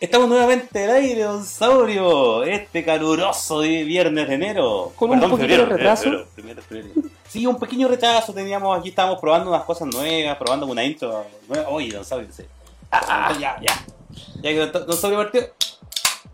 Estamos 0.00 0.28
nuevamente 0.28 0.84
al 0.84 0.90
aire, 0.90 1.22
don 1.22 1.44
Saurio. 1.44 2.44
Este 2.44 2.84
caluroso 2.84 3.60
de 3.60 3.82
viernes 3.82 4.28
de 4.28 4.34
enero. 4.34 4.92
Con 4.94 5.10
un 5.10 5.20
poquito 5.20 5.48
de 5.48 5.64
retraso. 5.64 6.02
febrero, 6.04 6.26
febrero, 6.36 6.62
febrero. 6.62 6.88
Sí, 7.28 7.44
un 7.46 7.58
pequeño 7.58 7.88
retraso 7.88 8.32
teníamos. 8.32 8.78
Aquí 8.78 8.90
estábamos 8.90 9.20
probando 9.20 9.50
unas 9.50 9.64
cosas 9.64 9.88
nuevas, 9.88 10.36
probando 10.36 10.66
una 10.66 10.84
intro 10.84 11.24
nueva. 11.48 11.68
Oye, 11.70 11.90
don 11.92 12.04
Saurio, 12.04 12.28
sí. 12.30 12.44
Ah, 12.92 13.36
ya, 13.40 13.58
ya. 13.60 13.84
Ya 14.36 14.42
que 14.50 14.66
don, 14.66 14.86
don 14.86 14.96
Saurio 14.96 15.18
partió. 15.18 15.42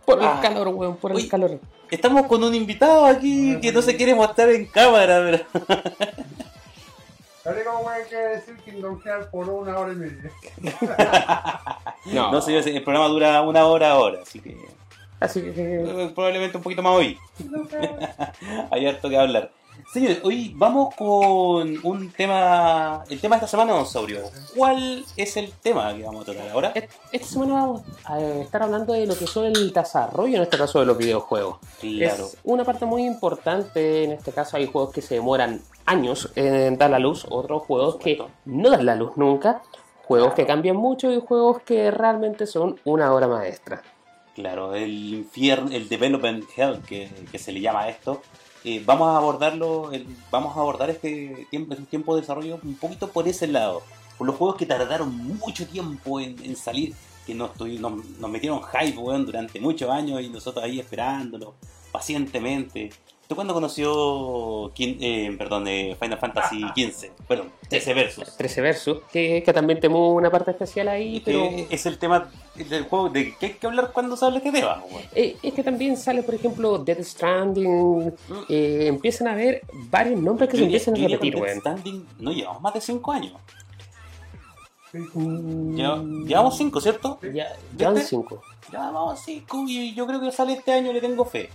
Por 0.05 0.19
el 0.19 0.25
Ah. 0.27 0.39
calor, 0.43 0.69
weón, 0.69 0.97
por 0.97 1.13
Uy. 1.13 1.23
el 1.23 1.29
calor. 1.31 1.59
Estamos 1.91 2.27
con 2.27 2.45
un 2.45 2.55
invitado 2.55 3.07
aquí 3.07 3.59
que 3.63 3.73
no 3.73 3.81
se 3.81 3.97
quiere 3.97 4.15
mostrar 4.15 4.51
en 4.51 4.67
cámara, 4.67 5.21
pero. 5.25 5.65
Que 7.45 7.51
hay 7.51 8.05
que 8.09 8.17
decir 8.17 8.57
Kingdom 8.65 8.99
Hearts 9.03 9.27
por 9.29 9.49
una 9.49 9.79
hora 9.79 9.93
y 9.93 9.97
media. 9.97 10.31
No, 12.07 12.33
No, 12.33 12.41
señores, 12.43 12.67
el 12.67 12.83
programa 12.83 13.09
dura 13.09 13.41
una 13.43 13.67
hora 13.67 13.91
ahora, 13.93 14.21
así 14.23 14.41
que. 14.41 14.57
Así 15.21 15.41
que. 15.41 15.53
eh, 15.57 16.13
Probablemente 16.15 16.57
un 16.57 16.63
poquito 16.63 16.83
más 16.83 16.95
hoy. 16.95 17.19
Hay 18.71 18.87
harto 18.87 19.09
que 19.09 19.17
hablar. 19.17 19.51
Señores, 19.93 20.21
hoy 20.23 20.53
vamos 20.57 20.95
con 20.95 21.79
un 21.87 22.11
tema. 22.13 23.05
El 23.11 23.21
tema 23.21 23.37
de 23.37 23.39
esta 23.45 23.49
semana, 23.49 23.73
don 23.75 23.87
Saurio. 23.87 24.21
¿Cuál 24.57 25.05
es 25.17 25.37
el 25.37 25.53
tema 25.53 25.95
que 25.95 26.03
vamos 26.03 26.23
a 26.23 26.33
tratar 26.33 26.49
ahora? 26.51 26.73
Esta 27.13 27.27
semana 27.27 27.55
vamos 27.55 27.83
a 28.05 28.21
estar 28.21 28.63
hablando 28.63 28.93
de 28.93 29.07
lo 29.07 29.17
que 29.17 29.27
son 29.27 29.47
el 29.47 29.73
desarrollo, 29.73 30.37
en 30.37 30.43
este 30.43 30.57
caso 30.59 30.81
de 30.81 30.87
los 30.87 30.97
videojuegos. 30.97 31.59
Claro. 31.81 32.25
Es 32.27 32.37
una 32.45 32.65
parte 32.65 32.85
muy 32.87 33.05
importante, 33.05 34.05
en 34.05 34.13
este 34.13 34.33
caso 34.33 34.57
hay 34.57 34.67
juegos 34.67 34.93
que 34.93 35.03
se 35.03 35.15
demoran 35.17 35.61
años 35.87 36.31
en 36.35 36.79
dar 36.79 36.91
la 36.91 36.99
luz, 36.99 37.27
otros 37.29 37.63
juegos 37.63 37.97
que 37.97 38.19
no 38.45 38.71
dan 38.71 38.87
la 38.87 38.95
luz 38.97 39.13
nunca, 39.17 39.63
juegos 40.05 40.35
que 40.35 40.47
cambian 40.47 40.77
mucho 40.77 41.13
y 41.13 41.21
juegos 41.21 41.63
que 41.63 41.91
realmente 41.91 42.47
son 42.47 42.79
una 42.85 43.13
obra 43.15 43.29
maestra. 43.29 43.83
Claro, 44.35 44.75
el 44.75 44.91
infierno, 45.15 45.71
el 45.71 45.89
development 45.89 46.45
hell 46.57 46.81
que, 46.89 47.09
que 47.31 47.39
se 47.39 47.53
le 47.53 47.61
llama 47.61 47.83
a 47.83 47.89
esto. 47.89 48.21
eh, 48.65 48.83
vamos 48.85 49.09
a 49.09 49.19
abordarlo, 49.19 49.93
el- 49.93 50.07
vamos 50.31 50.57
a 50.57 50.61
abordar 50.61 50.89
este 50.91 51.47
tiempo, 51.51 51.75
este 51.75 51.85
tiempo 51.87 52.15
de 52.15 52.23
desarrollo 52.23 52.59
un 52.65 52.77
poquito 52.77 53.09
por 53.11 53.29
ese 53.29 53.47
lado. 53.47 53.83
Por 54.17 54.27
los 54.27 54.37
juegos 54.37 54.57
que 54.57 54.65
tardaron 54.65 55.15
mucho 55.15 55.67
tiempo 55.67 56.19
en, 56.19 56.43
en 56.43 56.57
salir, 56.57 56.95
que 57.27 57.35
nos, 57.35 57.51
nos, 57.61 58.05
nos 58.19 58.31
metieron 58.31 58.63
hype 58.63 58.97
weón, 58.99 59.27
durante 59.27 59.61
muchos 59.61 59.91
años 59.91 60.21
y 60.23 60.29
nosotros 60.31 60.65
ahí 60.65 60.81
esperándolo 60.81 61.55
pacientemente. 61.93 62.91
¿Tú 63.27 63.35
cuándo 63.35 63.55
conoció 63.55 64.71
eh, 64.79 65.35
perdón, 65.39 65.67
eh, 65.67 65.97
Final 65.99 66.19
Fantasy 66.19 66.61
XV? 66.77 67.11
Perdón, 67.27 67.51
13 67.71 67.95
Versus. 67.95 68.37
13 68.37 68.61
Versus, 68.61 68.99
que, 69.11 69.43
que 69.43 69.53
también 69.55 69.81
tenemos 69.81 70.15
una 70.15 70.31
parte 70.31 70.51
especial 70.51 70.89
ahí, 70.89 71.23
pero... 71.25 71.49
Es 71.71 71.87
el 71.87 71.99
tema 71.99 72.31
del 72.55 72.85
juego 72.85 73.09
de 73.09 73.35
que 73.37 73.47
hay 73.47 73.53
que 73.55 73.67
hablar 73.67 73.93
cuando 73.95 74.15
se 74.17 74.27
habla 74.27 74.41
de 74.41 74.47
este 74.49 74.61
tema. 74.61 74.83
weón. 74.91 75.03
Eh, 75.15 75.37
es 75.43 75.55
que 75.55 75.63
también 75.63 75.97
sale, 75.97 76.23
por 76.23 76.35
ejemplo, 76.35 76.77
Dead 76.79 77.03
Stranding. 77.03 78.13
eh, 78.51 78.87
empiezan 78.89 79.29
a 79.29 79.33
haber 79.33 79.63
varios 79.89 80.21
nombres 80.21 80.51
que 80.51 80.57
se 80.57 80.61
Yo 80.63 80.67
empiezan 80.67 80.95
a 80.95 80.99
yo 80.99 81.09
repetir, 81.09 81.37
weón. 81.37 81.61
Standing 81.61 82.07
no 82.19 82.31
llevamos 82.31 82.61
más 82.61 82.75
de 82.75 82.81
5 82.83 83.11
años. 83.13 83.33
Mm, 84.93 85.75
Lleva- 85.77 86.03
Llevamos 86.27 86.57
5, 86.59 86.81
¿cierto? 86.81 87.19
Ya, 87.23 87.57
ya 87.77 87.87
van 87.87 87.95
¿Viste? 87.95 88.11
cinco. 88.11 88.43
Ya 88.71 88.79
vamos 88.91 89.21
5 89.25 89.65
y 89.67 89.95
yo 89.95 90.07
creo 90.07 90.21
que 90.21 90.31
sale 90.31 90.53
este 90.53 90.73
año, 90.73 90.93
le 90.93 91.01
tengo 91.01 91.25
fe. 91.25 91.49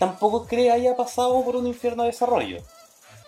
Tampoco 0.00 0.46
creo 0.46 0.64
que 0.64 0.70
haya 0.72 0.96
pasado 0.96 1.44
por 1.44 1.54
un 1.54 1.66
infierno 1.68 2.02
de 2.02 2.08
desarrollo. 2.08 2.56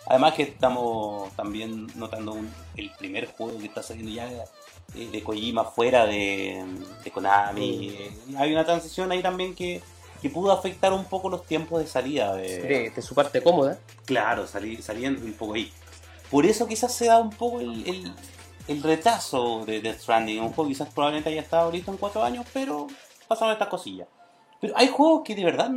Además 0.07 0.33
que 0.33 0.43
estamos 0.43 1.31
también 1.37 1.87
notando 1.95 2.33
un- 2.33 2.53
el 2.75 2.91
primer 2.97 3.27
juego 3.27 3.57
que 3.59 3.67
está 3.67 3.81
saliendo 3.81 4.11
ya 4.11 4.27
eh, 4.95 5.07
de 5.09 5.23
Kojima 5.23 5.63
fuera 5.63 6.05
de, 6.05 6.65
de 7.03 7.11
Konami. 7.11 7.87
Eh, 7.89 8.11
Hay 8.37 8.51
una 8.51 8.65
transición 8.65 9.11
ahí 9.11 9.21
también 9.21 9.55
que, 9.55 9.81
que 10.21 10.29
pudo 10.29 10.51
afectar 10.51 10.91
un 10.91 11.05
poco 11.05 11.29
los 11.29 11.45
tiempos 11.45 11.79
de 11.79 11.87
salida 11.87 12.35
de, 12.35 12.61
De, 12.61 12.89
de 12.89 13.01
su 13.01 13.15
parte 13.15 13.41
cómoda. 13.41 13.79
Claro, 14.05 14.45
salí, 14.45 14.81
saliendo 14.81 15.23
un 15.25 15.33
poco 15.33 15.53
ahí. 15.53 15.71
Por 16.29 16.45
eso 16.45 16.67
quizás 16.67 16.91
se 16.93 17.05
da 17.05 17.19
un 17.19 17.29
poco 17.29 17.61
el, 17.61 17.87
el, 17.87 18.13
el 18.67 18.83
retraso 18.83 19.63
de 19.65 19.79
Death 19.79 19.99
Stranding. 20.01 20.41
Un 20.41 20.51
juego 20.53 20.67
quizás 20.69 20.89
probablemente 20.93 21.29
haya 21.29 21.41
estado 21.41 21.71
listo 21.71 21.91
en 21.91 21.97
cuatro 21.97 22.23
años, 22.23 22.45
pero 22.51 22.87
pasaron 23.27 23.53
estas 23.53 23.69
cosillas. 23.69 24.07
Pero 24.59 24.73
hay 24.75 24.87
juegos 24.87 25.21
que 25.23 25.35
de 25.35 25.45
verdad 25.45 25.69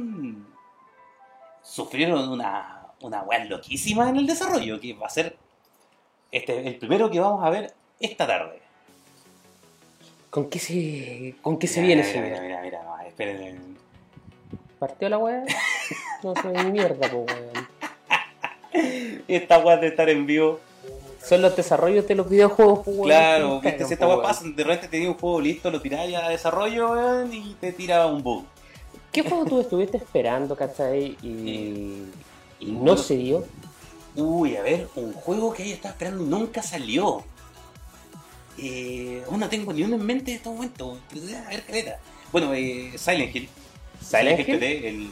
sufrieron 1.66 2.28
una, 2.28 2.86
una 3.00 3.22
weá 3.22 3.44
loquísima 3.44 4.08
en 4.08 4.16
el 4.16 4.26
desarrollo, 4.26 4.80
que 4.80 4.94
va 4.94 5.06
a 5.06 5.10
ser 5.10 5.36
este, 6.30 6.66
el 6.66 6.76
primero 6.76 7.10
que 7.10 7.20
vamos 7.20 7.44
a 7.44 7.50
ver 7.50 7.74
esta 8.00 8.26
tarde. 8.26 8.60
¿Con 10.30 10.48
qué 10.48 10.58
se, 10.58 11.34
con 11.42 11.58
qué 11.58 11.66
se 11.66 11.80
Mira, 11.80 12.02
viene, 12.02 12.12
mira, 12.12 12.22
mira, 12.22 12.40
mira, 12.42 12.62
mira, 12.62 12.82
no, 12.82 13.00
esperen. 13.00 13.76
¿Partió 14.78 15.08
la 15.08 15.18
weá? 15.18 15.44
No 16.22 16.34
sé, 16.34 16.48
mierda, 16.64 17.10
po, 17.10 17.18
weón. 17.18 17.68
Esta 19.28 19.58
weá 19.58 19.76
de 19.76 19.88
estar 19.88 20.08
en 20.08 20.26
vivo. 20.26 20.60
Son 21.22 21.40
los 21.42 21.56
desarrollos 21.56 22.06
de 22.06 22.14
los 22.14 22.28
videojuegos, 22.28 22.80
po, 22.80 22.90
weón. 22.90 23.04
Claro, 23.04 23.60
viste, 23.60 23.84
si 23.86 23.94
esta 23.94 24.06
weá 24.06 24.22
pasa, 24.22 24.44
de 24.44 24.64
repente 24.64 24.88
tenía 24.88 25.08
un 25.08 25.16
juego 25.16 25.40
listo, 25.40 25.70
lo 25.70 25.80
tiráis 25.80 26.14
a 26.16 26.28
desarrollo 26.28 26.90
weón, 26.90 27.32
y 27.32 27.54
te 27.54 27.72
tira 27.72 28.06
un 28.06 28.22
bug. 28.22 28.44
¿Qué 29.12 29.22
juego 29.22 29.44
tú 29.46 29.60
estuviste 29.60 29.96
esperando, 29.96 30.54
cachai? 30.56 31.16
Y, 31.22 32.04
y 32.60 32.72
no 32.72 32.78
bueno. 32.80 32.96
se 32.98 33.16
dio. 33.16 33.44
Uy, 34.14 34.56
a 34.56 34.62
ver, 34.62 34.88
un 34.96 35.12
juego 35.12 35.52
que 35.52 35.64
ella 35.64 35.74
estaba 35.74 35.92
esperando 35.92 36.24
y 36.24 36.26
nunca 36.28 36.62
salió. 36.62 37.24
Eh, 38.58 39.22
aún 39.28 39.40
no 39.40 39.48
tengo 39.48 39.72
ni 39.72 39.82
uno 39.82 39.96
en 39.96 40.04
mente 40.06 40.30
en 40.32 40.36
este 40.38 40.48
momento. 40.48 40.98
pero 41.08 41.20
debe 41.22 41.38
haber 41.38 41.64
caleta. 41.64 41.98
Bueno, 42.32 42.52
eh, 42.54 42.92
Silent 42.96 43.34
Hill. 43.34 43.48
¿Silent 44.00 44.40
Hill? 44.40 44.58
PT, 44.58 44.88
el, 44.88 45.08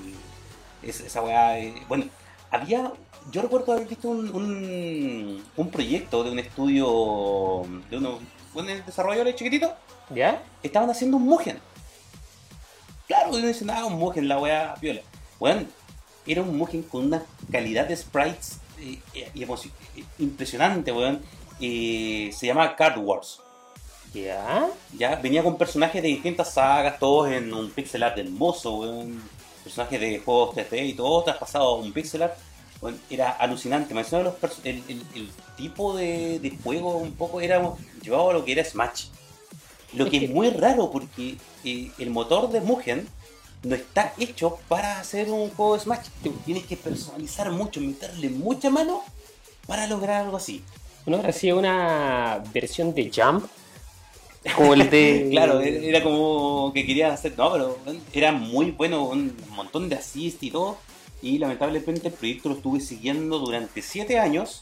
es- 0.82 1.00
esa 1.00 1.22
weá. 1.22 1.58
eh, 1.58 1.74
bueno, 1.88 2.04
había. 2.50 2.92
Yo 3.30 3.40
recuerdo 3.42 3.72
haber 3.72 3.86
visto 3.88 4.08
un, 4.08 4.34
un, 4.34 5.42
un 5.56 5.70
proyecto 5.70 6.24
de 6.24 6.30
un 6.30 6.38
estudio. 6.38 7.62
de 7.90 7.96
unos 7.98 8.20
buenos 8.52 8.84
desarrolladores 8.86 9.34
chiquititos. 9.36 9.70
¿Ya? 10.14 10.42
Estaban 10.62 10.90
haciendo 10.90 11.16
un 11.16 11.24
Mugen. 11.24 11.58
Claro, 13.06 13.30
uno 13.30 13.46
dice, 13.46 13.64
ah, 13.70 13.84
un 13.84 13.94
Mugen, 13.98 14.28
la 14.28 14.38
weá 14.38 14.74
viola. 14.80 15.00
Weón, 15.38 15.68
era 16.26 16.42
un 16.42 16.56
Mugen 16.56 16.82
con 16.82 17.04
una 17.06 17.22
calidad 17.50 17.86
de 17.86 17.96
sprites 17.96 18.58
eh, 18.80 18.98
eh, 19.14 19.30
impresionante, 20.18 20.90
weón. 20.92 21.20
Eh, 21.60 22.30
se 22.32 22.46
llama 22.46 22.74
Card 22.76 22.98
Wars. 22.98 23.40
¿Ya? 24.12 24.68
Ya 24.96 25.16
venía 25.16 25.42
con 25.42 25.58
personajes 25.58 26.00
de 26.02 26.08
distintas 26.08 26.54
sagas, 26.54 26.98
todos 26.98 27.30
en 27.32 27.52
un 27.52 27.70
pixel 27.70 28.02
art 28.02 28.16
hermoso, 28.18 28.76
weón. 28.76 29.22
Personajes 29.62 30.00
de 30.00 30.18
juegos 30.20 30.54
3D 30.56 30.86
y 30.88 30.92
todo 30.94 31.22
traspasado 31.24 31.64
a 31.68 31.74
un 31.76 31.92
pixel 31.92 32.22
art. 32.22 32.34
Weón, 32.80 33.00
era 33.10 33.30
alucinante. 33.32 33.92
Me 33.94 34.02
los 34.02 34.34
el, 34.64 34.82
el- 34.88 35.06
el 35.14 35.30
tipo 35.56 35.94
de, 35.96 36.38
de 36.38 36.56
juego 36.62 36.96
un 36.96 37.12
poco 37.12 37.40
era 37.40 37.60
llevado 38.02 38.30
a 38.30 38.32
lo 38.34 38.44
que 38.44 38.52
era 38.52 38.64
Smash. 38.64 39.06
Lo 39.96 40.10
que 40.10 40.24
es 40.24 40.30
muy 40.34 40.50
raro 40.50 40.90
porque 40.90 41.36
eh, 41.64 41.90
el 41.98 42.10
motor 42.10 42.50
de 42.50 42.60
Mugen 42.60 43.06
no 43.62 43.74
está 43.74 44.12
hecho 44.18 44.58
para 44.68 45.00
hacer 45.00 45.30
un 45.30 45.50
juego 45.50 45.74
de 45.74 45.80
Smash. 45.80 46.08
Tienes 46.44 46.64
que 46.64 46.76
personalizar 46.76 47.50
mucho, 47.50 47.80
meterle 47.80 48.28
mucha 48.30 48.70
mano 48.70 49.02
para 49.66 49.86
lograr 49.86 50.24
algo 50.24 50.36
así. 50.36 50.62
¿No 51.06 51.16
habrá 51.16 51.32
sido 51.32 51.58
una 51.58 52.42
versión 52.52 52.94
de 52.94 53.10
Jump? 53.14 53.46
Como 54.56 54.74
el 54.74 54.90
de. 54.90 55.28
Claro, 55.30 55.60
e-, 55.60 55.88
era 55.88 56.02
como 56.02 56.72
que 56.74 56.86
querían 56.86 57.12
hacer, 57.12 57.34
no, 57.36 57.52
pero 57.52 57.78
era 58.12 58.32
muy 58.32 58.70
bueno, 58.70 59.04
un 59.04 59.36
montón 59.50 59.88
de 59.88 59.96
assist 59.96 60.42
y 60.42 60.50
todo. 60.50 60.78
Y 61.22 61.38
lamentablemente 61.38 62.08
el 62.08 62.14
proyecto 62.14 62.50
lo 62.50 62.56
estuve 62.56 62.80
siguiendo 62.80 63.38
durante 63.38 63.80
7 63.80 64.18
años. 64.18 64.60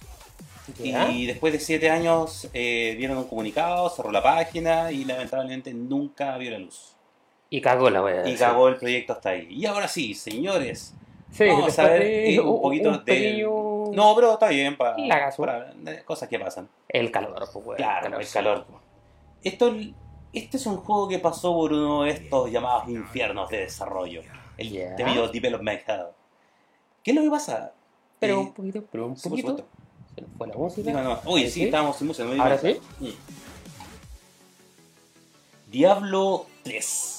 ¿Ya? 0.79 1.11
Y 1.11 1.27
después 1.27 1.53
de 1.53 1.59
7 1.61 1.91
años 1.91 2.49
eh, 2.55 2.95
dieron 2.99 3.19
un 3.19 3.25
comunicado, 3.25 3.89
cerró 3.91 4.11
la 4.13 4.23
página 4.23 4.91
y 4.93 5.05
lamentablemente 5.05 5.73
nunca 5.75 6.37
vio 6.39 6.51
la 6.51 6.59
luz. 6.59 6.95
Y 7.51 7.61
cagó 7.61 7.91
la 7.91 8.03
wea. 8.03 8.29
Y 8.29 8.35
cagó 8.37 8.69
el 8.69 8.77
proyecto 8.77 9.13
hasta 9.13 9.31
ahí. 9.31 9.47
Y 9.51 9.67
ahora 9.67 9.87
sí, 9.89 10.15
señores, 10.15 10.95
Sí, 11.31 11.47
vamos 11.47 11.67
después 11.67 11.79
a 11.79 11.91
ver 11.91 12.03
de 12.03 12.35
eh, 12.35 12.41
un 12.41 12.61
poquito 12.61 12.91
un 12.91 13.05
de... 13.05 13.43
No, 13.95 14.15
pero 14.15 14.33
está 14.35 14.49
bien, 14.49 14.77
para, 14.77 14.97
Lagazo. 14.99 15.47
cosas 16.05 16.29
que 16.29 16.39
pasan. 16.39 16.69
El 16.89 17.11
calor, 17.11 17.35
pues, 17.53 17.65
weón. 17.67 17.77
Claro, 17.77 18.19
el 18.21 18.29
calor. 18.29 18.67
Esto, 19.43 19.75
este 20.33 20.57
es 20.57 20.67
un 20.67 20.77
juego 20.79 21.09
que 21.09 21.19
pasó 21.19 21.55
por 21.55 21.73
uno 21.73 22.05
de 22.05 22.11
estos 22.11 22.51
llamados 22.51 22.89
infiernos 22.89 23.49
de 23.51 23.59
desarrollo. 23.61 24.23
El 24.59 24.71
Ya. 24.71 24.91
debido 24.95 25.29
Development 25.29 25.81
Hell. 25.87 26.07
¿Qué 27.03 27.11
es 27.11 27.17
lo 27.17 27.23
que 27.23 27.31
pasa? 27.31 27.73
Pero 28.19 28.35
Eh, 28.35 28.39
un 28.39 28.53
poquito, 28.53 28.85
pero 28.91 29.07
un 29.07 29.15
poquito. 29.17 29.67
Se 30.15 30.21
nos 30.23 30.31
fue 30.37 30.47
la 30.49 30.55
música. 30.55 30.91
Digo, 30.91 31.03
no. 31.03 31.21
Oye, 31.25 31.45
Ahí 31.45 31.51
sí, 31.51 31.65
estábamos 31.65 31.97
sin 31.97 32.07
música. 32.09 32.29
no 32.29 32.43
¿Ahora 32.43 32.59
cuenta. 32.59 32.81
Mm. 33.01 33.09
Diablo 35.71 36.47
3. 36.65 37.19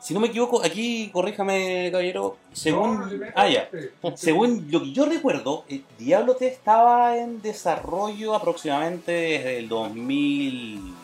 Si 0.00 0.14
no 0.14 0.20
me 0.20 0.28
equivoco, 0.28 0.62
aquí, 0.64 1.10
corríjame, 1.12 1.88
caballero. 1.90 2.36
Según. 2.52 2.98
No, 3.20 3.26
ah, 3.34 3.48
ya. 3.48 3.68
sí. 3.72 3.88
Según 4.16 4.68
lo 4.70 4.80
que 4.82 4.92
yo 4.92 5.04
recuerdo, 5.04 5.64
eh, 5.68 5.82
Diablo 5.98 6.36
3 6.36 6.52
estaba 6.52 7.16
en 7.18 7.42
desarrollo 7.42 8.34
aproximadamente 8.34 9.10
desde 9.12 9.58
el 9.58 9.68
2000. 9.68 10.94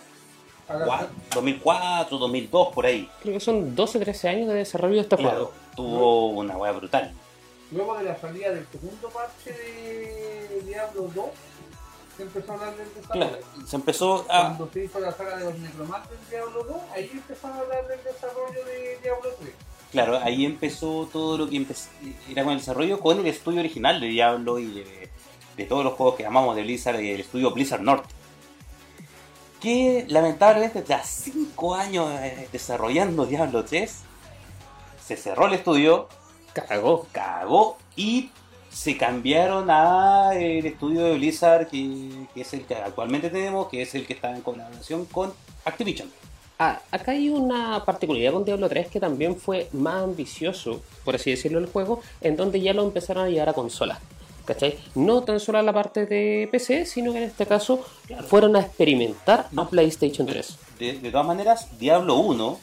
A 0.69 0.75
la- 0.75 0.87
cua- 0.87 1.09
2004, 1.35 2.17
2002, 2.19 2.69
por 2.73 2.87
ahí. 2.87 3.09
Creo 3.23 3.35
que 3.35 3.41
son 3.41 3.75
12, 3.75 3.99
13 3.99 4.29
años 4.29 4.49
de 4.49 4.55
desarrollo 4.55 4.95
de 4.95 5.01
este 5.01 5.17
Claro, 5.17 5.31
juego. 5.37 5.53
tuvo 5.75 6.27
una 6.29 6.57
weá 6.57 6.71
brutal. 6.73 7.13
Luego 7.73 7.99
de 7.99 8.05
la 8.05 8.17
salida 8.21 8.51
del 8.53 8.67
segundo 8.71 9.09
parche 9.09 9.51
de 9.53 10.42
Diablo 10.63 11.11
2, 11.15 11.27
se 12.17 12.23
empezó 12.23 12.53
a 12.53 12.55
hablar 12.55 12.77
del 12.77 12.95
desarrollo. 12.95 13.29
Claro, 13.29 13.67
se 13.67 13.77
empezó 13.77 14.27
a. 14.29 14.41
Cuando 14.49 14.71
se 14.73 14.85
hizo 14.85 15.01
la 15.01 15.13
saga 15.13 15.37
de 15.37 15.45
los 15.45 15.59
necromantes 15.59 16.11
de 16.11 16.37
Diablo 16.37 16.65
2, 16.65 16.77
ahí 16.95 17.11
empezaron 17.13 17.57
a 17.57 17.61
hablar 17.61 17.89
del 17.89 18.05
desarrollo 18.05 18.65
de 18.65 18.99
Diablo 19.03 19.31
3. 19.41 19.55
Claro, 19.93 20.19
ahí 20.23 20.45
empezó 20.47 21.09
todo 21.13 21.37
lo 21.37 21.49
que 21.49 21.57
empezó, 21.57 21.91
era 22.29 22.45
con 22.45 22.53
el 22.55 22.59
desarrollo 22.61 22.99
con 22.99 23.19
el 23.19 23.27
estudio 23.27 23.61
original 23.61 24.01
de 24.01 24.07
Diablo 24.07 24.59
y 24.59 24.73
de, 24.73 25.11
de 25.57 25.65
todos 25.65 25.85
los 25.85 25.95
juegos 25.95 26.17
que 26.17 26.25
amamos 26.25 26.57
de 26.57 26.63
Blizzard 26.63 27.01
y 27.01 27.11
el 27.11 27.21
estudio 27.21 27.51
Blizzard 27.51 27.83
North. 27.83 28.07
Que 29.61 30.07
lamentablemente 30.09 30.83
tras 30.83 31.07
5 31.09 31.75
años 31.75 32.11
eh, 32.21 32.49
desarrollando 32.51 33.27
Diablo 33.27 33.65
3, 33.65 33.95
se 35.05 35.17
cerró 35.17 35.47
el 35.47 35.55
estudio, 35.55 36.09
Cagó. 36.53 37.07
cagó 37.13 37.79
y 37.97 38.31
se 38.73 38.97
cambiaron 38.97 39.69
a 39.71 40.33
el 40.35 40.65
estudio 40.65 41.05
de 41.05 41.15
Blizzard 41.15 41.69
que, 41.69 42.27
que 42.35 42.41
es 42.41 42.53
el 42.55 42.65
que 42.65 42.75
actualmente 42.75 43.29
tenemos, 43.31 43.69
que 43.69 43.83
es 43.83 43.95
el 43.95 44.07
que 44.07 44.15
está 44.15 44.35
en 44.35 44.41
colaboración 44.41 45.05
con 45.07 45.33
Activision. 45.65 46.11
Ah, 46.59 46.81
acá 46.91 47.13
hay 47.13 47.29
una 47.29 47.85
particularidad 47.85 48.33
con 48.33 48.45
Diablo 48.45 48.69
3 48.69 48.89
que 48.89 49.01
también 49.01 49.37
fue 49.37 49.69
más 49.73 50.03
ambicioso, 50.03 50.81
por 51.05 51.17
así 51.17 51.31
decirlo, 51.31 51.59
el 51.59 51.67
juego, 51.67 52.01
en 52.21 52.37
donde 52.37 52.61
ya 52.61 52.73
lo 52.73 52.83
empezaron 52.85 53.27
a 53.27 53.29
llevar 53.29 53.51
a 53.51 53.53
consolas. 53.53 53.99
¿Cachai? 54.45 54.77
No 54.97 55.23
tan 55.23 55.39
solo 55.39 55.59
a 55.59 55.63
la 55.63 55.73
parte 55.73 56.07
de 56.07 56.49
PC, 56.51 56.87
sino 56.87 57.13
que 57.13 57.19
en 57.19 57.25
este 57.25 57.47
caso 57.47 57.85
fueron 58.27 58.57
a 58.57 58.61
experimentar 58.61 59.49
a 59.57 59.69
PlayStation 59.69 60.27
3. 60.27 60.59
De, 60.79 60.99
de 60.99 61.11
todas 61.13 61.27
maneras, 61.27 61.69
Diablo 61.79 62.17
1 62.17 62.59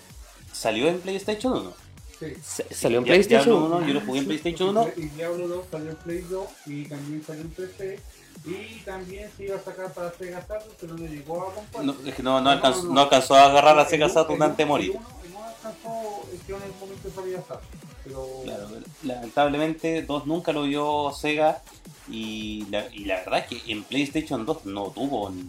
salió 0.51 0.88
en 0.88 1.00
PlayStation 1.00 1.53
1. 1.53 1.73
Sí. 2.19 2.33
Salió 2.71 2.98
en 3.00 3.06
PlayStation 3.06 3.45
Diablo 3.60 3.66
1. 3.68 3.77
1, 3.77 3.88
yo 3.88 3.94
lo 3.94 4.01
jugué 4.01 4.19
en 4.19 4.25
PlayStation 4.25 4.69
1. 4.69 4.88
Y 4.98 5.01
Diablo 5.10 5.48
2 5.48 5.66
salió 5.71 5.89
en 5.92 5.95
Play 5.98 6.18
2 6.30 6.48
y 6.66 6.86
también 6.86 7.24
salió 7.25 7.42
en 7.44 7.50
PC. 7.50 8.00
Y 8.45 8.80
también 8.86 9.30
se 9.36 9.44
iba 9.45 9.56
a 9.57 9.60
sacar 9.62 9.94
para 9.94 10.12
Sega 10.13 10.42
Saturn, 10.42 10.71
pero 10.80 10.98
no 10.98 11.06
llegó 11.06 11.44
a 11.50 11.54
comprar. 11.54 11.83
No, 11.86 11.95
es 12.06 12.16
que 12.16 12.24
no, 12.24 12.39
no 12.42 12.50
alcanzó, 12.50 12.83
no 12.83 13.01
alcanzó 13.01 13.36
a 13.36 13.45
agarrar 13.45 13.77
a 13.80 13.86
Sega 13.86 14.10
Saturn 14.10 14.42
antes 14.42 14.57
de 14.57 14.66
morir. 14.66 14.94
No 14.94 15.44
alcanzó, 15.44 16.24
es 16.33 16.42
que 16.44 16.54
en 16.54 16.62
el 16.63 16.71
momento 16.80 17.10
salía 17.16 17.38
Saturn. 17.42 17.68
Pero 18.04 18.27
Claro, 18.44 18.68
lamentablemente 19.04 20.01
2 20.04 20.25
nunca 20.25 20.51
lo 20.54 20.63
vio 20.63 21.12
Sega 21.13 21.62
y 22.10 22.66
la, 22.71 22.88
y 22.94 23.06
la 23.06 23.18
verdad 23.18 23.39
es 23.39 23.48
que 23.62 23.71
en 23.71 23.83
PlayStation 23.83 24.45
2 24.45 24.66
no 24.66 24.86
tuvo, 24.92 25.30
ni- 25.30 25.45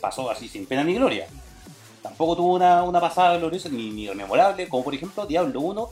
pasó 0.00 0.30
así 0.30 0.48
sin 0.48 0.66
pena 0.66 0.84
ni 0.84 0.94
gloria. 0.94 1.26
Tampoco 2.02 2.36
tuvo 2.36 2.54
una, 2.54 2.82
una 2.82 3.00
pasada 3.00 3.36
gloriosa 3.38 3.68
ni, 3.68 3.90
ni 3.90 4.08
memorable, 4.14 4.68
como 4.68 4.84
por 4.84 4.94
ejemplo 4.94 5.26
Diablo 5.26 5.60
1 5.60 5.88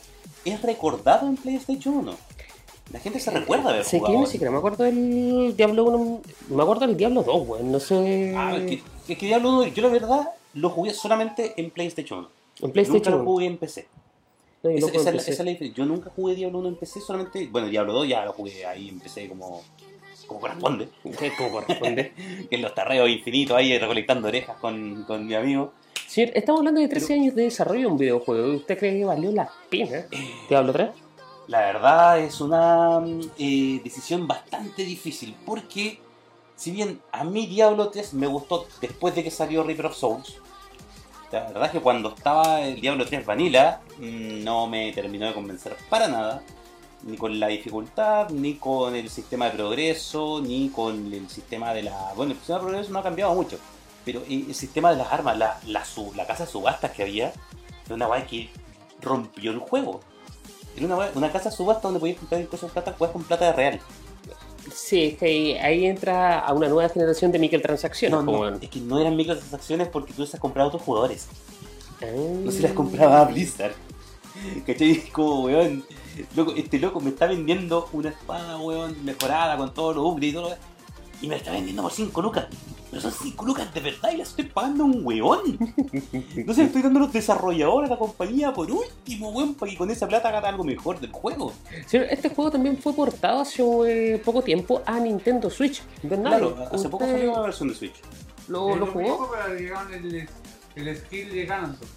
es 0.46 0.62
recordado 0.62 1.26
en 1.28 1.36
PlayStation 1.36 1.96
1. 1.96 2.16
La 2.92 2.98
gente 3.00 3.20
se 3.20 3.30
recuerda 3.30 3.72
de 3.72 3.82
que 3.82 3.98
jugado. 3.98 4.20
ni 4.20 4.26
siquiera 4.26 4.50
me 4.50 4.58
acuerdo 4.58 4.84
del 4.84 5.54
Diablo 5.56 5.84
1. 5.84 6.20
Me 6.50 6.62
acuerdo 6.62 6.86
del 6.86 6.96
Diablo 6.96 7.22
2, 7.22 7.48
weón. 7.48 7.70
No 7.72 7.78
sé. 7.80 8.34
Ah, 8.36 8.56
es 8.56 8.62
que, 8.66 8.82
es 9.12 9.18
que 9.18 9.26
Diablo 9.26 9.50
1 9.58 9.66
yo 9.68 9.82
la 9.82 9.88
verdad 9.88 10.28
lo 10.54 10.70
jugué 10.70 10.94
solamente 10.94 11.52
en 11.60 11.70
PlayStation 11.70 12.20
1. 12.20 12.28
en 12.28 12.62
Nunca 12.62 12.72
PlayStation 12.72 13.12
lo 13.14 13.20
1. 13.20 13.30
jugué 13.30 13.46
en 13.46 13.58
PC. 13.58 13.86
No, 14.62 14.70
yo 14.70 14.76
Esa, 14.78 14.86
lo 14.86 14.92
en 14.94 14.94
esa 14.94 14.98
es 15.00 15.04
la- 15.04 15.12
PC. 15.12 15.30
esa 15.32 15.42
es 15.42 15.44
la 15.44 15.50
diferencia. 15.52 15.76
Yo 15.76 15.86
nunca 15.86 16.10
jugué 16.16 16.34
Diablo 16.34 16.58
1 16.60 16.68
en 16.68 16.76
PC, 16.76 17.00
solamente. 17.00 17.46
Bueno, 17.52 17.68
Diablo 17.68 17.92
2 17.92 18.08
ya 18.08 18.24
lo 18.24 18.32
jugué 18.32 18.64
ahí 18.64 18.88
en 18.88 19.00
PC 19.00 19.28
como, 19.28 19.60
como 20.26 20.40
corresponde. 20.40 20.88
¿Cómo 21.36 21.50
corresponde? 21.52 22.12
En 22.50 22.62
los 22.62 22.74
tarreos 22.74 23.10
infinitos 23.10 23.54
ahí 23.54 23.78
recolectando 23.78 24.28
orejas 24.28 24.56
con, 24.56 25.04
con 25.04 25.26
mi 25.26 25.34
amigo. 25.34 25.74
Señor, 26.08 26.30
estamos 26.34 26.60
hablando 26.60 26.80
de 26.80 26.88
13 26.88 27.14
años 27.14 27.34
de 27.34 27.42
desarrollo 27.42 27.80
de 27.80 27.86
un 27.86 27.98
videojuego. 27.98 28.56
¿Usted 28.56 28.78
cree 28.78 28.98
que 28.98 29.04
valió 29.04 29.30
la 29.30 29.50
pena 29.68 30.06
Diablo 30.48 30.72
3? 30.72 30.88
La 31.48 31.58
verdad 31.58 32.18
es 32.18 32.40
una 32.40 32.98
mm, 33.00 33.20
eh, 33.38 33.80
decisión 33.84 34.26
bastante 34.26 34.84
difícil 34.84 35.36
porque 35.44 36.00
si 36.56 36.70
bien 36.70 37.02
a 37.12 37.24
mí 37.24 37.46
Diablo 37.46 37.90
3 37.90 38.14
me 38.14 38.26
gustó 38.26 38.66
después 38.80 39.14
de 39.14 39.22
que 39.22 39.30
salió 39.30 39.62
Reaper 39.64 39.84
of 39.84 39.96
Souls, 39.96 40.36
la 41.30 41.40
verdad 41.40 41.66
es 41.66 41.72
que 41.72 41.80
cuando 41.82 42.14
estaba 42.14 42.62
el 42.62 42.80
Diablo 42.80 43.04
3 43.04 43.26
Vanilla 43.26 43.82
mm, 43.98 44.42
no 44.42 44.66
me 44.66 44.90
terminó 44.92 45.26
de 45.26 45.34
convencer 45.34 45.76
para 45.90 46.08
nada, 46.08 46.42
ni 47.02 47.18
con 47.18 47.38
la 47.38 47.48
dificultad, 47.48 48.30
ni 48.30 48.54
con 48.54 48.96
el 48.96 49.10
sistema 49.10 49.44
de 49.44 49.50
progreso, 49.50 50.40
ni 50.40 50.70
con 50.70 51.12
el 51.12 51.28
sistema 51.28 51.74
de 51.74 51.82
la... 51.82 52.14
Bueno, 52.16 52.32
el 52.32 52.38
sistema 52.38 52.60
de 52.60 52.64
progreso 52.64 52.92
no 52.94 52.98
ha 52.98 53.02
cambiado 53.02 53.34
mucho, 53.34 53.58
pero 54.08 54.22
el 54.26 54.54
sistema 54.54 54.90
de 54.90 54.96
las 54.96 55.12
armas, 55.12 55.36
la, 55.36 55.60
la, 55.66 56.26
casa 56.26 56.46
de 56.46 56.50
subastas 56.50 56.92
que 56.92 57.02
había, 57.02 57.30
era 57.84 57.94
una 57.94 58.06
guay 58.06 58.22
que 58.24 58.48
rompió 59.02 59.50
el 59.50 59.58
juego. 59.58 60.00
Era 60.74 60.86
una, 60.86 60.96
wea- 60.96 61.10
una 61.14 61.30
casa 61.30 61.50
de 61.50 61.56
subasta 61.56 61.82
donde 61.88 62.00
podías 62.00 62.16
comprar 62.16 62.46
cosas 62.46 62.70
plata, 62.72 62.94
juegas 62.96 63.12
con 63.12 63.22
plata 63.24 63.44
de 63.44 63.52
real. 63.52 63.80
Sí, 64.74 65.08
es 65.08 65.18
que 65.18 65.60
ahí, 65.60 65.84
entra 65.84 66.38
a 66.38 66.54
una 66.54 66.68
nueva 66.68 66.88
generación 66.88 67.32
de 67.32 67.38
microtransacciones. 67.38 68.24
No, 68.24 68.48
en- 68.48 68.62
es 68.62 68.70
que 68.70 68.80
no 68.80 68.98
eran 68.98 69.14
microtransacciones 69.14 69.88
porque 69.88 70.14
tú 70.14 70.22
esas 70.22 70.40
comprado 70.40 70.68
a 70.68 70.68
otros 70.68 70.84
jugadores. 70.84 71.26
Ah. 72.00 72.06
No 72.44 72.50
se 72.50 72.62
las 72.62 72.72
compraba 72.72 73.20
a 73.20 73.24
Blizzard. 73.26 73.74
¿Cachai? 74.66 75.02
Como, 75.12 75.42
weón, 75.42 75.84
loco, 76.34 76.54
este 76.56 76.78
loco 76.78 76.98
me 77.00 77.10
está 77.10 77.26
vendiendo 77.26 77.90
una 77.92 78.08
espada, 78.08 78.56
weón, 78.56 79.04
mejorada 79.04 79.58
con 79.58 79.74
todos 79.74 79.96
los 79.96 80.06
upgrades 80.06 80.30
y 80.30 80.32
todo 80.34 80.48
lo 80.48 80.56
Y 81.20 81.26
me 81.26 81.34
la 81.34 81.36
está 81.36 81.52
vendiendo 81.52 81.82
por 81.82 81.92
5 81.92 82.22
lucas. 82.22 82.46
Pero 83.02 83.10
son 83.14 83.24
5 83.26 83.44
lucas 83.46 83.72
de 83.74 83.80
verdad 83.80 84.10
y 84.12 84.16
las 84.16 84.28
estoy 84.30 84.44
pagando 84.46 84.84
a 84.84 84.86
un 84.86 85.00
weón. 85.04 85.58
No 86.46 86.54
se 86.54 86.60
las 86.62 86.66
estoy 86.68 86.82
dando 86.82 86.98
a 86.98 87.02
los 87.02 87.12
desarrolladores, 87.12 87.90
a 87.90 87.94
la 87.94 87.98
compañía 87.98 88.52
por 88.52 88.70
último, 88.70 89.30
weón, 89.30 89.54
para 89.54 89.70
que 89.70 89.78
con 89.78 89.90
esa 89.90 90.06
plata 90.08 90.28
haga 90.28 90.48
algo 90.48 90.64
mejor 90.64 91.00
del 91.00 91.12
juego. 91.12 91.52
Señor, 91.86 92.06
este 92.10 92.28
juego 92.30 92.50
también 92.50 92.76
fue 92.78 92.92
portado 92.92 93.40
hace 93.40 93.62
eh, 93.86 94.18
poco 94.24 94.42
tiempo 94.42 94.82
a 94.86 94.98
Nintendo 95.00 95.48
Switch. 95.50 95.82
¿Verdad? 96.02 96.24
Claro, 96.38 96.56
hace 96.72 96.88
poco 96.88 97.04
¿Usted 97.04 97.16
salió 97.16 97.32
una 97.32 97.42
versión 97.42 97.68
de 97.68 97.74
Switch. 97.74 97.94
¿Lo, 98.48 98.74
lo 98.76 98.86
jugó? 98.86 99.30
el, 99.92 100.28
el 100.76 100.96
skill 100.96 101.30
de 101.32 101.44
Ganondorf. 101.46 101.90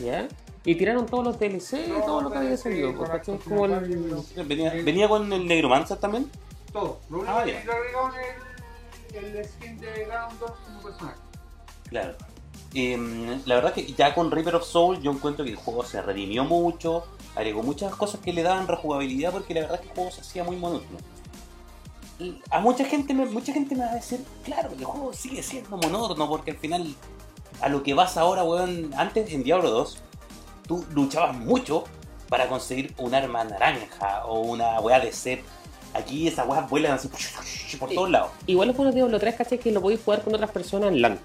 Ya. 0.00 0.26
Y 0.64 0.74
tiraron 0.76 1.06
todos 1.06 1.24
los 1.24 1.38
DLC 1.38 1.86
y 1.86 1.90
No, 1.90 2.00
todo 2.04 2.20
lo 2.22 2.30
que 2.30 2.38
había 2.38 2.56
salido. 2.56 2.88
con 2.94 3.06
porque 3.08 3.32
la 3.32 3.36
es 3.36 3.42
como 3.44 3.66
el... 3.66 3.72
continuación, 3.80 4.48
Venía, 4.84 5.08
con 5.08 5.32
el 5.32 5.46
Negromancer 5.46 5.98
también. 5.98 6.30
Todo. 6.72 7.00
Lo 7.10 7.18
único 7.18 7.32
Ah, 7.36 7.44
que 7.44 7.52
ya. 7.52 7.64
le 7.64 7.72
agregaron 7.72 8.12
el, 8.14 8.51
el 9.14 9.44
skin 9.44 9.78
de 9.78 10.04
Ganondorf 10.06 10.58
como 10.64 10.80
personaje. 10.82 11.16
Claro. 11.88 12.14
Em, 12.74 13.40
la 13.44 13.56
verdad 13.56 13.72
que 13.74 13.84
ya 13.92 14.14
con 14.14 14.30
Reaper 14.30 14.56
of 14.56 14.64
Soul 14.64 15.00
yo 15.02 15.10
encuentro 15.10 15.44
que 15.44 15.50
el 15.50 15.56
juego 15.56 15.84
se 15.84 16.00
redimió 16.00 16.44
mucho, 16.44 17.04
agregó 17.36 17.62
muchas 17.62 17.94
cosas 17.94 18.20
que 18.20 18.32
le 18.32 18.42
daban 18.42 18.66
rejugabilidad 18.66 19.30
porque 19.32 19.52
la 19.54 19.60
verdad 19.62 19.80
que 19.80 19.88
el 19.88 19.94
juego 19.94 20.10
se 20.10 20.22
hacía 20.22 20.42
muy 20.44 20.56
monótono. 20.56 20.98
A 22.50 22.60
mucha 22.60 22.84
gente, 22.84 23.14
me- 23.14 23.26
mucha 23.26 23.52
gente 23.52 23.74
me 23.74 23.84
va 23.84 23.90
a 23.90 23.94
decir, 23.96 24.24
claro, 24.44 24.70
el 24.78 24.84
juego 24.84 25.12
sigue 25.12 25.42
siendo 25.42 25.76
monótono 25.76 26.28
porque 26.28 26.52
al 26.52 26.56
final 26.56 26.94
a 27.60 27.68
lo 27.68 27.82
que 27.82 27.94
vas 27.94 28.16
ahora, 28.16 28.44
weón, 28.44 28.92
antes 28.96 29.30
en 29.32 29.42
Diablo 29.42 29.70
2, 29.70 29.98
tú 30.66 30.84
luchabas 30.92 31.36
mucho 31.36 31.84
para 32.28 32.48
conseguir 32.48 32.94
un 32.98 33.14
arma 33.14 33.44
naranja 33.44 34.24
o 34.26 34.40
una 34.40 34.80
weá 34.80 35.00
de 35.00 35.12
set. 35.12 35.44
Aquí 35.94 36.26
esas 36.28 36.48
weas 36.48 36.68
vuelan 36.70 36.92
así 36.92 37.08
por 37.78 37.90
todos 37.90 38.10
lados. 38.10 38.30
Igual 38.46 38.70
es 38.70 38.76
bueno 38.76 38.92
Diablo 38.92 39.18
3, 39.18 39.34
¿cachai? 39.34 39.58
Que 39.58 39.72
lo 39.72 39.82
podéis 39.82 40.00
jugar 40.02 40.22
con 40.22 40.34
otras 40.34 40.50
personas 40.50 40.90
en 40.90 41.02
LAN. 41.02 41.18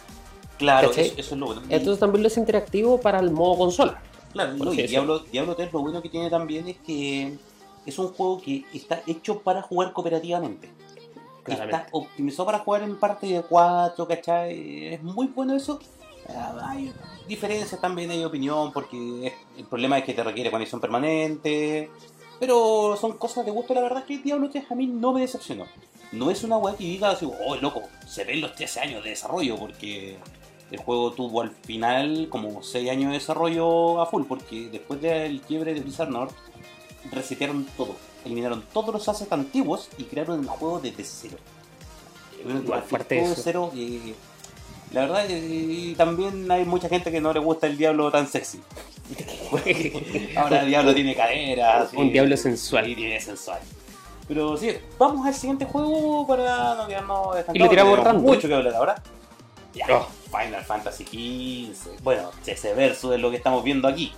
Claro, 0.57 0.91
eso, 0.91 1.01
eso 1.01 1.35
es 1.35 1.39
lo 1.39 1.45
bueno. 1.47 1.61
Entonces 1.69 1.99
también 1.99 2.23
lo 2.23 2.27
es 2.27 2.37
interactivo 2.37 2.99
para 2.99 3.19
el 3.19 3.31
modo 3.31 3.57
consola. 3.57 4.01
Claro, 4.33 4.53
no, 4.53 4.73
y. 4.73 4.87
Diablo, 4.87 5.19
Diablo 5.19 5.55
3 5.55 5.71
lo 5.71 5.79
bueno 5.79 6.01
que 6.01 6.09
tiene 6.09 6.29
también 6.29 6.67
es 6.67 6.77
que 6.77 7.37
es 7.85 7.99
un 7.99 8.09
juego 8.09 8.41
que 8.41 8.65
está 8.73 9.01
hecho 9.07 9.39
para 9.39 9.61
jugar 9.61 9.93
cooperativamente. 9.93 10.69
Claramente. 11.43 11.77
Está 11.77 11.89
optimizado 11.91 12.45
para 12.47 12.59
jugar 12.59 12.83
en 12.83 12.97
parte 12.97 13.27
de 13.27 13.41
4, 13.41 14.07
¿cachai? 14.07 14.93
Es 14.93 15.03
muy 15.03 15.27
bueno 15.27 15.55
eso. 15.55 15.79
Ah, 16.29 16.71
Hay 16.71 16.91
diferencias 17.27 17.79
también, 17.79 18.11
hay 18.11 18.23
opinión, 18.25 18.73
porque 18.73 19.33
el 19.57 19.65
problema 19.65 19.97
es 19.97 20.03
que 20.03 20.13
te 20.13 20.23
requiere 20.23 20.51
conexión 20.51 20.81
permanente. 20.81 21.89
Pero 22.39 22.97
son 22.99 23.13
cosas 23.13 23.45
de 23.45 23.51
gusto, 23.51 23.73
la 23.73 23.81
verdad 23.81 23.99
es 23.99 24.05
que 24.05 24.17
Diablo 24.19 24.49
3 24.49 24.71
a 24.71 24.75
mí 24.75 24.87
no 24.87 25.13
me 25.13 25.21
decepcionó. 25.21 25.65
No 26.11 26.31
es 26.31 26.43
una 26.43 26.57
weá 26.57 26.75
que 26.75 26.83
diga 26.83 27.09
así, 27.09 27.25
oh 27.25 27.55
loco, 27.55 27.83
se 28.07 28.23
ven 28.23 28.41
los 28.41 28.53
13 28.55 28.79
años 28.79 29.03
de 29.03 29.09
desarrollo, 29.11 29.57
porque 29.57 30.17
el 30.71 30.77
juego 30.77 31.11
tuvo 31.11 31.41
al 31.41 31.51
final 31.51 32.27
como 32.29 32.63
6 32.63 32.89
años 32.89 33.11
de 33.11 33.17
desarrollo 33.17 34.01
a 34.01 34.05
full, 34.05 34.23
porque 34.27 34.69
después 34.69 35.01
del 35.01 35.41
quiebre 35.41 35.73
de 35.73 35.81
Blizzard 35.81 36.09
North, 36.09 36.35
resetearon 37.11 37.65
todo. 37.75 37.95
Eliminaron 38.25 38.63
todos 38.73 38.93
los 38.93 39.07
assets 39.07 39.31
antiguos 39.31 39.89
y 39.97 40.03
crearon 40.03 40.41
el 40.41 40.47
juego 40.47 40.79
desde 40.79 41.03
cero. 41.03 41.37
Igual 42.45 42.83
fuerte 42.83 43.19
eso. 43.19 43.41
cero, 43.41 43.71
eh, 43.75 44.13
la 44.91 45.01
verdad, 45.01 45.25
y 45.29 45.95
también 45.95 46.49
hay 46.49 46.65
mucha 46.65 46.87
gente 46.87 47.11
que 47.11 47.19
no 47.19 47.33
le 47.33 47.39
gusta 47.39 47.67
el 47.67 47.77
diablo 47.77 48.11
tan 48.11 48.27
sexy. 48.27 48.59
Ahora 50.35 50.61
el 50.61 50.67
diablo 50.67 50.93
tiene 50.93 51.15
caderas. 51.15 51.93
Un 51.93 52.07
y- 52.07 52.11
diablo 52.11 52.35
sensual. 52.37 52.87
Y 52.89 52.95
tiene 52.95 53.19
sensual. 53.19 53.59
Pero 54.27 54.57
sí, 54.57 54.71
vamos 54.97 55.25
al 55.25 55.33
siguiente 55.33 55.65
juego 55.65 56.27
para 56.27 56.75
no 56.75 56.87
quedarnos 56.87 57.37
Y 57.53 57.59
lo 57.59 57.69
tiramos 57.69 57.99
random. 57.99 58.21
mucho 58.23 58.47
que 58.47 58.53
hablar 58.53 58.75
ahora. 58.75 59.01
Ya. 59.73 59.85
Oh. 59.89 60.07
Final 60.29 60.63
Fantasy 60.65 61.05
XV. 61.73 62.01
Bueno, 62.03 62.31
ese 62.45 62.73
verso 62.73 63.13
es 63.13 63.19
lo 63.21 63.29
que 63.29 63.37
estamos 63.37 63.63
viendo 63.63 63.87
aquí. 63.87 64.11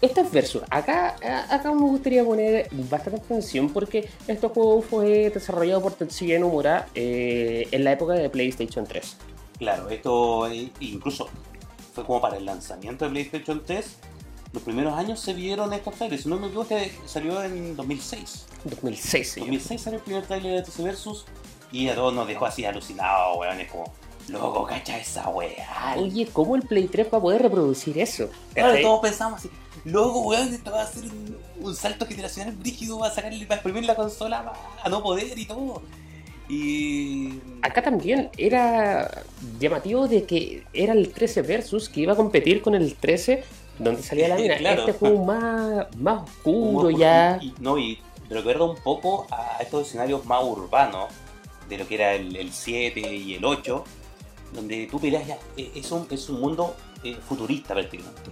Esto 0.00 0.20
es 0.20 0.30
Versus. 0.30 0.62
Acá, 0.70 1.16
acá 1.50 1.72
me 1.72 1.80
gustaría 1.80 2.22
poner 2.24 2.68
bastante 2.72 3.20
atención 3.20 3.70
porque 3.70 4.08
este 4.28 4.46
juego 4.46 4.80
fue 4.82 5.30
desarrollado 5.30 5.80
por 5.82 5.94
Tetsuya 5.94 6.38
Nomura 6.38 6.86
eh, 6.94 7.66
en 7.72 7.82
la 7.82 7.92
época 7.92 8.12
de 8.12 8.28
PlayStation 8.30 8.86
3. 8.86 9.16
Claro, 9.58 9.88
esto 9.88 10.46
eh, 10.48 10.70
incluso 10.78 11.28
fue 11.94 12.04
como 12.04 12.20
para 12.20 12.36
el 12.36 12.44
lanzamiento 12.44 13.06
de 13.06 13.10
PlayStation 13.10 13.62
3. 13.64 13.96
Los 14.52 14.62
primeros 14.62 14.94
años 14.94 15.18
se 15.18 15.32
vieron 15.32 15.72
estos 15.72 15.94
trailers. 15.94 16.22
Si 16.24 16.28
no 16.28 16.38
me 16.38 16.48
equivoco, 16.48 16.74
salió 17.06 17.42
en 17.42 17.74
2006. 17.74 18.46
2006, 18.64 19.14
En 19.14 19.24
señor. 19.24 19.46
2006 19.48 19.80
salió 19.80 19.98
el 19.98 20.04
primer 20.04 20.26
trailer 20.26 20.54
de 20.56 20.62
TC 20.62 20.82
Versus 20.82 21.24
y 21.70 21.88
a 21.88 21.94
todos 21.94 22.12
nos 22.12 22.28
dejó 22.28 22.46
así 22.46 22.64
alucinados, 22.64 23.38
weón. 23.38 23.58
Es 23.60 23.70
como, 23.70 23.92
loco, 24.28 24.64
cacha 24.66 24.98
esa 24.98 25.28
weá. 25.30 25.94
Oye, 25.96 26.28
¿cómo 26.32 26.54
el 26.54 26.62
Play 26.62 26.86
3 26.86 27.08
va 27.12 27.18
a 27.18 27.20
poder 27.20 27.42
reproducir 27.42 27.98
eso? 27.98 28.28
Claro, 28.52 28.78
todos 28.80 29.00
pensamos 29.00 29.40
así, 29.40 29.50
loco, 29.84 30.20
weón, 30.20 30.52
esto 30.52 30.70
va 30.70 30.82
a 30.82 30.86
ser 30.86 31.04
un, 31.04 31.38
un 31.60 31.74
salto 31.74 32.06
generacional 32.06 32.54
brígido, 32.54 32.98
va 32.98 33.08
a 33.08 33.10
sacarle, 33.10 33.46
va 33.46 33.54
a 33.54 33.58
exprimir 33.58 33.84
la 33.84 33.94
consola 33.94 34.42
va 34.42 34.52
a 34.82 34.88
no 34.90 35.02
poder 35.02 35.38
y 35.38 35.46
todo. 35.46 35.82
Y. 36.48 37.40
Acá 37.62 37.82
también 37.82 38.28
era 38.36 39.22
llamativo 39.58 40.08
de 40.08 40.24
que 40.24 40.64
era 40.74 40.92
el 40.92 41.10
13 41.10 41.42
Versus 41.42 41.88
que 41.88 42.00
iba 42.00 42.12
a 42.12 42.16
competir 42.16 42.60
con 42.60 42.74
el 42.74 42.94
13 42.94 43.44
donde 43.78 44.02
salía 44.02 44.28
la 44.28 44.36
mina. 44.36 44.56
Claro. 44.56 44.80
Este 44.80 44.92
juego 44.92 45.24
más, 45.24 45.86
más 45.96 46.22
oscuro 46.22 46.90
ya. 46.90 47.38
Y, 47.40 47.54
no, 47.60 47.78
y 47.78 47.98
recuerda 48.30 48.64
un 48.64 48.76
poco 48.76 49.26
a 49.30 49.58
estos 49.60 49.86
escenarios 49.88 50.24
más 50.24 50.42
urbanos 50.44 51.06
de 51.68 51.78
lo 51.78 51.86
que 51.86 51.94
era 51.94 52.14
el, 52.14 52.36
el 52.36 52.52
7 52.52 53.00
y 53.14 53.34
el 53.34 53.44
8, 53.44 53.84
donde 54.52 54.86
tú 54.90 55.00
peleas 55.00 55.26
ya. 55.26 55.38
eh, 55.56 55.70
Es 55.74 55.90
un, 55.90 56.06
es 56.10 56.28
un 56.28 56.40
mundo 56.40 56.76
eh, 57.02 57.16
futurista 57.28 57.74
prácticamente. 57.74 58.30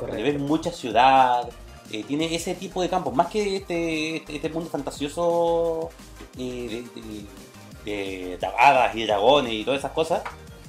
Donde 0.00 0.22
ves 0.22 0.38
mucha 0.38 0.72
ciudad, 0.72 1.48
eh, 1.92 2.02
tiene 2.02 2.34
ese 2.34 2.54
tipo 2.54 2.82
de 2.82 2.88
campos, 2.88 3.14
más 3.14 3.28
que 3.28 3.56
este, 3.56 4.16
este, 4.16 4.36
este 4.36 4.48
mundo 4.48 4.68
fantasioso 4.68 5.90
eh, 6.36 6.84
de, 7.84 8.38
de, 8.38 8.38
y 8.94 9.04
dragones 9.06 9.52
y 9.52 9.64
todas 9.64 9.78
esas 9.80 9.92
cosas. 9.92 10.22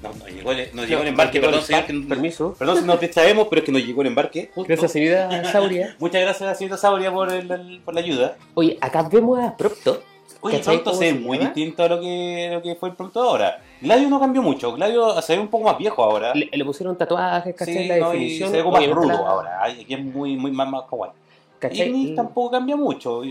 No, 0.03 0.09
nos 0.13 0.27
llegó 0.29 0.51
el, 0.51 0.69
nos 0.75 0.87
llegó 0.87 1.01
el 1.01 1.07
embarque, 1.07 1.39
Llegó 1.39 1.45
el 1.45 1.51
perdón, 1.61 1.65
señor, 1.67 1.85
que- 2.03 2.07
Permiso. 2.09 2.53
perdón 2.59 2.77
si 2.79 2.83
nos 2.85 2.99
distraemos, 2.99 3.47
pero 3.47 3.59
es 3.61 3.65
que 3.65 3.71
nos 3.71 3.85
llegó 3.85 4.01
el 4.01 4.07
embarque. 4.07 4.51
justo. 4.53 4.67
Gracias, 4.67 4.91
señorita 4.91 5.45
Sauria. 5.51 5.95
Muchas 5.99 6.21
gracias, 6.21 6.57
señorita 6.57 6.77
Sauria, 6.77 7.11
por, 7.11 7.31
el- 7.31 7.81
por 7.85 7.93
la 7.93 8.01
ayuda. 8.01 8.35
Oye, 8.53 8.77
acá 8.81 9.07
vemos 9.09 9.39
a 9.39 9.55
Procto. 9.55 10.03
Oye, 10.41 10.57
¿Cachai 10.57 10.75
pronto 10.75 10.91
cómo 10.91 10.99
se 11.01 11.13
ve 11.13 11.19
muy 11.19 11.37
llama? 11.37 11.49
distinto 11.51 11.83
a 11.83 11.87
lo 11.87 12.01
que, 12.01 12.49
lo 12.51 12.61
que 12.61 12.75
fue 12.75 12.89
el 12.89 12.95
pronto 12.95 13.21
ahora. 13.23 13.61
Gladio 13.79 14.09
no 14.09 14.19
cambió 14.19 14.41
mucho, 14.41 14.73
Gladio 14.73 15.21
se 15.21 15.35
ve 15.37 15.41
un 15.41 15.47
poco 15.47 15.63
más 15.65 15.77
viejo 15.77 16.03
ahora. 16.03 16.33
Le, 16.35 16.49
le 16.51 16.65
pusieron 16.65 16.97
tatuajes, 16.97 17.55
¿cachai? 17.55 17.73
Sí, 17.77 17.87
la 17.87 17.97
no, 17.99 18.09
y 18.13 18.17
definición. 18.19 18.51
se 18.51 18.57
ve 18.57 18.63
como 18.63 18.75
más 18.77 18.89
rudo 18.89 19.07
la- 19.07 19.15
ahora. 19.29 19.63
Aquí 19.63 19.93
es 19.93 20.03
muy, 20.03 20.35
muy 20.35 20.51
más, 20.51 20.67
más 20.67 20.83
kawaii. 20.89 21.13
¿cachai? 21.59 21.89
Y 21.95 22.13
tampoco 22.13 22.51
cambia 22.51 22.75
mucho. 22.75 23.21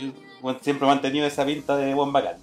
bueno, 0.40 0.58
siempre 0.62 0.86
ha 0.86 0.88
mantenido 0.88 1.26
esa 1.26 1.44
pinta 1.44 1.76
de 1.76 1.92
buen 1.92 2.10
bacán. 2.12 2.36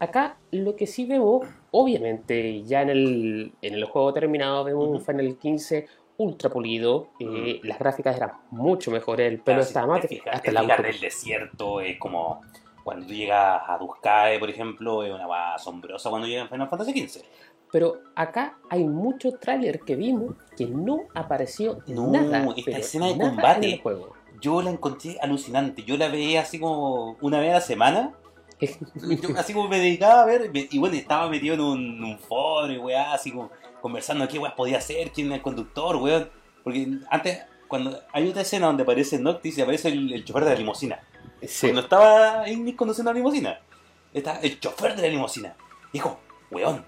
Acá 0.00 0.36
lo 0.52 0.76
que 0.76 0.86
sí 0.86 1.06
vemos, 1.06 1.46
obviamente, 1.70 2.62
ya 2.64 2.82
en 2.82 2.90
el, 2.90 3.52
en 3.62 3.74
el 3.74 3.84
juego 3.84 4.12
terminado, 4.12 4.62
vemos 4.64 4.88
un. 4.88 5.00
Final 5.00 5.36
15 5.38 5.86
ultra 6.18 6.50
pulido. 6.50 7.08
eh, 7.20 7.60
las 7.62 7.78
gráficas 7.78 8.16
eran 8.16 8.32
mucho 8.50 8.90
mejores, 8.90 9.28
el 9.30 9.38
pelo 9.40 9.56
Claro, 9.58 9.62
si 9.62 9.68
estaba 9.68 9.86
más. 9.86 10.00
te 10.00 10.08
fijas- 10.08 10.26
Hasta 10.34 10.42
te 10.42 10.50
fijas 10.50 10.70
auto. 10.70 10.82
del 10.82 11.00
desierto 11.00 11.80
es 11.80 11.98
como 11.98 12.40
cuando 12.84 13.06
tú 13.06 13.12
llegas 13.12 13.60
a 13.68 13.76
Duskae, 13.78 14.38
por 14.38 14.50
ejemplo, 14.50 15.02
es 15.04 15.12
una 15.12 15.26
va 15.26 15.54
asombrosa 15.54 16.10
cuando 16.10 16.26
llegas 16.26 16.46
a 16.46 16.48
Final 16.48 16.68
Fantasy 16.68 16.92
XV. 17.06 17.22
Pero 17.70 17.98
acá 18.14 18.56
hay 18.70 18.84
muchos 18.84 19.38
trailers 19.40 19.82
que 19.84 19.94
vimos 19.94 20.34
que 20.56 20.66
no 20.66 21.00
apareció 21.14 21.78
No, 21.86 22.10
nada. 22.10 22.46
esta 22.56 22.62
pero 22.64 22.76
escena 22.78 23.06
de 23.08 23.18
combate. 23.18 23.66
en 23.66 23.72
el 23.74 23.80
juego. 23.82 24.14
Yo 24.40 24.62
la 24.62 24.70
encontré 24.70 25.18
alucinante. 25.20 25.82
Yo 25.82 25.96
la 25.98 26.08
veía 26.08 26.40
así 26.42 26.58
como 26.58 27.16
una 27.20 27.40
vez 27.40 27.50
a 27.50 27.54
la 27.54 27.60
semana. 27.60 28.14
Yo 28.60 29.28
así 29.36 29.52
como 29.52 29.68
me 29.68 29.78
dedicaba 29.78 30.22
a 30.22 30.26
ver, 30.26 30.50
y 30.52 30.78
bueno, 30.78 30.96
estaba 30.96 31.28
metido 31.28 31.54
en 31.54 31.60
un, 31.60 32.04
un 32.04 32.18
foro 32.18 32.72
y 32.72 32.78
weá, 32.78 33.12
así 33.12 33.30
como 33.30 33.50
conversando 33.80 34.26
qué 34.28 34.38
weá 34.38 34.54
podía 34.54 34.78
hacer, 34.78 35.10
quién 35.12 35.28
era 35.28 35.36
el 35.36 35.42
conductor, 35.42 35.96
weón. 35.96 36.28
Porque 36.64 36.88
antes, 37.10 37.40
cuando 37.68 38.00
hay 38.12 38.28
otra 38.28 38.42
escena 38.42 38.66
donde 38.66 38.82
aparece 38.82 39.18
Noctis 39.18 39.58
y 39.58 39.62
aparece 39.62 39.88
el, 39.88 40.12
el 40.12 40.24
chofer 40.24 40.44
de 40.44 40.50
la 40.50 40.56
limusina. 40.56 41.00
Sí. 41.46 41.68
Cuando 41.68 41.82
estaba 41.82 42.48
Ignis 42.48 42.74
conduciendo 42.74 43.12
la 43.12 43.16
limusina, 43.16 43.60
está 44.12 44.40
el 44.40 44.58
chofer 44.58 44.96
de 44.96 45.02
la 45.02 45.08
limusina. 45.08 45.54
Dijo, 45.92 46.18
weón, 46.50 46.84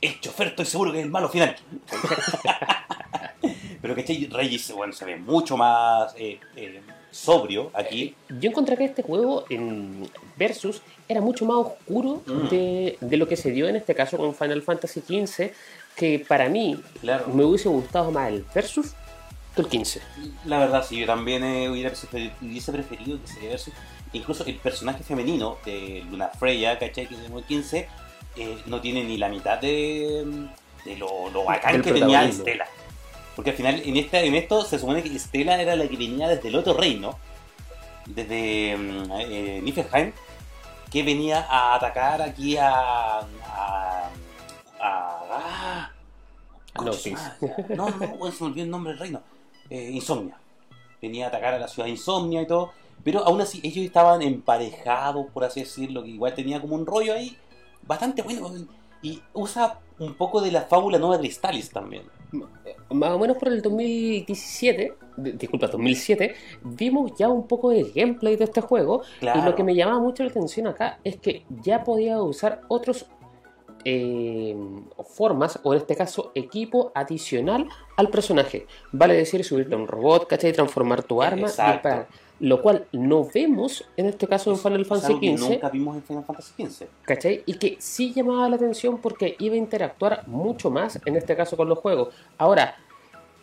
el 0.00 0.20
chofer 0.20 0.48
estoy 0.48 0.64
seguro 0.64 0.92
que 0.92 0.98
es 0.98 1.04
el 1.04 1.10
malo 1.10 1.28
final. 1.28 1.56
Pero 3.82 3.94
que 3.94 4.28
Regis, 4.30 4.72
bueno, 4.72 4.92
se 4.92 5.04
ve 5.04 5.16
mucho 5.16 5.56
más 5.56 6.14
eh, 6.16 6.38
eh, 6.56 6.82
sobrio 7.10 7.70
aquí. 7.74 8.14
Yo 8.28 8.50
encontré 8.50 8.76
que 8.76 8.84
este 8.84 9.02
juego 9.02 9.44
en 9.50 10.08
Versus 10.36 10.82
era 11.08 11.20
mucho 11.20 11.44
más 11.44 11.56
oscuro 11.58 12.22
Mm. 12.26 12.48
de, 12.48 12.98
de 13.00 13.16
lo 13.16 13.26
que 13.28 13.36
se 13.36 13.50
dio 13.50 13.68
en 13.68 13.76
este 13.76 13.94
caso 13.94 14.16
con 14.16 14.34
Final 14.34 14.62
Fantasy 14.62 15.00
XV, 15.00 15.52
que 15.96 16.24
para 16.26 16.48
mí 16.48 16.80
Claro. 17.00 17.26
me 17.28 17.44
hubiese 17.44 17.68
gustado 17.68 18.10
más 18.10 18.28
el 18.28 18.44
Versus 18.54 18.92
que 19.54 19.62
el 19.62 19.68
15. 19.68 20.00
La 20.44 20.58
verdad, 20.60 20.84
sí, 20.88 20.98
yo 21.00 21.06
también 21.06 21.42
eh, 21.44 21.68
hubiera 21.68 21.92
hubiese 22.40 22.72
preferido 22.72 23.18
que 23.20 23.26
se 23.26 23.48
versus. 23.48 23.74
Incluso 24.12 24.44
el 24.44 24.56
personaje 24.56 25.02
femenino 25.04 25.58
de 25.64 26.04
Luna 26.10 26.28
Freya, 26.28 26.78
¿cachai? 26.78 27.06
Que 27.06 27.14
es 27.14 27.20
el 27.30 27.44
15, 27.44 27.88
eh, 28.36 28.58
no 28.66 28.80
tiene 28.80 29.04
ni 29.04 29.16
la 29.18 29.28
mitad 29.28 29.58
de, 29.58 30.24
de 30.84 30.96
lo, 30.96 31.30
lo 31.30 31.44
bacán 31.44 31.80
que 31.82 31.92
tenía. 31.92 32.24
Estela. 32.24 32.66
Porque 33.40 33.52
al 33.52 33.56
final, 33.56 33.80
en, 33.82 33.96
esta, 33.96 34.20
en 34.20 34.34
esto, 34.34 34.62
se 34.66 34.78
supone 34.78 35.02
que 35.02 35.16
Estela 35.16 35.58
era 35.62 35.74
la 35.74 35.88
que 35.88 35.96
venía 35.96 36.28
desde 36.28 36.48
el 36.48 36.56
otro 36.56 36.74
reino, 36.74 37.18
desde 38.04 38.76
mm, 38.76 39.12
eh, 39.18 39.60
Niflheim, 39.62 40.12
que 40.92 41.02
venía 41.02 41.46
a 41.48 41.74
atacar 41.74 42.20
aquí 42.20 42.58
a. 42.58 42.68
a. 42.68 43.24
a. 43.48 44.10
a- 44.78 45.90
A 46.74 46.82
no, 47.74 47.88
no, 47.88 48.08
bueno, 48.18 48.30
se 48.36 48.44
me 48.44 48.50
olvidó 48.50 48.64
el 48.64 48.70
nombre 48.70 48.92
del 48.92 49.00
reino. 49.00 49.22
Eh, 49.70 49.88
Insomnia. 49.90 50.36
Venía 51.00 51.24
a 51.24 51.28
atacar 51.28 51.54
a 51.54 51.58
la 51.58 51.66
ciudad 51.66 51.86
de 51.86 51.92
Insomnia 51.92 52.42
y 52.42 52.46
todo. 52.46 52.72
Pero 53.02 53.24
aún 53.24 53.40
así, 53.40 53.60
ellos 53.64 53.86
estaban 53.86 54.20
emparejados, 54.20 55.28
por 55.32 55.44
así 55.44 55.60
decirlo, 55.60 56.02
que 56.02 56.10
igual 56.10 56.34
tenía 56.34 56.60
como 56.60 56.74
un 56.74 56.84
rollo 56.84 57.14
ahí 57.14 57.38
bastante 57.86 58.20
bueno. 58.20 58.50
Y 59.02 59.22
usa 59.32 59.78
un 59.98 60.14
poco 60.14 60.40
de 60.40 60.50
la 60.52 60.62
fábula 60.62 60.98
Nueva 60.98 61.18
Cristalis 61.18 61.70
también. 61.70 62.02
Más 62.90 63.10
o 63.10 63.18
menos 63.18 63.36
por 63.38 63.48
el 63.48 63.60
2017, 63.60 64.94
di- 65.16 65.32
disculpa, 65.32 65.66
2007, 65.66 66.34
vimos 66.62 67.12
ya 67.18 67.28
un 67.28 67.46
poco 67.46 67.70
de 67.70 67.84
gameplay 67.94 68.36
de 68.36 68.44
este 68.44 68.60
juego 68.60 69.02
Claro. 69.18 69.40
y 69.40 69.42
lo 69.44 69.54
que 69.54 69.64
me 69.64 69.74
llamaba 69.74 70.00
mucho 70.00 70.22
la 70.22 70.30
atención 70.30 70.66
acá 70.68 71.00
es 71.04 71.16
que 71.16 71.44
ya 71.62 71.82
podía 71.84 72.20
usar 72.22 72.60
otros 72.68 73.06
eh, 73.84 74.54
formas, 75.14 75.58
o 75.62 75.72
en 75.72 75.78
este 75.80 75.96
caso 75.96 76.32
equipo 76.34 76.92
adicional 76.94 77.66
al 77.96 78.08
personaje. 78.10 78.66
Vale 78.92 79.14
decir, 79.14 79.42
subirte 79.42 79.74
a 79.74 79.78
un 79.78 79.88
robot, 79.88 80.26
¿cachai? 80.26 80.52
Transformar 80.52 81.02
tu 81.02 81.22
arma, 81.22 81.46
Exacto. 81.48 81.88
disparar. 81.88 82.08
Lo 82.40 82.60
cual 82.62 82.86
no 82.92 83.28
vemos 83.32 83.84
en 83.96 84.06
este 84.06 84.26
caso 84.26 84.50
en 84.50 84.58
Final 84.58 84.84
Fantasy 84.86 85.12
XV, 85.14 85.38
nunca 85.38 85.68
vimos 85.68 85.94
en 85.96 86.02
Final 86.02 86.24
Fantasy 86.24 86.52
XV. 86.66 86.86
¿cachai? 87.02 87.42
Y 87.44 87.54
que 87.54 87.76
sí 87.78 88.12
llamaba 88.14 88.48
la 88.48 88.56
atención 88.56 88.98
porque 88.98 89.36
iba 89.38 89.54
a 89.54 89.58
interactuar 89.58 90.26
mucho 90.26 90.70
más, 90.70 90.98
en 91.04 91.16
este 91.16 91.36
caso 91.36 91.54
con 91.56 91.68
los 91.68 91.78
juegos. 91.78 92.14
Ahora, 92.38 92.76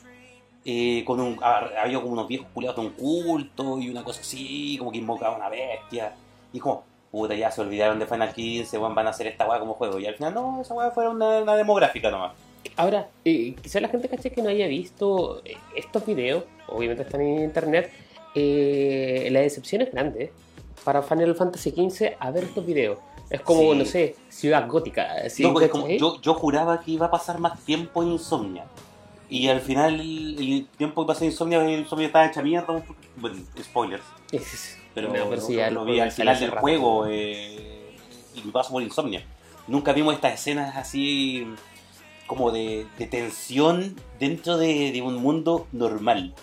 eh, 0.64 1.02
con 1.05 1.21
un, 1.21 1.38
ah, 1.43 1.69
había 1.83 2.00
como 2.00 2.12
unos 2.12 2.29
viejos 2.29 2.47
culiados 2.55 2.76
de 2.76 2.87
un 2.87 2.93
culto 2.93 3.79
y 3.81 3.88
una 3.91 4.05
cosa 4.05 4.21
así, 4.21 4.76
como 4.79 4.93
que 4.93 4.99
invocaba 4.99 5.37
una 5.37 5.49
bestia. 5.49 6.12
Y 6.52 6.61
como, 6.61 6.85
puta, 7.11 7.35
ya 7.35 7.50
se 7.50 7.61
olvidaron 7.61 7.99
de 7.99 8.07
Final 8.07 8.33
15, 8.33 8.79
weón, 8.79 8.95
van 8.95 9.07
a 9.07 9.11
hacer 9.11 9.26
esta 9.26 9.49
weá 9.49 9.59
como 9.59 9.75
juego. 9.75 9.99
Y 9.99 10.07
al 10.07 10.14
final, 10.14 10.35
no, 10.35 10.61
esa 10.61 10.75
weá 10.75 10.91
fue 10.91 11.09
una, 11.09 11.41
una 11.41 11.57
demográfica 11.57 12.11
nomás. 12.11 12.33
Ahora, 12.76 13.09
eh, 13.25 13.55
quizá 13.61 13.81
la 13.81 13.88
gente 13.88 14.09
caché 14.09 14.31
que 14.31 14.41
no 14.43 14.49
haya 14.49 14.67
visto 14.67 15.43
eh, 15.45 15.57
estos 15.76 16.07
videos, 16.07 16.45
obviamente 16.69 17.02
están 17.02 17.21
en 17.21 17.43
internet, 17.43 17.91
eh, 18.35 19.29
la 19.31 19.41
decepción 19.41 19.83
es 19.83 19.93
grande 19.93 20.33
para 20.85 21.02
Final 21.02 21.35
Fantasy 21.35 21.71
XV 21.71 22.12
a 22.19 22.31
ver 22.31 22.45
estos 22.45 22.64
videos. 22.64 22.99
Es 23.33 23.41
como, 23.41 23.73
Sí. 23.73 23.79
no 23.79 23.85
sé, 23.87 24.17
ciudad 24.29 24.69
gótica. 24.69 25.09
No, 25.39 25.55
¿cachai? 25.55 25.71
como- 25.71 25.89
yo, 25.89 26.21
yo 26.21 26.35
juraba 26.35 26.81
que 26.83 26.91
iba 26.91 27.07
a 27.07 27.11
pasar 27.11 27.39
más 27.39 27.59
tiempo 27.65 28.03
en 28.03 28.11
Insomnia. 28.12 28.67
Y 29.31 29.49
al 29.49 29.62
final, 29.62 29.99
el, 29.99 30.67
tiempo 30.77 31.03
que 31.03 31.07
pasé 31.07 31.25
en 31.25 31.31
Insomnia, 31.31 31.65
el 31.65 31.81
Insomnia 31.81 32.09
estaba 32.09 32.27
hecha 32.27 32.43
mierda. 32.43 32.85
Bueno, 33.17 33.39
spoilers. 33.59 34.03
Pero, 34.95 35.09
no, 35.09 35.31
pero 35.31 35.41
sí, 35.41 35.57
lo 35.71 35.87
vi 35.87 35.99
al 36.01 36.12
final 36.12 36.39
del 36.39 36.51
juego 36.51 37.07
eh, 37.09 37.97
y 38.35 38.43
mi 38.43 38.51
paso 38.53 38.73
por 38.73 38.83
Insomnia. 38.83 39.25
Nunca 39.67 39.95
vimos 39.95 40.15
estas 40.15 40.35
escenas 40.35 40.77
así 40.77 41.47
como 42.27 42.51
de, 42.51 42.87
de 42.99 43.07
tensión 43.07 43.97
dentro 44.21 44.59
de, 44.59 44.93
de 44.93 45.01
un 45.01 45.15
mundo 45.17 45.67
normal. 45.73 46.35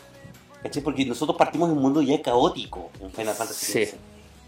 ¿Cachai? 0.63 0.81
Porque 0.81 1.05
nosotros 1.05 1.38
partimos 1.38 1.69
de 1.69 1.75
un 1.75 1.81
mundo 1.84 2.01
ya 2.01 2.19
caótico 2.22 2.89
en 3.00 3.12
Final 3.12 3.36
Fantasy 3.36 3.86
Sí. 3.86 3.91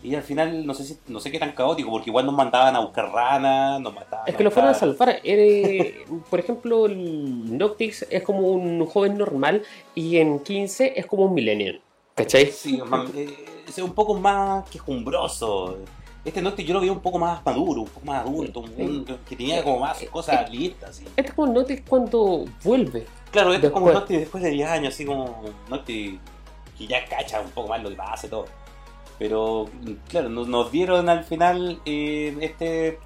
Y 0.04 0.16
al 0.16 0.24
final 0.24 0.66
no 0.66 0.74
sé 0.74 0.84
si 0.84 0.98
no 1.08 1.20
sé 1.20 1.32
qué 1.32 1.38
tan 1.38 1.52
caótico, 1.52 1.92
porque 1.92 2.10
igual 2.10 2.26
nos 2.26 2.34
mandaban 2.36 2.76
a 2.76 2.80
buscar 2.80 3.12
ranas, 3.12 3.80
nos 3.82 3.94
mataban. 3.94 4.28
Es 4.28 4.36
que 4.36 4.44
lo 4.44 4.50
fueron 4.52 4.72
a 4.72 4.74
salvar. 4.74 5.20
Era- 5.24 5.94
por 6.30 6.40
ejemplo, 6.40 6.88
el 6.88 7.58
Noctix 7.58 8.08
es 8.10 8.24
como 8.24 8.40
un 8.50 8.86
joven 8.88 9.18
normal 9.18 9.62
y 9.94 10.18
en 10.18 10.40
15 10.40 10.94
es 11.00 11.06
como 11.06 11.26
un 11.26 11.34
millennial. 11.36 11.82
¿Cachai? 12.16 12.52
Sí, 12.52 12.82
eh, 13.16 13.46
es 13.68 13.78
un 13.78 13.94
poco 13.94 14.16
más 14.16 14.68
quejumbroso. 14.70 15.78
Este 16.26 16.42
Noctis 16.42 16.66
yo 16.68 16.74
lo 16.76 16.80
veía 16.82 16.92
un 16.92 17.00
poco 17.00 17.18
más 17.18 17.44
maduro, 17.46 17.82
un 17.82 17.88
poco 17.88 18.06
más 18.06 18.22
adulto, 18.26 18.60
un- 18.60 19.06
que 19.28 19.36
tenía 19.36 19.64
como 19.64 19.80
más 19.80 20.00
cosas 20.12 20.50
listas. 20.52 20.92
así. 20.92 21.04
Este 21.16 21.30
es 21.30 21.34
como 21.34 21.48
el 21.48 21.54
Noctix 21.54 21.82
cuando 21.88 22.46
vuelve. 22.64 23.06
Claro, 23.32 23.54
este 23.54 23.68
es 23.68 23.74
como. 23.74 23.92
Noctis 23.92 24.20
después 24.20 24.44
de 24.44 24.50
10 24.52 24.68
años, 24.70 24.94
así 24.94 25.06
como 25.06 25.42
Noctis 25.70 26.20
que 26.78 26.88
ya 26.88 27.06
cacha 27.06 27.40
un 27.42 27.50
poco 27.52 27.70
más 27.70 27.82
lo 27.82 27.90
que 27.90 27.96
pasa 27.96 28.28
y 28.28 28.30
todo. 28.30 28.46
Pero, 29.22 29.70
claro, 30.10 30.30
nos, 30.30 30.48
nos 30.48 30.72
dieron 30.72 31.08
al 31.08 31.24
final 31.24 31.80
eh, 31.86 32.36
este 32.42 32.98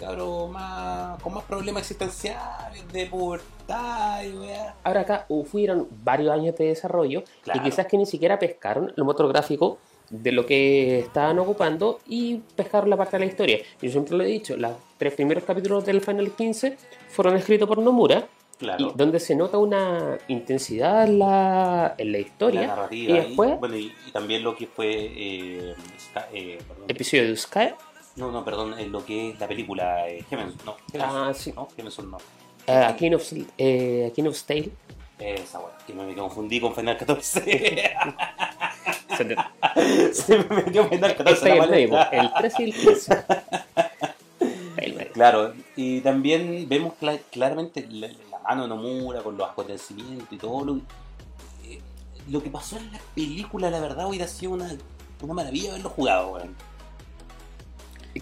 cabro 0.00 0.48
más, 0.48 1.22
con 1.22 1.32
más 1.32 1.44
problemas 1.44 1.82
existenciales, 1.82 2.92
de 2.92 3.06
pubertad 3.06 4.24
y 4.24 4.32
weá. 4.36 4.74
Ahora 4.82 5.02
acá 5.02 5.26
uh, 5.28 5.44
fueron 5.44 5.86
varios 6.02 6.32
años 6.32 6.56
de 6.56 6.64
desarrollo 6.64 7.22
Claro. 7.44 7.60
y 7.60 7.62
quizás 7.70 7.86
que 7.86 7.96
ni 7.96 8.04
siquiera 8.04 8.36
pescaron 8.40 8.92
el 8.96 9.04
motor 9.04 9.28
gráfico 9.28 9.78
de 10.10 10.32
lo 10.32 10.44
que 10.44 10.98
estaban 10.98 11.38
ocupando 11.38 12.00
y 12.04 12.38
pescaron 12.56 12.90
la 12.90 12.96
parte 12.96 13.16
de 13.16 13.20
la 13.24 13.30
historia. 13.30 13.58
Yo 13.80 13.90
siempre 13.92 14.16
lo 14.16 14.24
he 14.24 14.26
dicho, 14.26 14.56
los 14.56 14.72
tres 14.98 15.14
primeros 15.14 15.44
capítulos 15.44 15.86
del 15.86 16.00
Final 16.00 16.32
15 16.32 16.76
fueron 17.10 17.36
escritos 17.36 17.68
por 17.68 17.78
Nomura 17.78 18.26
Claro. 18.58 18.92
y 18.94 18.96
donde 18.96 19.18
se 19.20 19.34
nota 19.34 19.58
una 19.58 20.16
intensidad 20.28 21.04
en 21.04 21.18
la, 21.18 21.94
en 21.98 22.12
la 22.12 22.18
historia. 22.18 22.60
la 22.62 22.66
narrativa 22.68 23.10
y 23.10 23.20
después- 23.20 23.58
bueno, 23.58 23.76
y, 23.76 23.92
y 24.06 24.10
también 24.12 24.42
lo 24.44 24.54
que 24.56 24.66
fue 24.66 24.90
eh, 24.94 25.74
eh, 26.32 26.58
perdón. 26.66 26.84
Episodio 26.88 27.28
de 27.28 27.36
Sky. 27.36 27.68
no 28.16 28.30
no 28.30 28.44
perdón 28.44 28.78
eh, 28.78 28.86
lo 28.86 29.04
que 29.04 29.30
es 29.30 29.40
la 29.40 29.48
película 29.48 30.08
eh, 30.08 30.24
Heaven's 30.30 30.54
no 30.64 30.76
Heaven's, 30.92 31.12
Ah, 31.14 31.32
sí. 31.34 31.52
no 31.52 31.68
no 32.04 32.18
a 32.66 32.96
King 32.96 33.12
of, 33.14 33.30
eh, 33.58 34.08
a 34.10 34.14
King 34.14 34.24
of 34.28 34.34
Stale. 34.36 34.70
esa 35.18 35.58
weá 35.60 35.76
que 35.86 35.92
me 35.92 36.14
confundí 36.14 36.60
con 36.60 36.74
Final 36.74 36.96
14 36.96 37.40
Se 39.16 39.24
te- 39.24 39.36
se 40.14 40.38
me 40.38 40.44
metió 40.62 40.88
Final 40.88 41.14
14 41.16 41.32
Está 41.32 41.48
en 41.48 41.74
en 41.74 41.90
la 41.90 42.02
el 42.04 42.32
13 42.34 42.62
y 42.62 42.64
el 42.66 42.74
15. 42.74 43.24
El 44.76 44.94
medio. 44.94 45.12
Claro, 45.12 45.54
y 45.76 46.00
también 46.00 46.68
vemos 46.68 46.94
cla- 47.00 47.20
claramente 47.30 47.86
la, 47.90 48.08
la 48.08 48.33
mano 48.46 48.66
Nomura 48.66 49.22
con 49.22 49.36
los 49.36 49.48
acontecimientos 49.48 50.28
y 50.30 50.36
todo 50.36 50.64
lo, 50.64 50.76
eh, 51.64 51.80
lo 52.28 52.42
que 52.42 52.50
pasó 52.50 52.76
en 52.76 52.92
la 52.92 53.00
película, 53.14 53.70
la 53.70 53.80
verdad, 53.80 54.08
hubiera 54.08 54.26
sido 54.28 54.52
una, 54.52 54.70
una 55.22 55.34
maravilla 55.34 55.70
haberlo 55.70 55.88
jugado, 55.90 56.32
weón. 56.32 56.54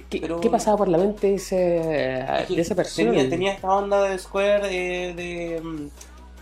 ¿Qué, 0.08 0.20
Pero- 0.20 0.40
qué 0.40 0.48
pasaba 0.48 0.78
por 0.78 0.88
la 0.88 0.96
mente 0.96 1.26
de, 1.28 1.34
ese, 1.34 1.56
de 1.56 2.60
esa 2.60 2.74
persona? 2.74 3.10
Tenía, 3.10 3.28
tenía 3.28 3.52
esta 3.52 3.68
onda 3.74 4.02
de 4.04 4.18
Square 4.18 4.68
eh, 4.70 5.12
de 5.14 5.60
mm, 5.60 5.88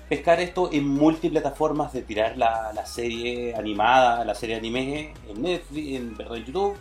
pescar 0.09 0.39
esto 0.41 0.71
en 0.73 0.87
multiplataformas, 0.87 1.93
de 1.93 2.03
tirar 2.03 2.37
la, 2.39 2.73
la 2.73 2.87
serie 2.87 3.55
animada, 3.57 4.25
la 4.25 4.35
serie 4.37 4.55
anime 4.57 5.15
en 5.29 5.43
Netflix, 5.43 5.97
en, 5.97 6.15
perdón, 6.17 6.37
en 6.39 6.45
YouTube, 6.45 6.77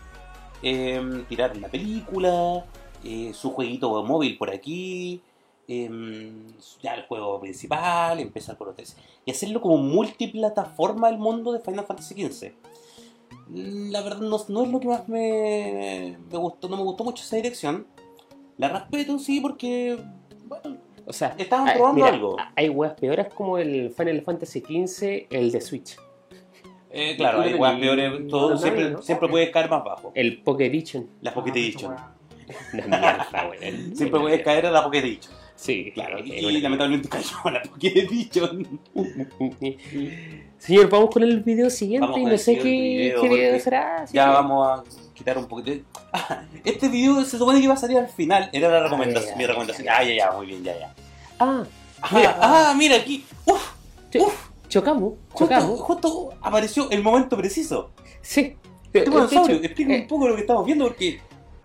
em, 0.62 1.26
tirar 1.26 1.58
la 1.58 1.70
película, 1.70 2.64
eh, 3.04 3.32
su 3.34 3.50
jueguito 3.52 4.04
móvil 4.04 4.38
por 4.38 4.52
aquí, 4.52 5.22
em, 5.70 6.48
ya 6.82 6.96
el 6.96 7.04
juego 7.04 7.40
principal, 7.40 8.20
empezar 8.20 8.58
por 8.58 8.70
otros 8.70 8.96
y 9.26 9.32
hacerlo 9.32 9.62
como 9.62 9.78
multiplataforma 9.78 11.10
el 11.10 11.18
mundo 11.18 11.52
de 11.54 11.60
Final 11.60 11.86
Fantasy 11.86 12.16
XV. 12.28 12.52
La 13.52 14.02
verdad 14.02 14.20
no, 14.20 14.38
no 14.48 14.64
es 14.64 14.70
lo 14.72 14.80
que 14.80 14.88
más 14.88 15.08
me, 15.08 16.18
me 16.32 16.38
gustó, 16.38 16.68
no 16.70 16.78
me 16.78 16.84
gustó 16.84 17.04
mucho 17.04 17.24
esa 17.24 17.36
dirección. 17.36 17.86
La 18.58 18.70
respeto, 18.70 19.18
sí, 19.20 19.40
porque 19.42 19.98
bueno, 20.46 20.78
O 21.06 21.14
sea, 21.14 21.36
estaban 21.38 21.70
ah, 21.70 21.74
probando 21.76 21.96
mira, 22.04 22.08
algo. 22.16 22.36
hay 22.56 22.70
weas 22.70 22.94
peores 23.00 23.34
como 23.34 23.58
el 23.58 23.92
Final 23.92 24.22
Fantasy 24.22 24.60
XV, 24.62 25.28
el 25.32 25.52
de 25.52 25.62
Switch. 25.62 25.98
Eh, 26.92 27.16
claro, 27.18 27.42
hay 27.42 27.54
weas 27.54 27.80
peores, 27.80 28.28
todo, 28.28 28.58
siempre, 28.58 28.90
¿no? 28.90 29.02
siempre 29.02 29.30
puede 29.30 29.52
caer 29.52 29.70
más 29.70 29.84
bajo. 29.84 30.12
El 30.16 30.42
Poké 30.42 30.66
Edition. 30.66 31.08
La 31.22 31.34
Pocket 31.34 31.52
Ah, 31.54 31.60
Edition. 31.60 31.96
weón. 33.50 33.96
Siempre 33.96 34.20
puede 34.20 34.42
caer 34.44 34.66
a 34.66 34.72
la 34.72 34.84
Pocket 34.84 35.00
Edition. 35.00 35.34
Sí, 35.62 35.92
Claro, 35.94 36.20
y 36.24 36.46
una- 36.46 36.60
lamentablemente 36.60 37.10
cayó 37.10 37.36
la 37.52 37.62
Pocket 37.64 37.94
Edition. 37.98 38.80
Señor, 40.58 40.90
vamos 40.90 41.10
con 41.12 41.24
el 41.24 41.42
video 41.42 41.70
siguiente 41.70 42.08
Vamos 42.08 42.22
y 42.22 42.26
no 42.26 42.38
sé 42.38 42.58
qué, 42.58 42.64
video, 42.64 43.22
qué 43.22 43.28
video 43.30 43.48
porque 43.50 43.60
será. 43.60 44.06
Ya 44.12 44.30
vamos 44.30 44.68
a 44.68 44.84
quitar 45.14 45.38
un 45.38 45.48
poquito. 45.48 45.72
de- 45.72 45.84
Ah, 46.14 46.44
este 46.64 46.88
video 46.88 47.24
se 47.26 47.38
supone 47.38 47.60
que 47.60 47.66
iba 47.66 47.74
a 47.74 47.78
salir 47.78 47.98
al 47.98 48.08
final. 48.08 48.50
Era 48.54 48.70
la 48.70 48.84
recomendación, 48.84 49.38
mi 49.38 49.44
ay, 49.44 49.52
Ah, 49.90 50.04
ya, 50.04 50.14
ya, 50.16 50.32
muy 50.32 50.46
bien, 50.48 50.64
ya, 50.64 50.80
ya. 50.80 50.96
Ah, 51.40 51.64
Ah, 52.02 52.10
Mira. 52.16 52.38
ah, 52.42 52.74
mira 52.78 52.96
aquí. 52.96 53.26
Uf, 53.46 53.72
cho- 54.10 54.20
Uf. 54.28 54.34
chocamos, 54.70 55.16
chocamos. 55.38 55.80
justo 55.82 56.30
apareció 56.42 56.90
el 56.90 57.04
momento 57.04 57.36
preciso. 57.36 57.92
Sí. 58.22 58.56
De 58.94 59.02
dinosaurio, 59.04 59.58
hecho, 59.58 59.66
explícame 59.66 59.98
eh, 59.98 60.02
un 60.04 60.08
poco 60.08 60.30
lo 60.30 60.36
que 60.36 60.42
estamos 60.42 60.66
viendo 60.66 60.86
porque. 60.88 61.20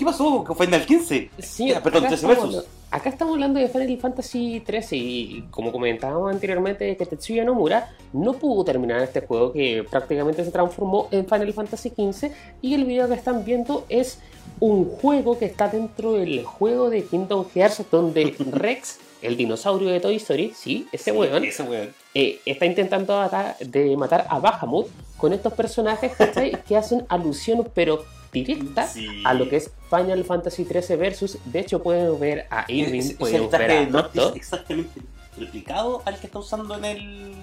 ¿Qué 0.05 0.11
pasó 0.11 0.45
con 0.45 0.55
Final 0.55 0.85
15? 0.85 1.31
Sí, 1.39 1.73
perdón, 1.83 2.05
acá 2.05 2.09
13 2.09 2.15
estamos 2.15 2.37
versus. 2.37 2.45
hablando- 2.57 2.69
Acá 2.91 3.09
estamos 3.09 3.33
hablando 3.35 3.59
de 3.59 3.69
Final 3.69 3.99
Fantasy 3.99 4.63
XIII 4.65 4.99
y 4.99 5.43
como 5.51 5.73
comentábamos 5.73 6.31
anteriormente 6.31 6.95
que 6.97 7.07
Tetsuya 7.07 7.43
Nomura 7.43 7.91
no 8.13 8.35
pudo 8.35 8.65
terminar 8.65 9.01
este 9.03 9.23
juego 9.23 9.51
que 9.53 9.83
prácticamente 9.91 10.45
se 10.45 10.51
transformó 10.53 11.09
en 11.11 11.27
Final 11.27 11.53
Fantasy 11.55 11.89
XV 11.89 12.31
y 12.61 12.75
el 12.75 12.85
video 12.85 13.09
que 13.09 13.15
están 13.15 13.45
viendo 13.47 13.87
es 13.89 14.19
un 14.61 14.85
juego 14.85 15.39
que 15.39 15.47
está 15.47 15.69
dentro 15.69 16.13
del 16.13 16.45
juego 16.45 16.91
de 16.91 17.03
Kingdom 17.05 17.47
Hearts 17.55 17.83
donde 17.91 18.35
Rex, 18.53 18.99
el 19.23 19.37
dinosaurio 19.39 19.89
de 19.89 20.01
Toy 20.01 20.17
Story, 20.17 20.53
sí, 20.55 20.87
ese 20.93 21.11
Sí, 21.13 21.17
weón, 21.17 21.45
Ese 21.45 21.63
weón. 21.63 21.89
eh, 22.15 22.41
está 22.45 22.67
intentando 22.67 23.19
de 23.59 23.97
matar 23.97 24.27
a 24.29 24.39
Bahamut 24.39 24.87
con 25.17 25.33
estos 25.33 25.53
personajes 25.55 26.13
que 26.69 26.77
hacen 26.77 27.07
alusión 27.09 27.67
pero 27.75 28.05
directa 28.35 28.87
Sí. 28.87 29.23
a 29.25 29.33
lo 29.35 29.49
que 29.49 29.57
es 29.57 29.71
Final 29.89 30.25
Fantasy 30.25 30.65
XIII 30.65 30.97
versus. 30.97 31.39
De 31.45 31.61
hecho, 31.61 31.83
pueden 31.83 32.19
ver 32.21 32.47
a 32.51 32.65
Irving, 32.69 32.99
Es, 33.01 33.11
es 33.11 33.17
pueden 33.17 33.43
el 33.45 33.49
traje 33.49 33.87
ver 33.87 33.97
a 33.97 34.29
exactamente 34.35 35.01
replicado 35.39 36.03
al 36.05 36.19
que 36.19 36.27
está 36.27 36.39
usando 36.39 36.77
en 36.77 36.85
el. 36.85 37.35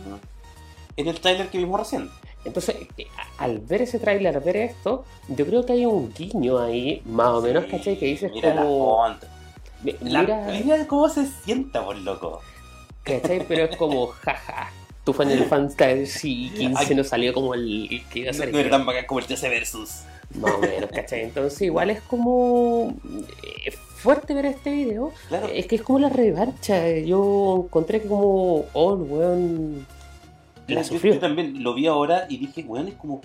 En 0.98 1.08
el 1.08 1.20
trailer 1.20 1.48
que 1.50 1.58
vimos 1.58 1.80
recién. 1.80 2.10
Entonces, 2.44 2.76
eh, 2.98 3.06
al 3.38 3.60
ver 3.60 3.84
ese 3.84 4.00
tráiler, 4.00 4.40
ver 4.42 4.58
esto, 4.58 5.06
yo 5.30 5.46
creo 5.46 5.66
que 5.66 5.74
hay 5.74 5.86
un 5.86 6.12
guiño 6.14 6.60
ahí, 6.60 7.02
más 7.06 7.30
o 7.30 7.42
menos, 7.42 7.66
¿cachai? 7.66 7.98
Que 7.98 8.08
dices 8.08 8.32
mira 8.34 8.54
la 8.54 8.64
como. 8.64 8.98
font. 8.98 9.24
mi- 9.84 9.96
La- 10.02 10.22
Mira, 10.22 10.48
mira 10.64 10.88
cómo 10.88 11.08
se 11.10 11.26
sienta, 11.46 11.84
por 11.86 11.96
loco. 11.98 12.42
¿cachai? 13.04 13.46
Pero 13.48 13.66
es 13.66 13.76
como, 13.78 14.08
jaja. 14.24 14.72
tu 15.04 15.14
Final 15.14 15.46
Fantasy 15.46 16.52
15 16.56 16.94
no 16.96 17.04
salió 17.04 17.34
como 17.34 17.54
el 17.56 18.04
que 18.12 18.20
iba 18.20 18.30
a 18.30 18.34
No, 18.34 18.38
ser. 18.38 18.52
no 18.52 18.60
era 18.60 18.70
tan 18.70 18.86
bacán 18.86 19.06
como 19.06 19.20
el 19.20 19.26
TC 19.26 19.50
Versus. 19.50 20.02
Más 20.40 20.54
o 20.56 20.60
menos, 20.60 20.90
¿cachai? 20.92 21.22
Entonces 21.24 21.62
igual 21.62 21.90
es 21.90 22.02
como 22.02 22.94
eh, 23.66 23.72
fuerte 23.72 24.34
ver 24.34 24.46
este 24.46 24.72
video. 24.72 25.12
Claro. 25.30 25.48
Es 25.48 25.66
que 25.68 25.76
es 25.76 25.82
como 25.82 26.00
la 26.00 26.10
revancha. 26.10 26.90
Yo 27.00 27.64
encontré 27.66 28.02
que 28.02 28.08
como, 28.08 28.66
oh, 28.74 28.94
weón 28.96 29.86
la 30.68 30.76
Yo- 30.76 30.88
yo, 30.90 30.94
sufrió. 30.96 31.14
yo 31.16 31.20
también 31.20 31.64
lo 31.64 31.74
vi 31.74 31.88
ahora 31.88 32.26
y 32.30 32.38
dije, 32.38 32.64
weón, 32.66 32.88
es 32.88 32.94
como, 32.96 33.22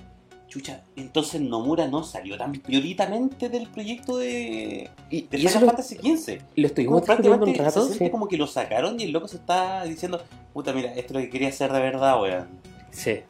chucha, 0.48 0.82
entonces 0.96 1.40
Nomura 1.40 1.86
no 1.86 2.02
salió 2.02 2.36
tan 2.38 2.52
prioritamente 2.52 3.48
del 3.48 3.68
proyecto 3.68 4.16
de, 4.18 4.90
Y, 5.10 5.22
de 5.22 5.38
y 5.38 5.46
Final 5.48 5.66
Fantasy 5.66 5.96
XV. 5.96 6.38
lo 6.56 6.66
estuvimos 6.66 6.66
discutiendo 6.66 6.98
un 6.98 7.04
prácticamente 7.04 7.62
rato. 7.62 7.80
se 7.82 7.86
siente 7.88 8.04
Sí. 8.06 8.10
como 8.10 8.26
que 8.28 8.36
lo 8.36 8.46
sacaron 8.46 8.98
y 8.98 9.04
el 9.04 9.12
loco 9.12 9.28
se 9.28 9.36
está 9.36 9.84
diciendo, 9.84 10.20
puta, 10.52 10.72
mira, 10.72 10.90
esto 10.94 11.06
es 11.08 11.12
lo 11.12 11.20
que 11.20 11.30
quería 11.30 11.48
hacer 11.48 11.72
de 11.72 11.80
verdad, 11.80 12.20
weón. 12.20 12.48
sí. 12.90 13.20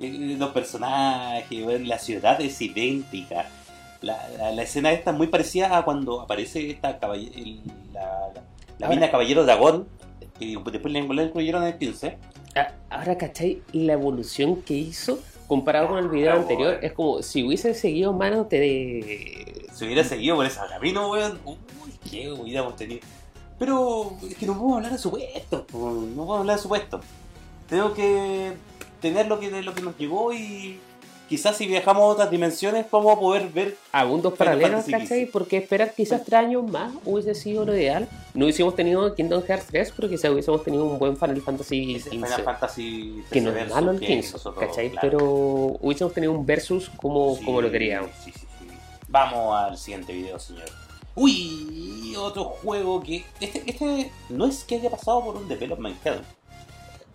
Los 0.00 0.50
personajes, 0.50 1.80
la 1.86 1.98
ciudad 1.98 2.40
es 2.40 2.60
idéntica. 2.62 3.46
La, 4.02 4.28
la- 4.38 4.50
la 4.52 4.62
escena 4.62 4.92
esta 4.92 5.10
es 5.10 5.16
muy 5.16 5.26
parecida 5.26 5.76
a 5.76 5.84
cuando 5.84 6.22
aparece 6.22 6.70
esta 6.70 6.98
el- 7.14 7.60
la, 7.92 8.30
la, 8.78 8.88
mina 8.88 9.10
Caballero 9.10 9.44
Dragón, 9.44 9.86
que 10.38 10.56
después 10.72 10.92
le 10.92 11.00
incluyeron 11.00 11.64
el 11.64 11.76
15. 11.76 12.16
Ah, 12.56 12.68
Ahora, 12.88 13.18
¿cachai? 13.18 13.62
La 13.72 13.92
evolución 13.92 14.62
que 14.62 14.74
hizo 14.74 15.18
comparado 15.46 15.88
con 15.88 15.98
el 15.98 16.08
video 16.08 16.32
Ah, 16.32 16.36
anterior 16.36 16.72
bueno. 16.72 16.86
es 16.86 16.92
como 16.94 17.22
si 17.22 17.44
hubiese 17.44 17.74
seguido 17.74 18.12
manos 18.14 18.48
de... 18.48 19.66
Si 19.74 19.84
hubiera 19.84 20.02
seguido 20.04 20.36
por 20.36 20.46
ese 20.46 20.60
camino, 20.70 21.10
weón, 21.10 21.38
uy, 21.44 21.58
qué 22.10 22.32
hubiéramos 22.32 22.76
tenido. 22.76 23.00
Pero 23.58 24.12
es 24.26 24.34
que 24.36 24.46
no 24.46 24.54
podemos 24.54 24.76
hablar 24.78 24.92
de 24.92 24.98
supuestos, 24.98 25.64
no 25.72 25.78
podemos 25.78 26.40
hablar 26.40 26.56
de 26.56 26.62
supuestos. 26.62 27.04
Tengo 27.68 27.92
que 27.92 28.52
tener 29.00 29.26
lo 29.26 29.40
que, 29.40 29.50
lo 29.62 29.74
que 29.74 29.82
nos 29.82 29.96
llegó 29.96 30.32
y 30.32 30.78
quizás 31.30 31.56
si 31.56 31.68
viajamos 31.68 32.02
a 32.02 32.06
otras 32.06 32.30
dimensiones 32.30 32.84
vamos 32.90 33.16
a 33.16 33.20
poder 33.20 33.48
ver 33.48 33.76
mundos 34.04 34.34
Final 34.34 34.58
paralelos, 34.58 34.84
¿cachai? 34.84 35.26
XV. 35.26 35.32
Porque 35.32 35.58
esperar 35.58 35.94
quizás 35.94 36.24
tres 36.24 36.40
años 36.40 36.68
más 36.68 36.92
hubiese 37.04 37.34
sido 37.34 37.64
lo 37.64 37.74
ideal. 37.74 38.08
No 38.34 38.46
hubiésemos 38.46 38.74
tenido 38.74 39.14
Kingdom 39.14 39.42
Hearts 39.44 39.66
3, 39.66 39.92
pero 39.94 40.08
quizás 40.08 40.30
hubiésemos 40.30 40.64
tenido 40.64 40.84
un 40.84 40.98
buen 40.98 41.16
Final 41.16 41.40
Fantasy 41.40 41.86
15. 41.86 42.10
Final 42.10 42.42
Fantasy 42.42 43.22
que 43.30 43.40
no 43.40 43.50
es 43.50 43.70
malo 43.70 43.92
el 43.92 44.00
que 44.00 44.06
15, 44.06 44.32
nosotros, 44.32 44.66
¿cachai? 44.66 44.90
claro. 44.90 45.08
Pero 45.08 45.24
hubiésemos 45.80 46.12
tenido 46.12 46.32
un 46.32 46.44
versus 46.44 46.90
como, 46.96 47.36
Sí, 47.36 47.44
como 47.44 47.62
lo 47.62 47.70
queríamos. 47.70 48.10
Sí, 48.24 48.32
sí, 48.32 48.40
sí. 48.40 48.66
Vamos 49.08 49.56
al 49.56 49.78
siguiente 49.78 50.12
video, 50.12 50.38
señor. 50.38 50.68
Uy, 51.14 52.14
otro 52.18 52.44
juego 52.44 53.00
que. 53.02 53.24
Este, 53.40 53.62
este 53.66 54.10
no 54.28 54.46
es 54.46 54.64
que 54.64 54.76
haya 54.76 54.90
pasado 54.90 55.24
por 55.24 55.36
un 55.36 55.48
development 55.48 55.96
hell 56.04 56.22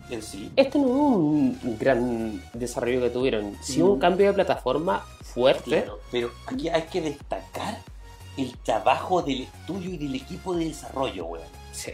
en 0.10 0.22
sí. 0.22 0.52
Este 0.56 0.78
no 0.78 0.86
es 0.86 0.92
un 0.94 1.78
gran 1.80 2.42
desarrollo 2.54 3.02
que 3.02 3.10
tuvieron, 3.10 3.58
sí 3.62 3.82
Mm. 3.82 3.90
un 3.90 4.00
cambio 4.00 4.28
de 4.28 4.34
plataforma 4.34 5.06
fuerte. 5.24 5.84
Claro, 5.84 6.00
pero 6.12 6.32
aquí 6.48 6.70
hay 6.70 6.84
que 6.84 7.02
destacar 7.02 7.80
el 8.38 8.58
trabajo 8.60 9.22
del 9.22 9.44
estudio 9.44 9.90
y 9.92 9.98
del 9.98 10.16
equipo 10.16 10.54
de 10.56 10.66
desarrollo, 10.66 11.26
weón. 11.26 11.48
Sí. 11.72 11.92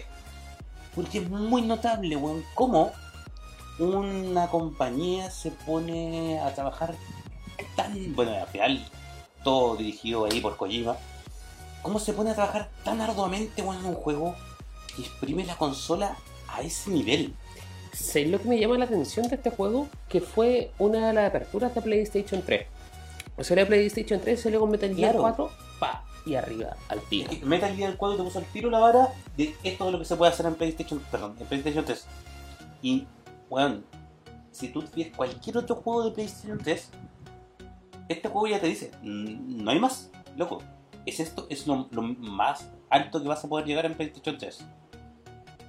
Porque 0.95 1.19
es 1.19 1.30
muy 1.30 1.62
notable, 1.62 2.15
weón, 2.15 2.43
cómo 2.54 2.91
una 3.80 4.47
compañía 4.47 5.32
se 5.32 5.52
pone 5.52 6.39
a 6.39 6.54
trabajar 6.54 6.93
tan. 7.76 8.13
Bueno, 8.15 8.34
al 8.34 8.47
final, 8.47 8.86
todo 9.43 9.76
dirigido 9.78 10.26
ahí 10.26 10.39
por 10.41 10.58
Kojima. 10.58 10.97
¿Cómo 11.82 12.00
se 12.00 12.13
pone 12.13 12.32
a 12.32 12.36
trabajar 12.36 12.69
tan 12.84 13.02
arduamente, 13.02 13.62
weón, 13.62 13.80
en 13.80 13.86
un 13.86 13.95
juego 13.95 14.36
que 14.95 15.02
exprime 15.04 15.45
la 15.45 15.56
consola 15.56 16.15
a 16.47 16.62
ese 16.62 16.89
nivel? 16.91 17.34
¿Sabes 17.93 18.30
lo 18.30 18.39
que 18.41 18.47
me 18.47 18.60
llama 18.60 18.77
la 18.77 18.86
atención 18.86 19.27
de 19.27 19.36
este 19.36 19.49
juego? 19.49 19.88
Que 20.08 20.21
fue 20.21 20.71
una 20.80 21.08
de 21.08 21.13
las 21.13 21.30
aperturas 21.30 21.73
de 21.75 21.82
PlayStation 21.82 22.41
3. 22.41 22.65
O 23.38 23.43
sea, 23.43 23.56
la 23.58 23.65
PlayStation 23.65 24.19
3 24.19 24.39
salió 24.41 24.60
con 24.60 24.69
Metal 24.71 24.89
Gear 24.95 25.12
Claro. 25.12 25.21
4, 25.21 25.51
pa, 25.80 26.06
y 26.25 26.36
arriba, 26.36 26.75
al 26.89 27.01
tiro. 27.01 27.30
Metal 27.43 27.75
Gear 27.75 27.97
4 27.97 28.17
te 28.17 28.23
puso 28.23 28.39
al 28.39 28.45
tiro 28.45 28.69
la 28.69 28.80
vara 28.80 29.10
de 29.36 29.56
esto 29.63 29.86
de 29.86 29.91
lo 29.91 29.99
que 29.99 30.06
se 30.06 30.15
puede 30.15 30.32
hacer 30.32 30.45
en 30.45 30.56
PlayStation, 30.56 30.99
perdón, 31.12 31.36
en 31.39 31.47
PlayStation 31.47 31.84
3. 31.84 32.06
Y, 32.82 33.08
weón, 33.49 33.86
si 34.51 34.69
tú 34.69 34.84
ves 34.95 35.12
cualquier 35.15 35.58
otro 35.58 35.75
juego 35.75 36.06
de 36.06 36.12
PlayStation 36.12 36.58
3, 36.60 36.89
este 38.10 38.27
juego 38.30 38.47
ya 38.47 38.60
te 38.60 38.67
dice, 38.67 38.91
"Mm, 39.01 39.63
no 39.63 39.71
hay 39.71 39.80
más, 39.80 40.10
loco. 40.38 40.62
Es 41.06 41.19
esto, 41.19 41.47
es 41.49 41.65
lo, 41.67 41.88
lo 41.91 42.01
más 42.04 42.69
alto 42.89 43.21
que 43.21 43.27
vas 43.27 43.43
a 43.43 43.49
poder 43.49 43.65
llegar 43.65 43.86
en 43.86 43.95
PlayStation 43.95 44.38
3. 44.38 44.60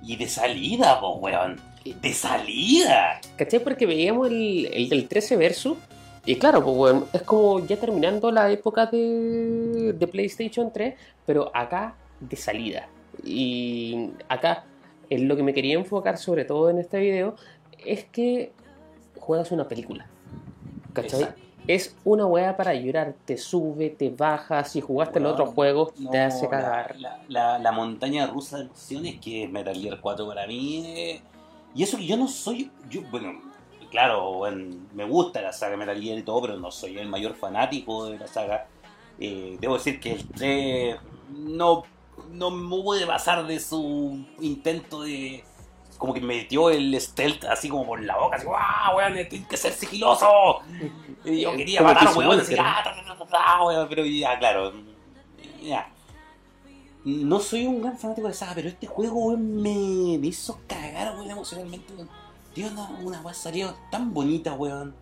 Y 0.02 0.16
de 0.16 0.28
salida, 0.28 1.00
po, 1.00 1.14
weón. 1.16 1.60
De 1.84 2.12
salida. 2.12 3.20
¿Cachai? 3.36 3.60
Porque 3.62 3.86
veíamos 3.86 4.28
el, 4.28 4.66
el 4.72 4.88
del 4.88 5.08
13 5.08 5.36
Versus. 5.36 5.76
Y 6.24 6.36
claro, 6.36 6.62
pues 6.62 6.76
bueno, 6.76 7.06
es 7.12 7.22
como 7.22 7.64
ya 7.66 7.76
terminando 7.76 8.30
la 8.30 8.50
época 8.50 8.86
de, 8.86 9.92
de 9.92 10.06
PlayStation 10.06 10.72
3, 10.72 10.94
pero 11.26 11.50
acá 11.54 11.96
de 12.20 12.36
salida. 12.36 12.88
Y 13.24 14.10
acá, 14.28 14.64
en 15.10 15.26
lo 15.26 15.34
que 15.36 15.42
me 15.42 15.52
quería 15.52 15.74
enfocar 15.74 16.18
sobre 16.18 16.44
todo 16.44 16.70
en 16.70 16.78
este 16.78 16.98
video, 17.00 17.34
es 17.84 18.04
que 18.04 18.52
juegas 19.18 19.50
una 19.50 19.66
película. 19.66 20.06
¿Cachai? 20.92 21.22
Exacto. 21.22 21.42
Es 21.68 21.94
una 22.04 22.26
weá 22.26 22.56
para 22.56 22.74
llorar, 22.74 23.14
te 23.24 23.36
sube, 23.36 23.90
te 23.90 24.10
baja, 24.10 24.64
si 24.64 24.80
jugaste 24.80 25.18
el 25.20 25.24
Weón, 25.26 25.34
otro 25.34 25.46
juego, 25.52 25.92
te 26.10 26.18
hace 26.18 26.48
cagar. 26.48 26.96
La, 26.98 27.20
la- 27.28 27.58
la 27.60 27.72
montaña 27.72 28.26
rusa 28.26 28.58
de 28.58 28.64
emociones 28.64 29.20
que 29.20 29.44
es 29.44 29.50
Metal 29.50 29.74
Gear 29.76 30.00
4 30.00 30.26
para 30.26 30.46
mí. 30.48 31.20
Eh, 31.72 31.78
Y 31.78 31.82
eso 31.82 31.96
que 31.96 32.06
yo 32.06 32.16
no 32.16 32.28
soy. 32.28 32.70
Yo, 32.88 33.02
bueno, 33.10 33.32
claro, 33.90 34.32
bueno, 34.34 34.76
me 34.94 35.04
gusta 35.04 35.40
la 35.42 35.52
saga 35.52 35.76
Metal 35.76 36.00
Gear 36.00 36.18
y 36.18 36.22
todo, 36.22 36.42
pero 36.42 36.56
no 36.58 36.70
soy 36.70 36.98
el 36.98 37.08
mayor 37.08 37.34
fanático 37.34 38.06
de 38.06 38.18
la 38.18 38.26
saga. 38.26 38.68
Eh, 39.18 39.56
debo 39.60 39.74
decir 39.74 40.00
que 40.00 40.12
el 40.12 40.28
3 40.28 40.96
no, 41.30 41.84
no 42.30 42.50
me 42.50 42.82
puede 42.82 43.06
pasar 43.06 43.46
de 43.46 43.60
su 43.60 44.24
intento 44.40 45.02
de. 45.02 45.44
Como 45.98 46.14
que 46.14 46.20
me 46.20 46.34
metió 46.38 46.70
el 46.70 47.00
stealth 47.00 47.44
así 47.44 47.68
como 47.68 47.86
por 47.86 48.02
la 48.02 48.16
boca, 48.18 48.36
así, 48.36 48.46
¡guau, 48.46 48.96
weón! 48.96 49.14
Tengo 49.28 49.48
que 49.48 49.56
ser 49.56 49.72
sigiloso. 49.72 50.60
Y 51.24 51.42
yo 51.42 51.52
Eh, 51.52 51.56
quería 51.56 51.82
matar 51.82 52.08
a 52.08 52.12
weón, 52.12 52.40
así, 52.40 52.56
ah, 52.58 52.80
ta, 52.82 52.92
ta, 52.94 53.16
ta, 53.16 53.26
ta, 53.26 53.64
weón, 53.64 53.88
pero 53.88 54.04
ya, 54.04 54.38
claro. 54.38 54.72
Ya. 55.62 55.91
No 57.04 57.40
soy 57.40 57.66
un 57.66 57.80
gran 57.80 57.98
fanático 57.98 58.28
de 58.28 58.34
saga, 58.34 58.54
pero 58.54 58.68
este 58.68 58.86
juego 58.86 59.36
me, 59.36 60.14
hizo 60.22 60.60
cagar 60.66 61.16
weón, 61.16 61.30
emocionalmente. 61.30 61.92
weón. 61.94 62.08
Una, 63.02 63.22
una 63.22 63.22
tan 63.90 64.12
bonita, 64.14 64.54
weón. 64.54 64.94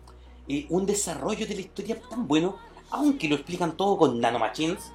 Eh, 0.47 0.65
un 0.69 0.85
desarrollo 0.85 1.45
de 1.45 1.55
la 1.55 1.61
historia 1.61 2.01
tan 2.09 2.27
bueno, 2.27 2.57
aunque 2.89 3.27
lo 3.27 3.35
explican 3.35 3.77
todo 3.77 3.97
con 3.97 4.19
nanomachines. 4.19 4.91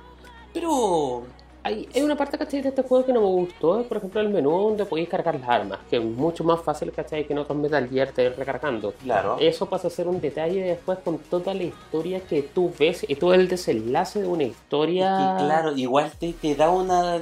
Pero 0.53 1.25
Hay, 1.67 1.89
hay 1.95 2.03
una 2.03 2.15
parte, 2.17 2.39
¿cachai? 2.39 2.63
De 2.63 2.69
este 2.69 2.83
juego 2.83 3.05
que 3.05 3.13
no 3.13 3.21
me 3.21 3.27
gustó, 3.27 3.83
por 3.89 3.97
ejemplo, 3.97 4.21
el 4.21 4.29
menú 4.29 4.51
donde 4.51 4.85
podéis 4.85 5.09
cargar 5.09 5.35
las 5.41 5.49
armas, 5.49 5.81
que 5.91 5.97
es 5.97 6.03
mucho 6.05 6.45
más 6.45 6.63
fácil, 6.63 6.93
¿cachai? 6.93 7.27
Que 7.27 7.33
en 7.33 7.41
otros 7.41 7.59
Metal 7.59 7.89
Gear 7.89 8.13
te 8.13 8.23
ir 8.25 8.37
recargando. 8.37 8.93
Claro. 9.03 9.37
Eso 9.41 9.67
pasa 9.67 9.89
a 9.89 9.91
ser 9.91 10.07
un 10.07 10.21
detalle 10.21 10.63
después 10.63 10.99
con 11.01 11.19
toda 11.19 11.55
la 11.55 11.65
historia 11.65 12.21
que 12.21 12.43
tú 12.43 12.73
ves 12.79 13.05
y 13.09 13.17
todo 13.17 13.35
el 13.35 13.49
desenlace 13.49 14.21
de 14.23 14.29
una 14.29 14.45
Es 14.45 14.51
historia. 14.51 15.35
que, 15.39 15.45
claro, 15.45 15.77
igual 15.77 16.13
te, 16.21 16.33
te 16.35 16.55
da 16.55 16.71
una. 16.71 17.19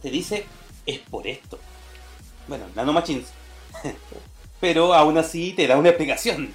Te 0.00 0.10
dice, 0.10 0.46
es 0.86 1.00
por 1.00 1.26
esto. 1.26 1.58
Bueno, 2.46 2.66
nanomachines. 2.76 3.32
Pero 4.60 4.94
aún 4.94 5.18
así 5.18 5.54
te 5.54 5.66
da 5.66 5.76
una 5.76 5.88
explicación. 5.88 6.54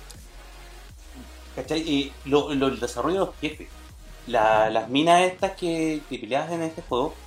¿Cachai? 1.58 1.82
Y 1.82 2.12
lo, 2.26 2.54
lo- 2.54 2.68
el 2.68 2.80
desarrollo 2.80 3.20
de 3.20 3.26
los 3.26 3.36
jefes. 3.42 3.68
La- 4.28 4.70
las 4.70 4.88
minas 4.90 5.22
estas 5.24 5.52
que, 5.52 6.02
que 6.10 6.18
peleabas 6.18 6.52
en 6.52 6.62
este 6.64 6.82
juego 6.82 7.14
eh, 7.14 7.23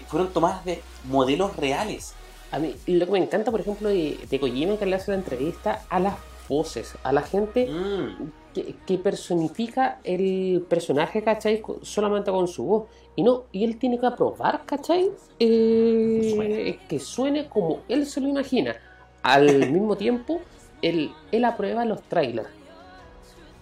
fueron 0.00 0.32
tomadas 0.32 0.64
de 0.64 0.82
modelos 1.04 1.56
reales. 1.56 2.14
A 2.50 2.58
mí 2.58 2.74
lo 2.86 3.06
que 3.06 3.12
me 3.12 3.18
encanta, 3.18 3.50
por 3.50 3.60
ejemplo, 3.60 3.88
de, 3.88 4.18
de 4.28 4.40
Kojima 4.40 4.76
que 4.76 4.86
le 4.86 4.96
hace 4.96 5.10
la 5.10 5.16
entrevista 5.16 5.84
a 5.88 5.98
las 5.98 6.16
voces, 6.48 6.94
a 7.02 7.12
la 7.12 7.22
gente 7.22 7.66
Mm, 7.66 8.30
que, 8.52 8.74
que 8.86 8.98
personifica 8.98 10.00
el 10.04 10.64
personaje, 10.68 11.22
¿cachai? 11.22 11.62
Solamente 11.82 12.30
con 12.30 12.46
su 12.48 12.64
voz. 12.64 12.84
Y 13.16 13.22
no, 13.22 13.44
y 13.52 13.64
él 13.64 13.78
tiene 13.78 13.98
que 13.98 14.06
aprobar, 14.06 14.64
¿cachai? 14.66 15.10
Eh, 15.38 16.32
Suene. 16.34 16.78
que 16.88 16.98
suene 16.98 17.48
como 17.48 17.80
él 17.88 18.06
se 18.06 18.20
lo 18.20 18.28
imagina. 18.28 18.76
Al 19.22 19.46
mismo 19.72 19.96
tiempo, 19.96 20.40
él, 20.82 21.12
él 21.30 21.44
aprueba 21.44 21.84
los 21.84 22.02
trailers. 22.02 22.48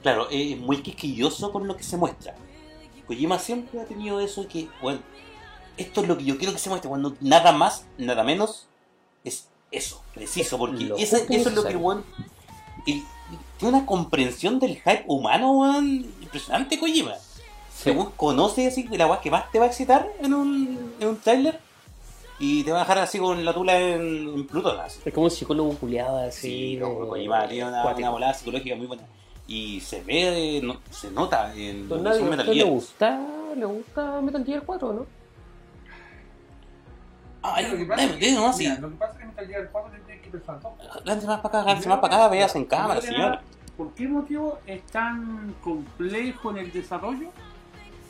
Claro, 0.03 0.29
es 0.31 0.59
muy 0.59 0.83
quisquilloso 0.83 1.53
con 1.53 1.69
lo 1.69 1.77
que 1.77 1.83
se 1.83 1.97
muestra. 1.97 2.35
Kojima 3.07 3.39
siempre 3.39 3.81
ha 3.81 3.85
tenido 3.85 4.21
eso 4.21 4.47
que, 4.49 4.69
bueno, 4.81 5.01
esto 5.81 6.03
es 6.03 6.09
lo 6.09 6.17
que 6.19 6.25
yo 6.25 6.37
quiero 6.39 6.53
que 6.53 6.59
se 6.59 6.69
muestre, 6.69 6.89
cuando 6.89 7.15
nada 7.21 7.53
más, 7.53 7.85
nada 7.99 8.23
menos, 8.23 8.69
es 9.25 9.49
eso, 9.71 10.03
preciso, 10.15 10.59
porque 10.59 10.85
Lo 10.85 10.97
esa- 10.97 11.19
justo 11.19 11.33
eso 11.35 11.49
es 11.49 11.55
lo 11.55 11.63
que 11.65 11.71
el 11.71 11.77
weón. 11.77 12.05
Tiene 12.85 13.77
una 13.77 13.85
comprensión 13.87 14.59
del 14.59 14.77
hype 14.77 15.05
humano, 15.07 15.53
weón, 15.53 15.87
impresionante, 16.23 16.79
Kojima. 16.79 17.15
Según 17.77 18.11
conoce 18.17 18.67
así 18.67 18.87
la 18.89 19.07
weá 19.07 19.21
que 19.21 19.31
más 19.31 19.51
te 19.53 19.59
va 19.59 19.65
a 19.67 19.69
excitar 19.69 20.11
en 20.21 20.35
un, 20.35 20.95
en 21.01 21.09
un 21.09 21.17
trailer, 21.19 21.59
y 22.39 22.63
te 22.65 22.73
va 22.73 22.79
a 22.79 22.81
dejar 22.81 22.99
así 22.99 23.19
con 23.19 23.45
la 23.45 23.53
tula 23.53 23.79
en, 23.79 24.29
en 24.35 24.47
Plutón. 24.47 24.81
Así. 24.81 25.01
Es 25.05 25.13
como 25.13 25.25
un 25.27 25.31
psicólogo 25.31 25.75
culiado 25.75 26.19
así. 26.27 26.75
Sí, 26.75 26.79
como 26.81 27.07
Kojima 27.09 27.47
tiene 27.49 27.69
una, 27.69 27.85
una 27.95 28.11
volada 28.11 28.35
psicológica 28.35 28.75
muy 28.77 28.87
buena. 28.87 29.03
Y 29.47 29.81
se 29.81 30.01
ve, 30.03 30.61
no- 30.63 30.81
se 30.91 31.11
nota 31.11 31.53
en 31.55 31.87
Don 31.89 31.99
lo 31.99 32.05
que 32.05 32.09
Nadie, 32.11 32.19
son 32.21 32.27
¿a 32.29 32.31
Metal 32.31 32.47
le 32.47 32.55
Gear. 32.55 32.67
gusta, 32.69 33.27
le 33.57 33.65
gusta 33.67 34.21
Metal 34.23 34.45
Gear 34.45 34.63
4, 34.65 34.93
no? 34.93 35.07
Ah, 37.43 37.61
Lo 37.63 37.77
que 37.77 37.85
pasa 37.87 38.05
es 38.05 38.13
que- 38.17 38.33
no, 38.33 38.53
sí. 38.53 38.65
mira, 38.69 38.81
lo 38.81 38.91
que 38.91 38.97
pasa 38.97 39.13
es 39.15 39.19
que 39.21 39.25
Metal 39.27 39.47
Gear 39.47 39.69
4 39.73 39.91
tiene 40.07 40.21
que. 40.21 40.31
Gánse 41.05 41.27
más 41.27 41.41
para 41.41 41.61
acá, 41.61 41.73
gánse 41.73 41.89
más 41.89 41.99
para 41.99 42.17
acá, 42.17 42.29
veas 42.29 42.55
en 42.57 42.65
cámara, 42.67 43.01
señor. 43.01 43.41
¿Por 43.77 43.95
qué 43.95 44.07
motivo 44.07 44.59
es 44.67 44.83
tan 44.87 45.55
complejo 45.63 46.51
en 46.51 46.59
el 46.59 46.73
desarrollo? 46.73 47.31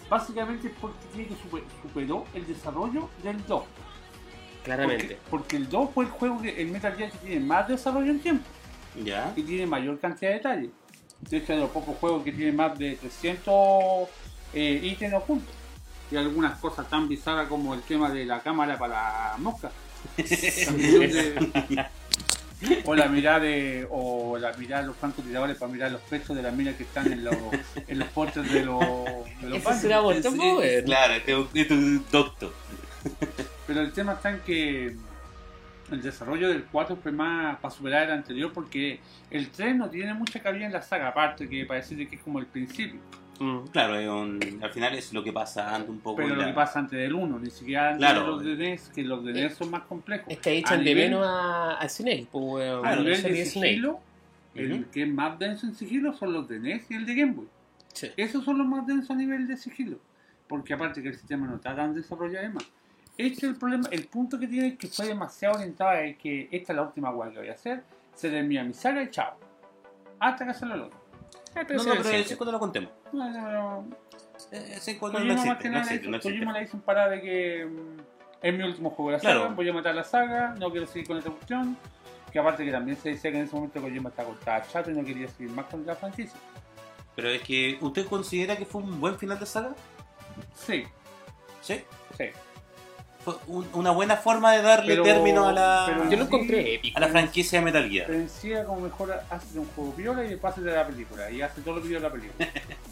Básicamente 0.08 0.66
es 0.68 0.74
porque 0.80 0.98
tiene 1.12 1.28
que 1.28 1.36
super- 1.36 1.62
superó 1.82 2.24
el 2.34 2.44
desarrollo 2.46 3.08
del 3.22 3.44
2. 3.46 3.62
Claramente. 4.64 5.04
Porque, 5.04 5.18
porque 5.30 5.56
el 5.56 5.68
2 5.68 5.90
fue 5.94 6.04
el 6.06 6.10
juego 6.10 6.42
que 6.42 6.60
el 6.60 6.68
Metal 6.68 6.94
Gear 6.96 7.10
que 7.12 7.18
tiene 7.18 7.40
más 7.46 7.68
desarrollo 7.68 8.10
en 8.10 8.20
tiempo 8.20 8.44
Ya. 9.04 9.32
y 9.36 9.42
tiene 9.42 9.66
mayor 9.66 9.98
cantidad 10.00 10.30
de 10.32 10.36
detalles. 10.38 10.70
De 11.20 11.36
hecho, 11.36 11.52
es 11.52 11.58
de 11.58 11.62
los 11.64 11.70
pocos 11.70 11.96
juegos 11.98 12.24
que 12.24 12.32
tiene 12.32 12.50
más 12.52 12.76
de 12.78 12.96
300 12.96 14.08
eh, 14.52 14.80
ítems 14.82 15.14
ocultos. 15.14 15.54
Y 16.10 16.16
algunas 16.16 16.58
cosas 16.58 16.88
tan 16.88 17.08
bizarras 17.08 17.48
como 17.48 17.74
el 17.74 17.82
tema 17.82 18.10
de 18.10 18.24
la 18.24 18.40
cámara 18.40 18.78
para 18.78 19.34
moscas. 19.38 19.72
De- 20.16 21.86
o 22.84 22.94
la 22.94 23.06
mirada 23.06 23.40
de, 23.40 23.86
o 23.90 24.36
la 24.38 24.52
mirada 24.54 24.82
de 24.82 24.88
los 24.88 24.96
francotiradores 24.96 25.56
para 25.56 25.72
mirar 25.72 25.90
los 25.90 26.00
pechos 26.02 26.36
de 26.36 26.42
las 26.42 26.52
minas 26.54 26.74
que 26.76 26.82
están 26.82 27.10
en 27.12 27.24
los, 27.24 27.34
en 27.86 27.98
los 27.98 28.08
postes 28.08 28.50
de 28.52 28.64
los, 28.64 28.80
de 29.40 29.48
los 29.48 29.62
baños. 29.64 29.80
será 29.80 30.00
Sí, 30.22 30.38
weón. 30.38 30.84
Claro, 30.84 31.14
este 31.14 31.32
este 31.54 31.60
es 31.62 31.70
un 31.70 32.04
doctor. 32.10 32.52
Pero 33.66 33.80
el 33.80 33.92
tema 33.92 34.12
está 34.14 34.30
en 34.30 34.40
que 34.40 34.96
el 35.90 36.02
desarrollo 36.02 36.48
del 36.48 36.64
4 36.64 36.96
fue 37.02 37.12
más 37.12 37.58
para 37.58 37.74
superar 37.74 38.02
el 38.04 38.12
anterior 38.12 38.52
porque 38.52 39.00
el 39.30 39.48
3 39.50 39.76
no 39.76 39.88
tiene 39.88 40.12
mucha 40.14 40.40
cabida 40.40 40.66
en 40.66 40.72
la 40.72 40.82
saga, 40.82 41.08
aparte 41.08 41.48
que 41.48 41.64
parece 41.64 41.96
que 42.08 42.16
es 42.16 42.22
como 42.22 42.38
el 42.40 42.46
principio. 42.46 43.00
Mm. 43.40 43.68
Claro, 43.72 43.96
es 43.96 44.06
un- 44.08 44.60
al 44.62 44.70
final 44.70 44.94
es 44.94 45.12
lo 45.14 45.24
que 45.24 45.32
pasa 45.32 45.74
antes 45.74 45.88
un 45.90 45.98
poco. 46.00 46.16
Pero 46.16 46.28
lo 46.34 46.42
la- 46.42 46.46
que 46.48 46.52
pasa 46.52 46.78
antes 46.78 46.98
del 46.98 47.14
1, 47.14 47.38
ni 47.38 47.50
siquiera 47.50 47.88
antes 47.88 47.98
Claro. 47.98 48.20
de 48.20 48.26
los 48.26 48.44
de 48.44 48.56
NES, 48.56 48.90
que 48.94 49.02
los 49.02 49.24
de 49.24 49.32
NES 49.32 49.54
son 49.54 49.70
más 49.70 49.82
complejos. 49.84 50.26
Es 50.28 50.38
que 50.38 50.50
ahí 50.50 50.56
A 50.58 50.60
echan 50.60 50.84
de 50.84 50.94
menos 50.94 51.26
a, 51.26 51.78
a 51.78 51.88
Snake, 51.88 52.28
pues. 52.30 52.68
A 52.70 52.80
la 52.82 52.96
nivel 52.96 53.22
de 53.22 53.44
Snake. 53.46 53.46
sigilo, 53.46 54.00
el 54.54 54.84
que 54.92 55.02
es 55.04 55.08
más 55.08 55.38
denso 55.38 55.66
en 55.66 55.74
sigilo 55.74 56.12
son 56.12 56.32
los 56.34 56.46
de 56.48 56.60
NES 56.60 56.90
y 56.90 56.94
el 56.94 57.06
de 57.06 57.14
Game 57.14 57.32
Boy. 57.32 57.48
Sí. 57.94 58.08
Esos 58.16 58.44
son 58.44 58.58
los 58.58 58.66
más 58.66 58.86
densos 58.86 59.10
a 59.10 59.14
nivel 59.14 59.46
de 59.48 59.56
sigilo. 59.56 59.98
Porque 60.46 60.74
aparte 60.74 61.00
que 61.02 61.08
el 61.08 61.14
sistema 61.16 61.46
no 61.46 61.56
está 61.56 61.74
tan 61.74 61.94
desarrollado 61.94 62.40
además. 62.44 62.64
Este 63.16 63.46
es 63.46 63.52
el 63.52 63.56
problema, 63.56 63.88
el 63.90 64.06
punto 64.06 64.38
que 64.38 64.46
tiene 64.48 64.68
es 64.68 64.76
que 64.78 64.86
fue 64.88 65.06
demasiado 65.06 65.54
orientado 65.56 65.90
a 65.90 66.12
que 66.14 66.48
esta 66.50 66.72
es 66.72 66.76
la 66.76 66.82
última 66.82 67.10
guay 67.10 67.32
que 67.32 67.38
voy 67.38 67.48
a 67.48 67.52
hacer, 67.52 67.82
se 68.14 68.28
termina 68.30 68.64
mi 68.64 68.72
saga 68.74 69.02
y 69.02 69.10
chao. 69.10 69.34
Hasta 70.18 70.44
que 70.44 70.50
hacerlo 70.50 70.74
el 70.74 70.80
otro. 70.82 70.99
Ah, 71.54 71.60
No, 71.62 71.66
pero 71.66 71.82
no, 71.82 71.94
pero 72.02 72.08
ese 72.10 72.36
cuando 72.36 72.52
lo 72.52 72.58
contemos. 72.60 72.90
No, 73.12 73.28
no, 73.30 73.50
no. 73.82 73.88
Eh, 74.52 74.74
Ese 74.76 74.98
cuando 74.98 75.20
no 75.20 75.32
existe, 75.32 75.68
no 75.68 75.78
existe, 75.78 76.08
no 76.08 76.20
Kojima 76.20 76.52
la 76.52 76.62
hizo 76.62 76.76
en 76.76 76.82
parada 76.82 77.10
de 77.10 77.20
que 77.20 77.66
mm, 77.66 78.00
es 78.42 78.54
mi 78.54 78.62
último 78.64 78.90
juego 78.90 79.10
de 79.10 79.16
la 79.16 79.20
Claro. 79.20 79.40
saga, 79.42 79.54
voy 79.54 79.68
a 79.68 79.72
matar 79.72 79.94
la 79.94 80.04
saga, 80.04 80.54
no 80.58 80.70
quiero 80.70 80.86
seguir 80.86 81.06
con 81.08 81.18
esta 81.18 81.30
cuestión. 81.30 81.76
Que 82.32 82.38
aparte 82.38 82.64
que 82.64 82.70
también 82.70 82.96
se 82.96 83.10
decía 83.10 83.30
que 83.32 83.38
en 83.38 83.44
ese 83.44 83.54
momento 83.56 83.80
Kojima 83.80 84.08
estaba 84.10 84.28
cortada 84.28 84.62
chato 84.70 84.90
y 84.90 84.94
no 84.94 85.04
quería 85.04 85.28
seguir 85.28 85.50
más 85.52 85.66
con 85.66 85.84
la 85.84 85.94
franquicia. 85.96 86.38
Pero 87.16 87.28
es 87.28 87.42
que, 87.42 87.76
¿usted 87.80 88.06
considera 88.06 88.56
que 88.56 88.64
fue 88.64 88.82
un 88.82 89.00
buen 89.00 89.18
final 89.18 89.38
de 89.38 89.46
saga? 89.46 89.74
Sí, 90.54 90.84
Sí. 91.60 91.82
sí. 92.16 92.24
Fue 93.24 93.34
un- 93.48 93.68
una 93.74 93.90
buena 93.90 94.16
forma 94.16 94.52
de 94.52 94.62
darle 94.62 94.92
Pero- 94.94 95.02
término 95.02 95.46
a 95.48 95.52
la, 95.52 95.84
pero 95.86 96.10
Yo 96.10 96.16
lo 96.16 96.24
encontré 96.24 96.74
épico. 96.76 96.96
a 96.96 97.00
la 97.00 97.08
franquicia 97.08 97.58
de 97.58 97.64
Metal 97.66 97.88
Gear. 97.90 98.06
Pero 98.06 98.18
en 98.18 98.28
sí 98.30 98.50
era 98.52 98.64
como 98.64 98.80
mejor 98.80 99.12
hace 99.28 99.58
un 99.58 99.66
juego 99.76 99.92
viola 99.96 100.24
y 100.24 100.28
después 100.30 100.52
hace 100.52 100.62
de 100.62 100.72
la 100.72 100.86
película. 100.86 101.30
Y 101.30 101.42
hace 101.42 101.60
todos 101.60 101.76
los 101.78 101.84
videos 101.86 102.02
de 102.02 102.08
la 102.08 102.14
película. 102.14 102.48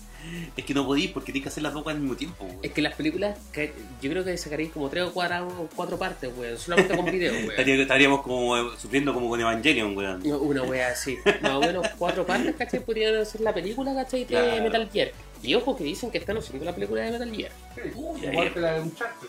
Es 0.57 0.65
que 0.65 0.75
no 0.75 0.85
podís 0.85 1.13
porque 1.13 1.33
tienes 1.33 1.45
que 1.45 1.49
hacer 1.49 1.63
las 1.63 1.73
dos 1.73 1.87
al 1.87 2.01
mismo 2.01 2.17
tiempo. 2.17 2.45
güey. 2.45 2.59
Es 2.63 2.73
que 2.73 2.83
las 2.83 2.93
películas, 2.95 3.39
que 3.53 3.73
yo 4.03 4.11
creo 4.11 4.25
que 4.25 4.37
sacaréis 4.37 4.73
como 4.73 4.89
tres 4.91 5.05
o 5.05 5.13
cuatro, 5.13 5.69
cuatro 5.77 5.97
partes, 5.97 6.29
weón. 6.37 6.59
Solamente 6.59 6.95
con 6.97 7.05
video, 7.07 7.33
weón. 7.33 7.53
Estaríamos 7.81 8.23
como 8.23 8.59
eh, 8.59 8.63
sufriendo 8.77 9.15
como 9.15 9.29
con 9.31 9.41
Evangelion, 9.41 9.97
weón. 9.97 10.21
No, 10.25 10.39
Una 10.39 10.65
wea 10.65 10.89
así. 10.89 11.17
Más 11.41 11.53
o 11.53 11.61
menos 11.61 11.87
cuatro 11.97 12.27
partes, 12.27 12.55
¿cachai? 12.57 12.81
Podrían 12.81 13.25
ser 13.25 13.41
la 13.43 13.55
película, 13.55 13.95
¿cachai? 13.95 14.21
De 14.23 14.27
Claro. 14.27 14.63
Metal 14.65 14.91
Gear. 14.93 15.13
Y 15.43 15.55
ojo 15.55 15.77
que 15.77 15.85
dicen 15.85 16.11
que 16.11 16.19
están 16.19 16.37
haciendo 16.37 16.65
la 16.65 16.75
película 16.75 17.03
de 17.03 17.13
Metal 17.13 17.31
Gear. 17.35 17.53
Sí, 17.75 17.81
Uy, 17.95 18.25
igual 18.27 18.53
que 18.53 18.61
la 18.61 18.73
de 18.75 18.81
Uncharted. 18.83 19.29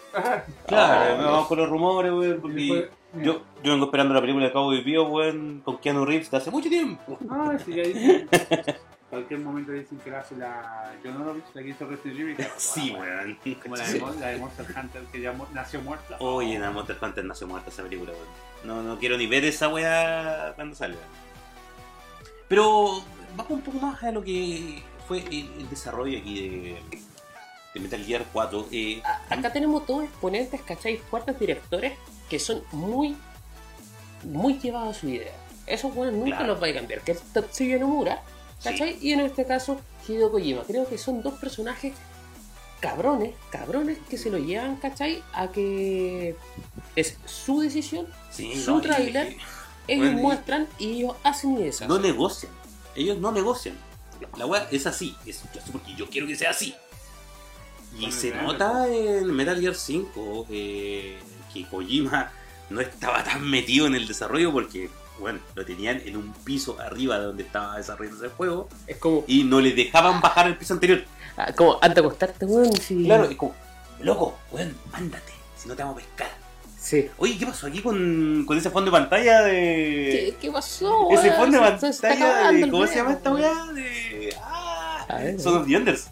Claro, 0.68 1.16
Ah, 1.20 1.24
vamos 1.24 1.48
con 1.48 1.58
los 1.60 1.70
rumores, 1.70 2.12
weón. 2.12 2.42
Porque 2.42 2.56
después- 2.56 2.90
yo, 3.24 3.42
yo 3.64 3.72
vengo 3.74 3.86
esperando 3.86 4.14
la 4.14 4.22
película 4.22 4.46
de 4.46 4.52
Cowboy 4.52 4.82
Vivo, 4.84 5.04
weón, 5.10 5.62
con 5.64 5.78
Keanu 5.78 6.06
Reeves 6.06 6.30
de 6.32 6.38
hace 6.38 6.50
mucho 6.52 6.70
tiempo. 6.70 7.18
Ah, 7.30 7.58
sí, 7.64 7.74
ya 7.76 7.84
dicen. 7.84 8.28
Cualquier 9.10 9.40
momento 9.40 9.72
dicen 9.72 9.98
que 10.00 10.12
la 10.12 10.20
hace 10.20 10.36
la. 10.38 10.94
Yo 11.04 11.12
no 11.12 11.26
lo 11.26 11.34
vi, 11.34 11.42
la 11.56 11.64
que 11.64 11.70
hizo 11.70 11.88
Resident 11.88 12.20
Evil. 12.20 12.38
Sí, 12.58 12.92
weón. 12.92 13.38
Como 13.64 13.76
la 13.76 13.88
de, 13.88 14.00
Mon- 14.00 14.20
la 14.20 14.28
de 14.28 14.38
Monster 14.38 14.66
Hunter 14.76 15.02
que 15.12 15.22
ya 15.22 15.34
nació 15.54 15.82
muerta. 15.82 16.18
Oye, 16.20 16.56
en 16.56 16.74
Monster 16.74 16.98
Hunter 17.02 17.26
nació 17.26 17.48
muerta 17.48 17.70
esa 17.72 17.82
película, 17.84 18.12
weón. 18.12 18.28
No, 18.66 18.84
no 18.84 19.00
quiero 19.00 19.18
ni 19.18 19.26
ver 19.26 19.46
esa 19.46 19.68
weá 19.70 20.54
cuando 20.56 20.76
salga. 20.76 21.00
Pero 22.48 23.02
vamos 23.36 23.52
un 23.52 23.62
poco 23.62 23.78
más 23.80 24.02
a 24.04 24.12
lo 24.12 24.24
que 24.24 24.82
fue 25.10 25.20
el, 25.32 25.52
el 25.58 25.70
desarrollo 25.70 26.20
aquí 26.20 26.36
de, 26.50 26.78
de 27.74 27.80
Metal 27.80 28.06
Gear 28.06 28.26
4. 28.32 28.68
Eh, 28.72 29.02
A- 29.04 29.34
Acá 29.34 29.52
tenemos 29.52 29.86
dos 29.88 30.04
exponentes, 30.04 30.62
¿cachai? 30.62 30.98
Fuertes 30.98 31.38
directores 31.40 31.94
que 32.30 32.38
son 32.40 32.62
muy, 32.72 33.18
muy 34.24 34.60
llevados 34.60 34.96
a 34.96 35.00
su 35.00 35.10
idea. 35.10 35.34
Esos 35.66 35.94
buenos 35.94 36.14
nunca 36.16 36.38
Claro. 36.38 36.54
los 36.54 36.62
va 36.64 36.68
a 36.68 36.74
cambiar, 36.74 37.02
que 37.02 37.14
es 37.14 37.22
Tatsuya 37.34 37.80
Nomura, 37.80 38.22
¿cachai? 38.64 38.98
Y 39.02 39.12
en 39.14 39.22
este 39.22 39.46
caso, 39.46 39.82
Hideo 40.08 40.32
Kojima. 40.32 40.62
Creo 40.64 40.88
que 40.88 40.98
son 41.00 41.22
dos 41.24 41.34
personajes 41.40 41.94
cabrones, 42.80 43.34
cabrones 43.52 43.98
que 44.10 44.18
se 44.20 44.30
lo 44.30 44.38
llevan, 44.38 44.76
¿cachai? 44.78 45.24
A 45.34 45.48
que 45.50 46.36
es 46.96 47.18
su 47.26 47.62
decisión, 47.62 48.08
sí, 48.32 48.56
su 48.62 48.72
no, 48.78 48.82
y- 48.84 49.38
ellos 49.88 50.06
Bueno, 50.06 50.18
muestran 50.22 50.68
y 50.78 50.98
ellos 51.02 51.16
hacen 51.24 51.54
y 51.58 51.64
deshacen. 51.64 51.88
no 51.88 51.98
negocian. 52.00 52.52
Ellos 52.96 53.18
no 53.18 53.32
negocian. 53.32 53.76
La 54.38 54.46
weá 54.46 54.68
es 54.72 54.86
así. 54.88 55.16
Es 55.26 55.44
porque 55.72 55.96
yo 55.96 56.08
quiero 56.10 56.28
que 56.28 56.36
sea 56.36 56.52
así. 56.52 56.76
Y 57.98 58.06
el 58.06 58.12
se 58.14 58.32
nota 58.36 58.88
en 58.88 59.32
Metal 59.34 59.60
Gear 59.60 59.74
5 59.76 60.46
eh, 60.50 61.18
que 61.54 61.66
Kojima 61.68 62.32
no 62.70 62.82
estaba 62.82 63.24
tan 63.24 63.50
metido 63.50 63.88
en 63.88 63.96
el 63.96 64.08
desarrollo 64.08 64.52
porque, 64.54 64.90
bueno, 65.20 65.40
lo 65.56 65.66
tenían 65.66 66.00
en 66.06 66.16
un 66.18 66.32
piso 66.34 66.80
arriba 66.80 67.18
de 67.18 67.26
donde 67.26 67.44
estaba 67.44 67.78
desarrollando 67.78 68.24
el 68.26 68.30
juego 68.32 68.70
Es 68.86 68.98
como, 68.98 69.24
y 69.28 69.44
no 69.44 69.60
le 69.60 69.72
dejaban 69.74 70.22
bajar 70.22 70.46
al 70.46 70.58
piso 70.58 70.74
anterior. 70.76 71.04
ah, 71.36 71.52
como 71.56 71.80
antes 71.82 71.96
de 71.96 72.02
acostarte, 72.02 72.46
weón. 72.46 72.76
si- 72.78 73.06
Claro, 73.06 73.24
es 73.24 73.36
como, 73.36 73.56
loco, 74.02 74.38
weón, 74.52 74.78
mándate, 74.92 75.34
si 75.58 75.68
no 75.68 75.76
te 75.76 75.82
vamos 75.82 76.02
a 76.02 76.06
pescar. 76.06 76.30
Sí. 76.80 77.10
Oye, 77.18 77.38
¿qué 77.38 77.46
pasó 77.46 77.68
aquí 77.68 77.82
con, 77.82 78.46
con 78.48 78.58
ese 78.58 78.70
fondo 78.70 78.90
de 78.90 78.98
pantalla 78.98 79.42
de. 79.42 80.10
¿Qué, 80.12 80.36
qué 80.40 80.52
pasó, 80.52 81.10
Ese 81.12 81.32
fondo 81.34 81.60
de 81.60 81.78
Se- 81.94 82.02
pantalla 82.02 82.52
de. 82.52 82.70
¿Cómo 82.70 82.88
se 82.88 82.96
llama 82.96 83.12
esta 83.12 83.32
weá? 83.34 83.66
De. 83.74 84.34
¡Ah! 84.42 85.06
Ver, 85.20 85.40
Son 85.40 85.58
of 85.58 85.68
the 85.68 85.76
Enders. 85.76 86.10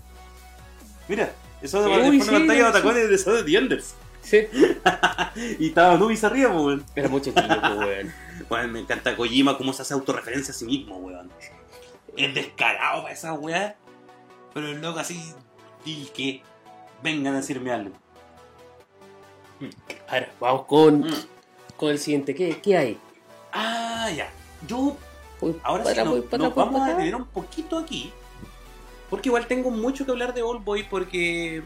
Mira, 1.08 1.32
eso 1.62 1.82
de 1.82 1.89
fondo 1.89 2.12
sí, 2.12 2.19
de 2.19 2.32
pantalla 2.32 2.65
de 2.67 2.71
tacones 2.73 3.10
de 3.10 3.17
Son 3.17 3.38
of 3.38 3.45
the 3.45 3.58
Enders. 3.58 3.95
Sí. 4.21 4.39
Y 5.60 5.67
estaba 5.67 5.95
Nubis 5.97 6.23
arriba, 6.23 6.49
weón. 6.51 6.84
Era 6.95 7.08
mucho 7.08 7.32
pues, 7.34 7.45
weón. 7.47 8.13
Weón, 8.49 8.71
me 8.71 8.80
encanta 8.80 9.15
Kojima 9.15 9.58
cómo 9.58 9.71
se 9.73 9.82
hace 9.84 9.93
autorreferencia 9.93 10.51
a 10.51 10.58
sí 10.58 10.65
mismo, 10.65 10.97
weón. 10.97 11.30
Es 12.15 12.34
descarado 12.36 13.03
para 13.03 13.13
esa 13.13 13.34
weá. 13.34 13.75
Pero 14.53 14.67
el 14.69 14.82
loco 14.82 14.99
así. 14.99 15.34
Y 15.86 16.06
que 16.08 16.41
vengan 17.03 17.36
a 17.36 17.38
decirme 17.38 17.71
algo. 17.71 17.95
A 20.08 20.13
ver, 20.13 20.32
vamos 20.39 20.65
con, 20.65 21.02
Mm. 21.02 21.13
con 21.76 21.89
el 21.89 22.00
siguiente. 22.00 22.34
¿Qué, 22.36 22.60
qué 22.62 22.78
hay? 22.78 22.98
Ah, 23.54 24.10
ya. 24.15 24.30
Yo 24.67 24.96
Voy 25.39 25.56
Ahora 25.63 25.84
para 25.84 26.04
sí, 26.04 26.22
para 26.30 26.43
nos 26.43 26.56
voy 26.56 26.65
vamos 26.65 26.82
a 26.82 26.88
detener 26.89 27.15
un 27.15 27.26
poquito 27.26 27.78
aquí. 27.78 28.12
Porque 29.10 29.30
igual 29.30 29.46
tengo 29.48 29.70
mucho 29.70 30.04
que 30.06 30.12
hablar 30.12 30.34
de 30.34 30.41
Old 30.41 30.63
Boy 30.63 30.84
porque 30.84 31.62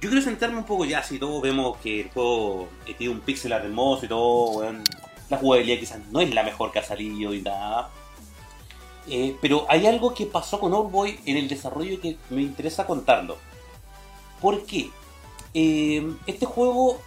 yo 0.00 0.08
quiero 0.08 0.22
sentarme 0.22 0.56
un 0.58 0.64
poco 0.64 0.84
ya, 0.84 1.02
si 1.02 1.18
todos 1.18 1.42
vemos 1.42 1.76
que 1.78 2.00
el 2.02 2.10
juego 2.10 2.68
eh, 2.86 2.94
tiene 2.94 3.12
un 3.12 3.20
pixel 3.20 3.52
art 3.52 3.64
hermoso 3.64 4.06
y 4.06 4.08
todo, 4.08 4.72
la 5.28 5.36
jugabilidad 5.36 5.78
quizás 5.78 6.00
no 6.10 6.20
es 6.20 6.32
la 6.32 6.42
mejor 6.42 6.72
que 6.72 6.78
ha 6.78 6.82
salido 6.82 7.34
y 7.34 7.42
nada. 7.42 7.90
Eh, 9.06 9.36
pero 9.40 9.66
hay 9.68 9.86
algo 9.86 10.14
que 10.14 10.26
pasó 10.26 10.58
con 10.58 10.72
Old 10.72 10.90
Boy 10.90 11.20
en 11.26 11.36
el 11.36 11.46
desarrollo 11.48 12.00
que 12.00 12.16
me 12.30 12.42
interesa 12.42 12.86
contarlo. 12.86 13.36
¿Por 14.40 14.64
qué? 14.64 14.90
Eh, 15.60 16.14
este 16.28 16.46
juego 16.46 17.00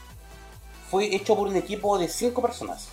fue 0.89 1.15
hecho 1.15 1.37
por 1.37 1.47
un 1.47 1.55
equipo 1.55 1.97
de 1.97 2.09
5 2.09 2.41
personas. 2.41 2.89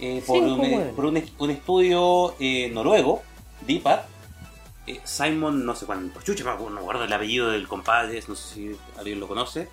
Eh, 0.00 0.24
por 0.26 0.38
Cinco, 0.38 0.54
un, 0.54 0.60
weón. 0.60 0.94
por 0.96 1.04
un, 1.04 1.22
un 1.38 1.50
estudio 1.50 2.34
eh, 2.40 2.68
noruego. 2.70 3.22
Eh, 3.68 5.00
Simon, 5.04 5.64
no 5.64 5.76
sé 5.76 5.86
cuánto. 5.86 6.20
Chucha, 6.22 6.42
no 6.42 6.82
guardo 6.82 7.04
el 7.04 7.12
apellido 7.12 7.50
del 7.50 7.68
compadre, 7.68 8.20
no 8.26 8.34
sé 8.34 8.54
si 8.54 8.76
alguien 8.98 9.20
lo 9.20 9.28
conoce. 9.28 9.68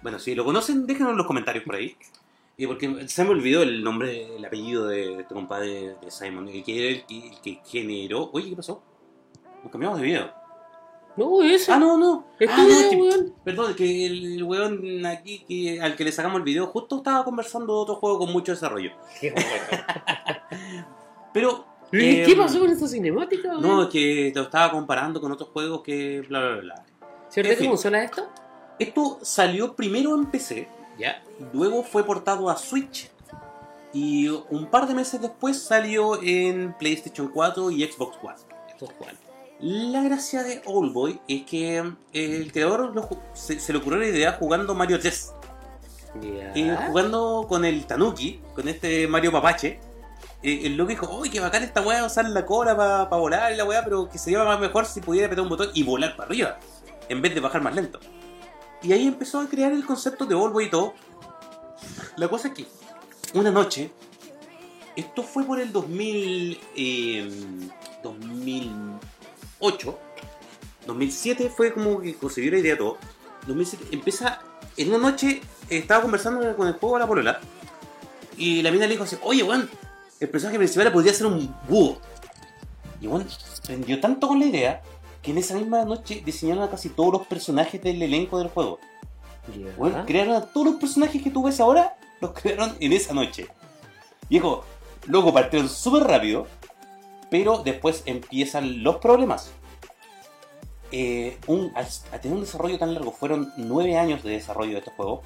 Bueno, 0.00 0.20
si 0.20 0.36
lo 0.36 0.44
conocen, 0.44 0.86
déjenos 0.86 1.10
en 1.10 1.16
los 1.16 1.26
comentarios 1.26 1.64
por 1.64 1.74
ahí. 1.74 1.96
Porque 2.68 3.08
se 3.08 3.24
me 3.24 3.30
olvidó 3.30 3.62
el 3.62 3.82
nombre, 3.82 4.36
el 4.36 4.44
apellido 4.44 4.86
de 4.86 5.22
este 5.22 5.34
compadre 5.34 5.96
de 6.00 6.10
Simon, 6.10 6.46
el 6.48 6.62
que 6.62 6.78
era 6.78 6.96
el 6.96 7.04
que, 7.04 7.28
el 7.30 7.40
que 7.40 7.60
generó. 7.66 8.30
Oye, 8.32 8.50
¿qué 8.50 8.56
pasó? 8.56 8.80
Nos 9.64 9.72
cambiamos 9.72 9.98
de 9.98 10.04
video. 10.04 10.37
No, 11.18 11.42
ese. 11.42 11.72
Ah, 11.72 11.78
no, 11.78 11.98
no. 11.98 12.24
Es 12.38 12.48
Ah, 12.50 12.54
tu 12.56 12.62
no, 12.62 12.68
video, 12.68 12.80
es 12.80 12.88
que- 12.90 12.96
weón. 12.96 13.34
Perdón, 13.44 13.74
que 13.74 14.06
el, 14.06 14.34
el 14.36 14.42
weón 14.44 15.04
aquí 15.06 15.44
que, 15.48 15.80
al 15.80 15.96
que 15.96 16.04
le 16.04 16.12
sacamos 16.12 16.38
el 16.38 16.44
video 16.44 16.66
justo 16.68 16.98
estaba 16.98 17.24
conversando 17.24 17.74
de 17.74 17.80
otro 17.80 17.96
juego 17.96 18.18
con 18.20 18.32
mucho 18.32 18.52
desarrollo. 18.52 18.92
Qué. 19.20 19.34
Pero. 21.32 21.64
¿Qué 21.90 22.30
eh, 22.30 22.36
pasó 22.36 22.60
con 22.60 22.70
esta 22.70 22.86
cinemática? 22.86 23.48
weón? 23.48 23.62
No, 23.62 23.82
es 23.84 23.88
que 23.88 24.30
lo 24.34 24.42
estaba 24.42 24.70
comparando 24.70 25.20
con 25.20 25.32
otros 25.32 25.48
juegos 25.50 25.82
que 25.82 26.20
bla 26.28 26.40
bla 26.40 26.56
bla. 26.60 26.84
¿Cierto 27.30 27.64
consola 27.66 28.04
es 28.04 28.10
esto? 28.10 28.28
Esto 28.78 29.18
salió 29.22 29.74
primero 29.74 30.14
en 30.14 30.26
PC, 30.26 30.68
Ya. 30.98 31.22
luego 31.52 31.82
fue 31.82 32.04
portado 32.04 32.48
a 32.48 32.56
Switch 32.56 33.10
y 33.92 34.28
un 34.28 34.66
par 34.70 34.86
de 34.86 34.94
meses 34.94 35.20
después 35.20 35.60
salió 35.60 36.22
en 36.22 36.74
PlayStation 36.78 37.28
4 37.28 37.70
y 37.70 37.82
Xbox 37.84 38.18
One. 38.22 38.34
Es 38.80 38.92
cuál. 38.92 39.16
La 39.60 40.02
gracia 40.02 40.44
de 40.44 40.62
Oldboy 40.66 41.20
es 41.26 41.42
que 41.42 41.78
eh, 41.78 41.92
el 42.12 42.52
creador 42.52 42.94
lo 42.94 43.08
se, 43.34 43.58
se 43.58 43.72
le 43.72 43.80
ocurrió 43.80 43.98
la 43.98 44.06
idea 44.06 44.32
jugando 44.32 44.74
Mario 44.74 45.00
3. 45.00 45.32
Ya. 46.22 46.52
Eh, 46.54 46.76
jugando 46.86 47.46
con 47.48 47.64
el 47.64 47.84
Tanuki, 47.84 48.40
con 48.54 48.68
este 48.68 49.08
Mario 49.08 49.32
Papache, 49.32 49.80
eh, 50.42 50.60
el 50.64 50.76
loco 50.76 50.90
dijo, 50.90 51.18
uy, 51.18 51.30
qué 51.30 51.40
bacán 51.40 51.64
esta 51.64 51.80
weá, 51.80 52.04
usar 52.04 52.28
la 52.28 52.46
cola 52.46 52.76
para 52.76 53.20
volar 53.20 53.52
y 53.52 53.56
la 53.56 53.64
weá, 53.64 53.82
pero 53.82 54.08
que 54.08 54.18
sería 54.18 54.44
más 54.44 54.60
mejor 54.60 54.86
si 54.86 55.00
pudiera 55.00 55.26
apretar 55.26 55.42
un 55.42 55.48
botón 55.48 55.70
y 55.74 55.82
volar 55.82 56.14
para 56.16 56.28
arriba, 56.28 56.58
en 57.08 57.20
vez 57.20 57.34
de 57.34 57.40
bajar 57.40 57.60
más 57.60 57.74
lento. 57.74 57.98
Y 58.82 58.92
ahí 58.92 59.08
empezó 59.08 59.40
a 59.40 59.48
crear 59.48 59.72
el 59.72 59.84
concepto 59.84 60.24
de 60.24 60.36
All 60.36 60.62
y 60.62 60.70
todo. 60.70 60.94
La 62.16 62.28
cosa 62.28 62.48
es 62.48 62.54
que, 62.54 62.66
una 63.34 63.50
noche, 63.50 63.90
esto 64.94 65.24
fue 65.24 65.42
por 65.44 65.60
el 65.60 65.72
2000, 65.72 66.60
eh, 66.76 67.28
2008, 69.60 69.98
2007 70.86 71.50
fue 71.54 71.72
como 71.72 72.00
que 72.00 72.14
concibió 72.14 72.52
la 72.52 72.58
idea 72.58 72.72
de 72.72 72.78
todo. 72.78 72.98
2007 73.46 73.86
empieza, 73.92 74.40
en 74.76 74.88
una 74.88 74.98
noche 75.10 75.40
estaba 75.68 76.02
conversando 76.02 76.56
con 76.56 76.68
el 76.68 76.74
juego 76.74 76.96
de 76.96 77.00
la 77.00 77.06
polola 77.06 77.40
y 78.36 78.62
la 78.62 78.70
mina 78.70 78.86
le 78.86 78.92
dijo 78.92 79.04
así, 79.04 79.16
oye, 79.22 79.42
weón, 79.42 79.68
el 80.20 80.28
personaje 80.28 80.58
principal 80.58 80.92
podría 80.92 81.12
ser 81.12 81.26
un 81.26 81.54
búho. 81.68 81.98
Y 83.00 83.06
weón, 83.06 83.26
prendió 83.66 84.00
tanto 84.00 84.28
con 84.28 84.38
la 84.38 84.46
idea 84.46 84.82
que 85.22 85.32
en 85.32 85.38
esa 85.38 85.54
misma 85.54 85.84
noche 85.84 86.22
diseñaron 86.24 86.64
a 86.64 86.70
casi 86.70 86.88
todos 86.88 87.12
los 87.12 87.26
personajes 87.26 87.82
del 87.82 88.00
elenco 88.02 88.38
del 88.38 88.48
juego. 88.48 88.78
Weón, 89.76 90.04
crearon 90.06 90.36
a 90.36 90.42
todos 90.42 90.68
los 90.68 90.76
personajes 90.76 91.22
que 91.22 91.30
tú 91.30 91.42
ves 91.42 91.58
ahora, 91.58 91.96
los 92.20 92.32
crearon 92.32 92.76
en 92.80 92.92
esa 92.92 93.14
noche. 93.14 93.48
Viejo, 94.28 94.64
luego 95.06 95.32
partieron 95.32 95.68
súper 95.68 96.04
rápido, 96.04 96.46
pero 97.30 97.58
después 97.58 98.02
empiezan 98.06 98.82
los 98.82 98.96
problemas. 98.96 99.50
Eh, 100.90 101.36
un, 101.46 101.70
al, 101.74 101.86
al 102.12 102.20
tener 102.20 102.34
un 102.36 102.42
desarrollo 102.44 102.78
tan 102.78 102.94
largo, 102.94 103.12
fueron 103.12 103.52
nueve 103.58 103.98
años 103.98 104.22
de 104.22 104.30
desarrollo 104.30 104.72
de 104.72 104.78
este 104.78 104.90
juego. 104.92 105.22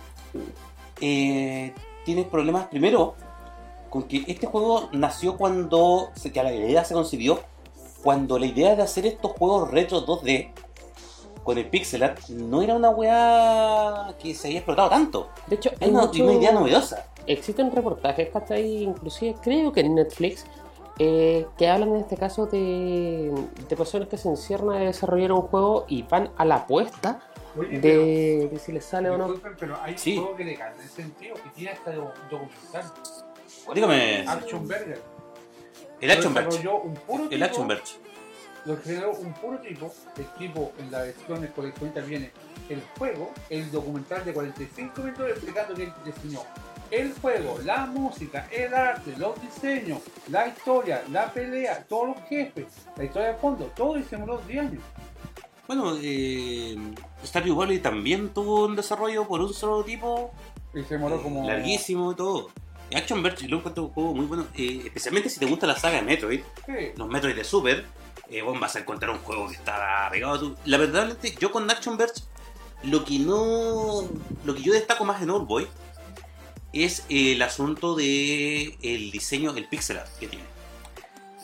Eh, 1.00 1.72
tienes 2.04 2.26
problemas 2.26 2.66
primero 2.66 3.14
con 3.90 4.04
que 4.04 4.24
este 4.26 4.46
juego 4.46 4.88
nació 4.92 5.36
cuando 5.36 6.10
se, 6.14 6.32
que 6.32 6.42
la 6.42 6.52
idea 6.52 6.84
se 6.84 6.94
concibió 6.94 7.40
cuando 8.02 8.38
la 8.38 8.46
idea 8.46 8.74
de 8.74 8.82
hacer 8.82 9.06
estos 9.06 9.32
juegos 9.32 9.70
retro 9.70 10.04
2D 10.04 10.50
con 11.44 11.58
el 11.58 11.68
pixel 11.68 12.02
art 12.02 12.18
no 12.28 12.62
era 12.62 12.74
una 12.74 12.90
weá 12.90 14.14
que 14.20 14.34
se 14.34 14.48
había 14.48 14.58
explotado 14.60 14.88
tanto. 14.90 15.28
De 15.46 15.56
hecho, 15.56 15.70
Era 15.70 15.78
hay 15.86 15.90
una, 15.90 16.06
mucho- 16.06 16.24
una 16.24 16.32
idea 16.34 16.52
novedosa. 16.52 17.06
Existen 17.26 17.70
reportajes, 17.70 18.30
¿cachai? 18.30 18.82
Inclusive 18.82 19.36
creo 19.42 19.72
que 19.72 19.80
en 19.80 19.94
Netflix, 19.94 20.44
eh, 21.04 21.46
que 21.58 21.68
hablan 21.68 21.90
en 21.90 21.96
este 21.96 22.16
caso 22.16 22.46
de, 22.46 23.32
de 23.68 23.76
personas 23.76 24.08
que 24.08 24.16
se 24.16 24.28
encierran 24.28 24.70
a 24.70 24.78
desarrollar 24.78 25.32
un 25.32 25.42
juego 25.42 25.84
y 25.88 26.02
van 26.04 26.30
a 26.36 26.44
la 26.44 26.56
apuesta 26.56 27.20
Oye, 27.56 27.80
de, 27.80 28.48
de 28.52 28.58
si 28.58 28.72
les 28.72 28.84
sale 28.84 29.10
o 29.10 29.18
no. 29.18 29.34
pero 29.58 29.76
hay 29.82 29.98
Sí. 29.98 30.16
un 30.16 30.22
juego 30.24 30.36
que 30.36 30.44
le 30.44 30.54
gana 30.54 30.74
en 30.80 30.88
sentido 30.88 31.34
que 31.34 31.50
tiene 31.50 31.70
hasta 31.72 31.92
do- 31.92 32.12
documental. 32.30 32.84
Dígame, 33.74 34.20
el 34.22 34.28
Action 34.28 34.62
Lo 34.62 34.68
Verge. 34.68 34.98
desarrolló 36.00 36.76
un 36.82 36.94
puro 36.94 37.24
El 37.24 37.30
tipo, 37.30 37.44
Action 37.44 37.68
Verge. 37.68 37.94
Lo 38.64 38.76
generó 38.76 39.10
un 39.12 39.32
puro 39.34 39.58
tipo. 39.58 39.92
El 40.16 40.26
tipo 40.38 40.72
en 40.78 40.90
la 40.92 41.02
versión 41.02 41.46
coleccionista 41.54 42.00
viene 42.00 42.30
el 42.68 42.80
juego, 42.98 43.30
el 43.50 43.70
documental 43.72 44.24
de 44.24 44.32
45 44.32 45.00
minutos 45.02 45.28
explicando 45.30 45.74
que 45.74 45.82
él 45.84 45.92
diseñó 46.04 46.40
el 46.92 47.14
juego, 47.14 47.58
la 47.64 47.86
música, 47.86 48.46
el 48.52 48.72
arte, 48.74 49.14
los 49.16 49.40
diseños, 49.40 50.00
la 50.28 50.46
historia, 50.46 51.02
la 51.10 51.32
pelea, 51.32 51.84
todos 51.88 52.08
los 52.08 52.28
jefes, 52.28 52.66
la 52.96 53.04
historia 53.04 53.28
de 53.28 53.34
fondo, 53.38 53.72
todo 53.74 53.94
se 53.94 54.10
demoró 54.10 54.42
10 54.46 54.60
años. 54.60 54.82
Bueno, 55.66 55.94
eh, 56.02 56.76
Stardew 57.24 57.56
Valley 57.56 57.78
también 57.78 58.28
tuvo 58.28 58.66
un 58.66 58.76
desarrollo 58.76 59.26
por 59.26 59.40
un 59.40 59.54
solo 59.54 59.82
tipo 59.84 60.32
Y 60.74 60.82
se 60.82 60.94
demoró 60.94 61.16
eh, 61.16 61.20
como. 61.22 61.46
larguísimo 61.46 62.12
y 62.12 62.14
todo. 62.14 62.50
Action 62.94 63.22
Verge 63.22 63.48
lo 63.48 63.58
encuentro 63.58 63.84
un 63.84 63.90
juego 63.90 64.14
muy 64.14 64.26
bueno, 64.26 64.46
eh, 64.54 64.82
especialmente 64.84 65.30
si 65.30 65.40
te 65.40 65.46
gusta 65.46 65.66
la 65.66 65.76
saga 65.76 65.96
de 65.96 66.02
Metroid. 66.02 66.42
Sí. 66.66 66.72
los 66.96 67.08
Metroid 67.08 67.34
de 67.34 67.44
Super, 67.44 67.86
eh, 68.28 68.42
vos 68.42 68.60
vas 68.60 68.76
a 68.76 68.80
encontrar 68.80 69.12
un 69.12 69.18
juego 69.20 69.48
que 69.48 69.54
está 69.54 70.08
pegado 70.10 70.34
a 70.34 70.38
tu... 70.38 70.56
La 70.66 70.76
verdad, 70.76 71.16
yo 71.40 71.50
con 71.50 71.70
Action 71.70 71.96
Verge, 71.96 72.20
lo 72.82 73.02
que 73.06 73.18
no... 73.18 74.02
Lo 74.44 74.54
que 74.54 74.60
yo 74.60 74.74
destaco 74.74 75.06
más 75.06 75.22
en 75.22 75.30
Old 75.30 75.46
Boy 75.46 75.66
es 76.72 77.04
el 77.08 77.40
asunto 77.42 77.94
de 77.94 78.76
el 78.82 79.10
diseño, 79.10 79.54
el 79.56 79.66
pixel 79.66 79.98
art 79.98 80.08
que 80.18 80.28
tiene. 80.28 80.44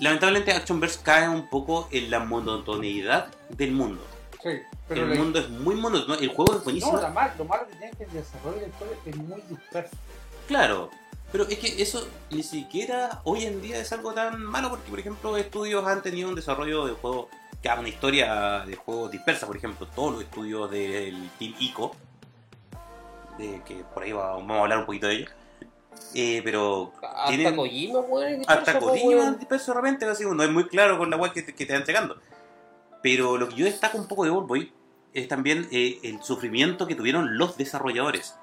Lamentablemente 0.01 0.53
Action 0.53 0.79
Verge 0.81 0.99
cae 1.03 1.29
un 1.29 1.49
poco 1.49 1.88
en 1.91 2.11
la 2.11 2.21
monotoneidad 2.21 3.29
del 3.51 3.73
mundo. 3.73 4.05
Sí, 4.43 4.51
pero 4.87 5.11
el 5.12 5.19
mundo 5.19 5.41
es 5.41 5.49
muy 5.51 5.75
monótono, 5.75 6.14
el 6.14 6.29
juego 6.29 6.57
es 6.57 6.64
buenísimo. 6.64 6.93
no, 6.93 7.03
la 7.03 7.11
mal- 7.11 7.35
lo 7.37 7.45
malo 7.45 7.67
que 7.67 7.73
tiene 7.75 7.91
es 7.91 7.97
que 7.99 8.05
el 8.05 8.12
desarrollo 8.12 8.55
de 8.57 8.62
la 8.62 8.69
historia 8.69 8.97
es 9.05 9.17
muy 9.17 9.41
disperso. 9.49 9.97
Claro, 10.47 10.91
pero 11.33 11.47
es 11.49 11.59
que 11.59 11.83
eso 11.83 12.07
ni 12.31 12.43
siquiera 12.45 13.21
hoy 13.25 13.45
en 13.45 13.61
día 13.61 13.79
es 13.81 13.93
algo 13.93 14.12
tan 14.14 14.41
malo 14.43 14.71
porque, 14.71 14.88
por 14.88 15.01
ejemplo, 15.01 15.37
estudios 15.37 15.85
han 15.87 16.01
tenido 16.03 16.29
un 16.29 16.37
desarrollo 16.37 16.87
de 16.87 16.93
juegos 16.95 17.27
que 17.61 17.69
una 17.69 17.88
historia 17.88 18.61
de 18.64 18.77
juegos 18.77 19.11
dispersa, 19.11 19.45
por 19.49 19.57
ejemplo, 19.57 19.88
todos 19.88 20.12
los 20.14 20.23
estudios 20.23 20.71
del 20.71 21.29
Team 21.41 21.55
ICO, 21.59 21.97
de 23.38 23.62
que 23.64 23.85
por 23.94 24.03
ahí 24.03 24.12
va- 24.12 24.33
vamos 24.35 24.57
a 24.57 24.61
hablar 24.62 24.79
un 24.81 24.87
poquito 24.87 25.07
de 25.07 25.14
ellos, 25.14 25.31
Eh, 26.14 26.40
pero 26.44 26.92
Hasta 27.03 27.27
tienen- 27.29 27.57
Kojima, 27.57 27.98
weón. 28.01 28.42
hasta 28.46 28.79
Kojima 28.79 29.33
disperso 29.33 29.72
de 29.72 29.81
repente, 29.81 30.05
así, 30.07 30.24
no 30.24 30.42
es 30.42 30.51
muy 30.51 30.68
claro 30.68 30.96
con 30.96 31.11
la 31.11 31.16
web 31.16 31.33
que 31.33 31.42
te, 31.42 31.55
que 31.55 31.66
te 31.66 31.72
va 31.72 31.79
entregando. 31.81 32.16
Pero 33.03 33.37
lo 33.37 33.48
que 33.48 33.57
yo 33.57 33.64
destaco 33.64 33.98
un 33.98 34.07
poco 34.07 34.24
de 34.24 34.31
Oldboy 34.31 34.72
es 35.12 35.27
también 35.29 35.66
eh, 35.72 35.98
el 36.05 36.22
sufrimiento 36.22 36.87
que 36.87 36.94
tuvieron 36.94 37.37
los 37.37 37.57
desarrolladores. 37.57 38.37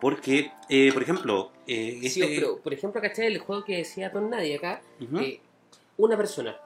Porque, 0.00 0.52
eh, 0.68 0.92
por 0.92 1.02
ejemplo, 1.02 1.52
eh, 1.66 1.98
Sí, 2.02 2.22
este- 2.22 2.34
pero, 2.36 2.58
por 2.58 2.72
ejemplo, 2.74 3.00
¿cachai? 3.00 3.26
El 3.26 3.38
juego 3.38 3.64
que 3.64 3.78
decía 3.78 4.10
Don 4.10 4.28
Nadie 4.30 4.56
acá, 4.56 4.82
Ujú, 5.00 5.18
eh, 5.18 5.40
una 5.96 6.16
persona 6.18 6.56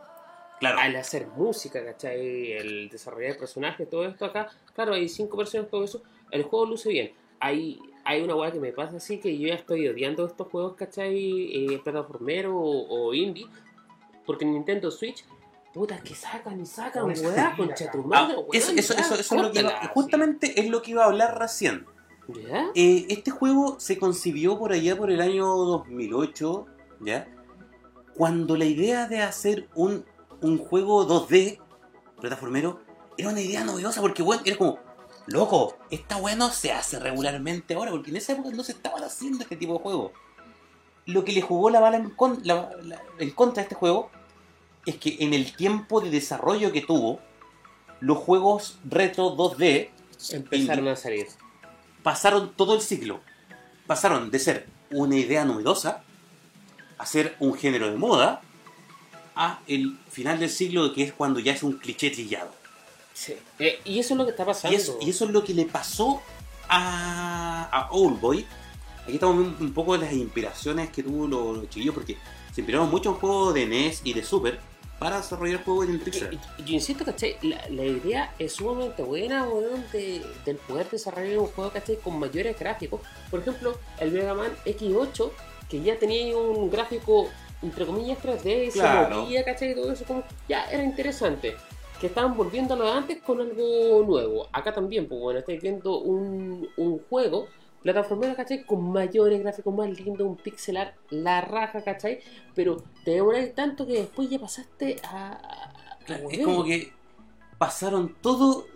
claro. 0.59 0.79
al 0.81 0.97
hacer 0.97 1.27
música, 1.29 1.85
¿cachai? 1.85 2.53
El 2.53 2.89
desarrollar 2.89 3.37
personajes, 3.37 3.89
todo 3.89 4.05
esto 4.07 4.25
acá, 4.25 4.49
claro, 4.75 4.95
hay 4.95 5.09
cinco 5.09 5.37
personas, 5.37 5.69
todo 5.71 5.85
eso, 5.85 6.03
el 6.31 6.43
juego 6.43 6.67
luce 6.67 6.89
bien. 6.89 7.13
Hay, 7.45 7.79
hay 8.05 8.23
una 8.23 8.35
weá 8.35 8.51
que 8.51 8.61
me 8.61 8.73
pasa 8.73 8.97
así 8.97 9.19
que 9.19 9.37
yo 9.39 9.49
ya 9.49 9.55
estoy 9.55 9.87
odiando 9.89 10.27
estos 10.27 10.49
juegos, 10.49 10.75
¿cachai? 10.77 11.75
Eh, 11.75 11.81
plataformero 11.85 12.57
o, 12.57 13.09
o 13.09 13.15
indie, 13.15 13.47
porque 14.25 14.45
en 14.45 14.53
Nintendo 14.55 14.91
Switch, 14.91 15.25
puta, 15.75 15.99
que 16.01 16.15
sacan 16.15 16.61
y 16.61 16.67
sacan, 16.67 17.05
weá, 17.05 17.55
concha 17.57 17.91
tu 17.91 17.99
Ah, 18.01 18.07
madre, 18.07 18.37
weón, 18.37 18.49
eso, 18.53 18.73
eso, 18.75 18.95
ya, 18.95 19.01
eso, 19.01 19.15
eso 19.15 19.35
es 19.37 19.43
lo 19.43 19.53
que 19.53 19.61
iba- 19.61 19.91
justamente 19.93 20.59
es 20.61 20.69
lo 20.71 20.81
que 20.83 20.93
iba 20.93 21.03
a 21.05 21.07
hablar 21.07 21.39
recién. 21.39 21.85
¿Ya? 22.29 22.71
Eh, 22.75 23.05
este 23.11 23.31
juego 23.31 23.79
se 23.79 23.99
concibió 23.99 24.59
por 24.59 24.73
allá 24.73 24.97
por 24.97 25.11
el 25.11 25.21
año 25.21 25.45
2008, 25.47 26.67
¿ya? 27.01 27.29
Cuando 28.15 28.57
la 28.57 28.65
idea 28.65 29.07
de 29.09 29.21
hacer 29.21 29.69
un, 29.75 30.05
un 30.41 30.57
juego 30.57 31.07
2D, 31.07 31.59
plataformero, 32.21 32.81
era 33.19 33.29
una 33.29 33.41
idea 33.43 33.65
novedosa 33.65 34.01
porque, 34.01 34.23
bueno, 34.23 34.43
era 34.47 34.57
como, 34.57 34.79
loco, 35.27 35.77
esta 35.91 36.17
weá 36.17 36.37
no 36.37 36.51
se 36.51 36.73
hace 36.73 36.99
regularmente 36.99 37.75
ahora, 37.75 37.91
porque 37.91 38.11
en 38.11 38.17
esa 38.17 38.33
época 38.33 38.51
no 38.51 38.63
se 38.65 38.73
estaban 38.73 39.03
haciendo 39.03 39.43
este 39.43 39.57
tipo 39.57 39.75
de 39.75 39.79
juegos. 39.81 40.13
Lo 41.07 41.25
que 41.25 41.33
le 41.33 41.43
jugó 41.43 41.71
la 41.71 41.81
bala 41.81 41.97
en, 41.99 42.11
con- 42.11 42.41
la- 42.45 42.71
la- 42.83 43.03
en 43.19 43.31
contra 43.31 43.63
de 43.63 43.65
este 43.65 43.75
juego 43.75 44.11
es 44.87 44.97
que 44.97 45.17
en 45.21 45.35
el 45.35 45.55
tiempo 45.57 46.01
de 46.01 46.11
desarrollo 46.11 46.73
que 46.73 46.81
tuvo, 46.83 47.21
los 48.01 48.19
juegos 48.19 48.79
retro 48.85 49.35
2D 49.37 49.91
Empezaron 50.31 50.89
a 50.89 50.97
salir. 50.97 51.27
pasaron 52.03 52.53
todo 52.55 52.75
el 52.75 52.81
ciclo. 52.81 53.21
Pasaron 53.87 54.31
de 54.31 54.39
ser 54.39 54.67
una 54.91 55.17
idea 55.17 55.45
novedosa 55.45 56.03
a 56.99 57.07
ser 57.07 57.35
un 57.41 57.55
género 57.55 57.91
de 57.91 57.97
moda 57.97 58.41
a 59.37 59.61
el 59.67 59.99
final 60.11 60.39
del 60.39 60.49
siglo 60.51 60.93
que 60.95 61.03
es 61.03 61.13
cuando 61.13 61.41
ya 61.41 61.53
es 61.53 61.63
un 61.63 61.75
cliché 61.79 62.11
trillado. 62.11 62.51
Sí. 63.15 63.35
Eh, 63.59 63.81
y 63.85 63.99
eso 64.01 64.13
es 64.15 64.19
lo 64.19 64.25
que 64.27 64.33
está 64.33 64.45
pasando. 64.45 64.77
Y 64.77 64.81
eso, 64.81 64.99
y 65.01 65.09
eso 65.11 65.25
es 65.25 65.31
lo 65.31 65.43
que 65.45 65.55
le 65.55 65.65
pasó 65.65 66.21
a, 66.69 67.69
a 67.71 67.91
Old 67.93 68.21
Boy, 68.21 68.47
aquí 69.05 69.15
estamos 69.15 69.39
viendo 69.39 69.65
un 69.65 69.73
poco 69.73 69.97
las 69.97 70.13
inspiraciones 70.13 70.91
que 70.91 71.03
tuvo 71.03 71.27
los, 71.27 71.57
los 71.59 71.69
chiquillos, 71.71 71.95
porque 71.95 72.17
se 72.53 72.61
inspiraron 72.61 72.91
mucho 72.91 73.11
en 73.11 73.15
juegos 73.17 73.55
de 73.55 73.67
NES 73.67 74.01
y 74.05 74.13
de 74.15 74.25
Super 74.25 74.59
para 74.99 75.19
desarrollar 75.19 75.63
juegos 75.65 75.89
en 75.89 76.01
pixel. 76.01 76.27
art. 76.29 76.33
Yo, 76.59 76.65
yo 76.65 76.75
insisto, 76.75 77.05
¿cachai? 77.05 77.37
La, 77.43 77.69
la 77.69 77.85
idea 77.85 78.35
es 78.39 78.53
sumamente 78.55 79.03
buena, 79.03 79.47
weón, 79.47 79.85
de, 79.93 80.25
del 80.45 80.57
poder 80.57 80.89
desarrollar 80.89 81.39
un 81.39 81.47
juego, 81.49 81.71
¿cachai? 81.73 81.97
Con 81.97 82.19
mayores 82.19 82.59
gráficos. 82.59 83.01
Por 83.31 83.41
ejemplo, 83.41 83.79
el 84.01 84.13
Mega 84.13 84.35
Man 84.35 84.53
X8, 84.65 85.31
que 85.69 85.83
ya 85.83 85.99
tenía 85.99 86.37
un 86.37 86.71
gráfico, 86.71 87.29
entre 87.63 87.85
comillas, 87.87 88.19
3D, 88.23 88.69
y 88.69 88.71
Claro. 88.71 89.15
se 89.17 89.21
movía, 89.23 89.45
¿cachai? 89.45 89.73
Y 89.73 89.75
todo 89.75 89.93
eso, 89.93 90.05
como, 90.05 90.23
ya 90.49 90.65
era 90.71 90.83
interesante. 90.83 91.57
Que 92.01 92.09
estaban 92.09 92.37
volviendo 92.37 92.75
a 92.75 92.77
lo 92.77 92.85
de 92.85 92.91
antes 92.91 93.23
con 93.23 93.41
algo 93.41 94.05
nuevo. 94.07 94.49
Acá 94.53 94.73
también, 94.75 95.09
pues 95.09 95.21
bueno, 95.21 95.39
estáis 95.39 95.63
viendo 95.63 96.01
un, 96.01 96.69
un 96.77 96.99
juego 97.09 97.47
plataformero, 97.83 98.35
¿cachai? 98.35 98.65
Con 98.65 98.93
mayores 98.93 99.41
gráficos, 99.41 99.75
más 99.75 99.89
lindo, 100.01 100.27
un 100.27 100.37
pixel 100.37 100.79
art, 100.79 100.95
la 101.11 101.43
raja, 101.43 101.83
¿cachai? 101.83 102.21
Pero 102.55 102.83
te 103.05 103.13
demoráis 103.13 103.55
tanto 103.55 103.87
que 103.87 103.93
después 103.93 104.29
ya 104.31 104.39
pasaste 104.39 104.97
a... 105.05 105.73
Claro, 106.07 106.29
es 106.31 106.45
como 106.45 106.65
que 106.65 106.93
pasaron 107.59 108.15
todo. 108.21 108.67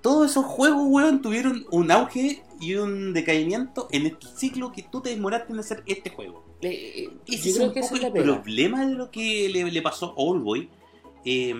Todos 0.00 0.30
esos 0.30 0.44
juegos, 0.44 0.82
weón, 0.86 1.20
tuvieron 1.22 1.66
un 1.70 1.90
auge 1.90 2.42
y 2.60 2.74
un 2.76 3.12
decaimiento 3.12 3.86
en 3.90 4.06
este 4.06 4.26
ciclo 4.26 4.72
que 4.72 4.82
tú 4.82 5.00
te 5.00 5.10
demoraste 5.10 5.52
en 5.52 5.58
hacer 5.58 5.82
este 5.86 6.10
juego. 6.10 6.44
Eh, 6.62 7.04
eh, 7.04 7.10
Ese 7.26 7.36
yo 7.36 7.50
es 7.50 7.56
creo 7.56 7.68
un 7.68 7.74
que 7.74 7.80
poco 7.80 7.96
es 7.96 8.02
el 8.04 8.12
problema 8.12 8.86
de 8.86 8.94
lo 8.94 9.10
que 9.10 9.48
le, 9.50 9.70
le 9.70 9.82
pasó 9.82 10.06
a 10.06 10.14
Oldboy. 10.16 10.68
Eh, 11.24 11.54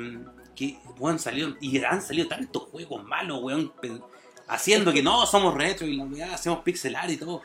que, 0.59 0.79
weón, 0.99 1.19
salieron. 1.19 1.57
Y 1.61 1.83
han 1.85 2.03
salido 2.03 2.27
tantos 2.29 2.65
juegos 2.65 3.05
malos, 3.05 3.41
weón. 3.43 3.73
Haciendo 4.49 4.93
que 4.93 5.03
no, 5.03 5.27
somos 5.27 5.55
retro 5.55 5.87
y 5.87 5.97
la 5.97 6.05
weá, 6.05 6.35
hacemos 6.35 6.61
pixelar 6.61 7.11
y 7.11 7.17
todo. 7.17 7.43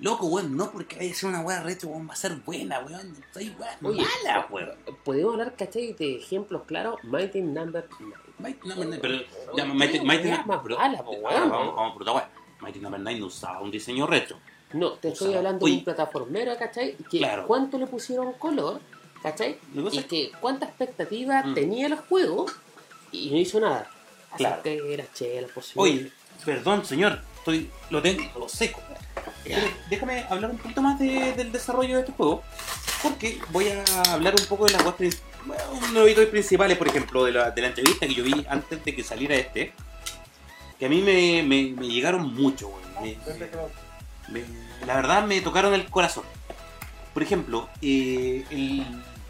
Loco, 0.00 0.26
weón, 0.26 0.56
no 0.56 0.70
porque 0.70 0.96
vaya 0.96 1.10
a 1.12 1.14
ser 1.14 1.28
una 1.28 1.40
weá 1.40 1.62
retro, 1.62 1.90
weón, 1.90 2.08
va 2.08 2.12
a 2.14 2.16
ser 2.16 2.36
buena, 2.36 2.78
weón. 2.80 3.14
Hay 3.34 3.54
weá 3.58 3.76
mala, 3.80 4.46
weón. 4.50 4.70
Podemos 5.04 5.32
hablar, 5.34 5.54
¿cachai? 5.56 5.92
De 5.94 6.16
ejemplos 6.16 6.62
claros. 6.66 6.96
Mighty 7.04 7.42
Number 7.42 7.88
9. 8.00 8.14
Mighty 8.38 8.68
Number 8.68 8.86
Nine, 8.88 8.98
pero 9.00 9.14
ya, 9.56 9.64
Oye, 9.64 9.74
Mighty, 9.74 9.98
Number- 9.98 10.46
más 10.46 10.60
pero- 10.62 10.76
mala, 10.78 11.04
po, 11.04 11.12
ah, 11.12 11.34
weón. 11.34 11.50
vamos, 11.50 11.92
por 11.92 12.02
otra 12.02 12.14
weá. 12.14 12.30
Mighty 12.60 12.78
Number 12.80 13.00
9 13.00 13.18
no 13.20 13.26
usaba 13.26 13.60
un 13.60 13.70
diseño 13.70 14.06
retro. 14.06 14.38
No, 14.72 14.92
te 14.94 15.08
estoy 15.08 15.34
hablando 15.34 15.64
de 15.66 15.72
un 15.72 15.84
plataformero, 15.84 16.56
¿cachai? 16.58 16.96
Que 17.10 17.20
cuánto 17.46 17.78
le 17.78 17.86
pusieron 17.86 18.32
color, 18.32 18.80
¿cachai? 19.24 19.56
Y 19.74 19.98
es 19.98 20.04
que 20.04 20.30
cuánta 20.40 20.66
expectativa 20.66 21.42
Mm. 21.42 21.54
tenía 21.54 21.86
el 21.86 21.96
juego 21.96 22.44
y 23.10 23.30
no 23.30 23.38
hizo 23.38 23.58
nada. 23.58 23.90
Así 24.30 24.44
Claro. 24.44 24.62
que 24.62 24.92
era 24.94 25.04
chela, 25.14 25.48
posible. 25.48 25.80
Oye, 25.82 26.12
perdón, 26.44 26.84
señor, 26.84 27.20
estoy, 27.38 27.70
lo 27.90 28.02
tengo, 28.02 28.22
lo 28.38 28.48
seco. 28.48 28.80
Pero 29.42 29.66
déjame 29.88 30.24
hablar 30.28 30.50
un 30.50 30.58
poquito 30.58 30.82
más 30.82 30.98
de- 30.98 31.32
del 31.32 31.50
desarrollo 31.52 31.94
de 31.96 32.00
este 32.02 32.12
juego, 32.12 32.42
porque 33.02 33.38
voy 33.50 33.68
a 33.68 33.82
hablar 34.12 34.34
un 34.38 34.46
poco 34.46 34.66
de 34.66 34.72
las 34.72 34.82
cosas 34.82 35.22
bueno, 35.46 35.62
uno 35.90 36.04
de 36.04 36.14
los 36.14 36.26
principales, 36.26 36.76
por 36.78 36.88
ejemplo, 36.88 37.24
de 37.24 37.32
la, 37.32 37.50
de 37.50 37.60
la 37.62 37.68
entrevista 37.68 38.06
que 38.06 38.14
yo 38.14 38.24
vi 38.24 38.46
antes 38.48 38.82
de 38.84 38.94
que 38.94 39.02
saliera 39.04 39.34
este, 39.34 39.72
que 40.78 40.86
a 40.86 40.88
mí 40.88 41.00
me, 41.02 41.42
me- 41.42 41.72
me 41.78 41.86
llegaron 41.88 42.34
mucho, 42.34 42.68
güey. 43.00 43.16
Me- 44.30 44.38
me- 44.40 44.86
la 44.86 44.96
verdad 44.96 45.24
me 45.26 45.40
tocaron 45.42 45.72
el 45.74 45.84
corazón. 45.90 46.24
Por 47.12 47.22
ejemplo, 47.22 47.68
eh, 47.82 48.44
el 48.50 48.84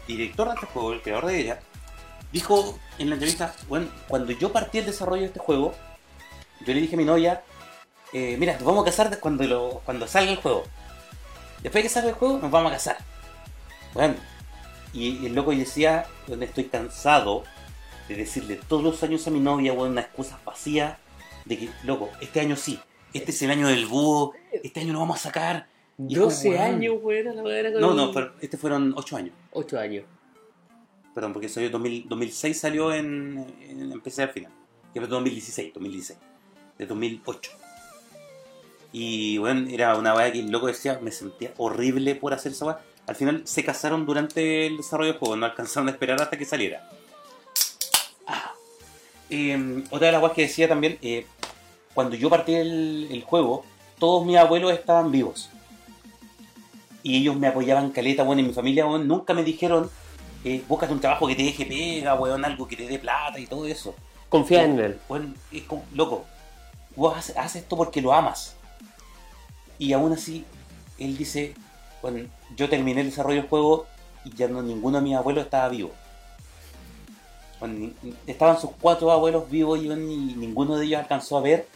director 0.07 0.47
de 0.47 0.53
este 0.55 0.65
juego, 0.67 0.93
el 0.93 1.01
creador 1.01 1.27
de 1.27 1.39
ella, 1.39 1.59
dijo 2.31 2.77
en 2.97 3.09
la 3.09 3.15
entrevista, 3.15 3.53
bueno, 3.67 3.87
cuando 4.07 4.31
yo 4.31 4.51
partí 4.51 4.79
el 4.79 4.85
desarrollo 4.85 5.21
de 5.21 5.27
este 5.27 5.39
juego, 5.39 5.73
yo 6.65 6.73
le 6.73 6.81
dije 6.81 6.95
a 6.95 6.97
mi 6.97 7.05
novia, 7.05 7.43
eh, 8.13 8.35
mira, 8.37 8.53
nos 8.53 8.63
vamos 8.63 8.83
a 8.83 8.85
casar 8.85 9.19
cuando, 9.19 9.81
cuando 9.85 10.07
salga 10.07 10.31
el 10.31 10.37
juego. 10.37 10.63
Después 11.61 11.83
de 11.83 11.83
que 11.83 11.93
salga 11.93 12.09
el 12.09 12.15
juego, 12.15 12.39
nos 12.39 12.51
vamos 12.51 12.71
a 12.71 12.75
casar. 12.75 12.97
Bueno, 13.93 14.15
y, 14.93 15.17
y 15.17 15.25
el 15.25 15.35
loco 15.35 15.51
decía, 15.51 16.05
bueno, 16.27 16.43
estoy 16.43 16.65
cansado 16.65 17.43
de 18.07 18.15
decirle 18.15 18.59
todos 18.67 18.83
los 18.83 19.01
años 19.03 19.25
a 19.27 19.31
mi 19.31 19.39
novia, 19.39 19.73
bueno, 19.73 19.91
una 19.91 20.01
excusa 20.01 20.39
vacía 20.45 20.99
de 21.45 21.57
que, 21.57 21.69
loco, 21.83 22.09
este 22.21 22.39
año 22.39 22.55
sí, 22.55 22.79
este 23.13 23.31
es 23.31 23.41
el 23.41 23.51
año 23.51 23.67
del 23.67 23.85
búho, 23.85 24.33
este 24.51 24.81
año 24.81 24.93
lo 24.93 24.99
vamos 24.99 25.17
a 25.17 25.23
sacar. 25.23 25.67
Y 25.97 26.13
es 26.13 26.19
como, 26.19 26.29
12 26.31 26.49
weón. 26.49 26.61
años, 26.61 26.95
weón, 27.01 27.35
la 27.35 27.41
weá 27.43 27.59
era 27.59 27.69
No, 27.71 27.87
con- 27.87 27.97
no, 27.97 28.11
pero 28.11 28.33
este 28.41 28.57
fueron 28.57 28.93
8 28.97 29.17
años. 29.17 29.33
8 29.51 29.79
años. 29.79 30.03
Perdón, 31.13 31.31
porque 31.33 31.47
salió 31.47 31.69
2000 31.69 32.09
2006 32.09 32.59
salió 32.59 32.93
en, 32.93 33.45
en, 33.61 33.91
en 33.91 34.01
PC 34.01 34.23
al 34.23 34.29
final. 34.29 34.51
Que 34.93 34.99
fue 34.99 35.07
2016, 35.09 35.73
2016. 35.73 36.19
De 36.77 36.85
2008. 36.85 37.51
Y 38.91 39.37
bueno, 39.37 39.69
era 39.69 39.97
una 39.97 40.13
weá 40.13 40.31
que 40.31 40.39
el 40.39 40.51
loco 40.51 40.67
decía, 40.67 40.99
me 41.01 41.11
sentía 41.11 41.53
horrible 41.57 42.15
por 42.15 42.33
hacer 42.33 42.51
esa 42.51 42.65
weá. 42.65 42.79
Al 43.07 43.15
final 43.15 43.41
se 43.45 43.63
casaron 43.63 44.05
durante 44.05 44.65
el 44.67 44.77
desarrollo 44.77 45.11
del 45.11 45.19
juego, 45.19 45.35
no 45.35 45.45
alcanzaron 45.45 45.87
a 45.89 45.91
esperar 45.91 46.21
hasta 46.21 46.37
que 46.37 46.45
saliera. 46.45 46.89
Ah. 48.27 48.53
Eh, 49.29 49.83
otra 49.91 50.07
de 50.07 50.11
las 50.13 50.21
weas 50.21 50.33
que 50.33 50.41
decía 50.43 50.67
también, 50.67 50.97
eh, 51.01 51.25
cuando 51.93 52.15
yo 52.15 52.29
partí 52.29 52.55
el, 52.55 53.07
el 53.11 53.23
juego, 53.23 53.65
todos 53.99 54.25
mis 54.25 54.37
abuelos 54.37 54.71
estaban 54.73 55.11
vivos. 55.11 55.49
Y 57.05 57.17
ellos 57.17 57.35
me 57.35 57.45
apoyaban 57.45 57.91
caleta, 57.91 58.23
bueno, 58.23 58.39
en 58.39 58.47
mi 58.47 58.53
familia, 58.53 58.83
nunca 58.83 59.35
me 59.35 59.43
dijeron, 59.43 59.91
eh, 60.43 60.63
búscate 60.67 60.91
un 60.91 60.99
trabajo 60.99 61.27
que 61.27 61.35
te 61.35 61.43
deje 61.43 61.63
pega, 61.63 62.15
weón, 62.15 62.43
algo 62.43 62.67
que 62.67 62.75
te 62.75 62.87
dé 62.87 62.97
plata 62.97 63.37
y 63.39 63.45
todo 63.45 63.67
eso. 63.67 63.93
Confía 64.27 64.63
en 64.63 64.79
él. 64.79 64.99
Bueno, 65.07 65.31
es 65.51 65.61
como, 65.65 65.85
loco, 65.93 66.25
vos 66.95 67.15
haces, 67.15 67.37
haces 67.37 67.61
esto 67.61 67.77
porque 67.77 68.01
lo 68.01 68.11
amas. 68.11 68.55
Y 69.77 69.93
aún 69.93 70.13
así, 70.13 70.45
él 70.97 71.15
dice, 71.15 71.53
bueno, 72.01 72.27
yo 72.57 72.67
terminé 72.69 73.01
el 73.01 73.11
desarrollo 73.11 73.41
del 73.41 73.49
juego 73.49 73.85
y 74.23 74.35
ya 74.35 74.47
no 74.47 74.63
ninguno 74.63 74.97
de 74.97 75.03
mis 75.03 75.15
abuelos 75.15 75.45
estaba 75.45 75.69
vivo. 75.69 75.91
Bueno, 77.59 77.91
estaban 78.25 78.59
sus 78.59 78.71
cuatro 78.81 79.11
abuelos 79.11 79.47
vivos 79.51 79.79
y, 79.79 79.85
bueno, 79.85 80.11
y 80.11 80.33
ninguno 80.33 80.75
de 80.75 80.87
ellos 80.87 81.01
alcanzó 81.01 81.37
a 81.37 81.41
ver 81.41 81.67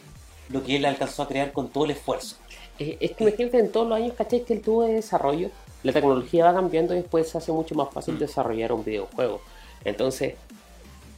lo 0.48 0.64
que 0.64 0.74
él 0.74 0.84
alcanzó 0.86 1.22
a 1.22 1.28
crear 1.28 1.52
con 1.52 1.68
todo 1.68 1.84
el 1.84 1.92
esfuerzo. 1.92 2.34
Eh, 2.80 2.96
es 2.98 3.12
que 3.12 3.24
imagínate 3.24 3.58
en 3.58 3.70
todos 3.70 3.86
los 3.86 3.96
años, 3.96 4.14
¿cachai? 4.16 4.42
Que 4.44 4.54
él 4.54 4.62
tuvo 4.62 4.84
de 4.84 4.94
desarrollo, 4.94 5.50
la 5.82 5.92
tecnología 5.92 6.46
va 6.46 6.54
cambiando 6.54 6.94
y 6.94 6.98
después 7.02 7.28
se 7.28 7.38
hace 7.38 7.52
mucho 7.52 7.74
más 7.74 7.92
fácil 7.92 8.14
Mm. 8.14 8.18
desarrollar 8.18 8.72
un 8.72 8.84
videojuego. 8.84 9.40
Entonces, 9.84 10.34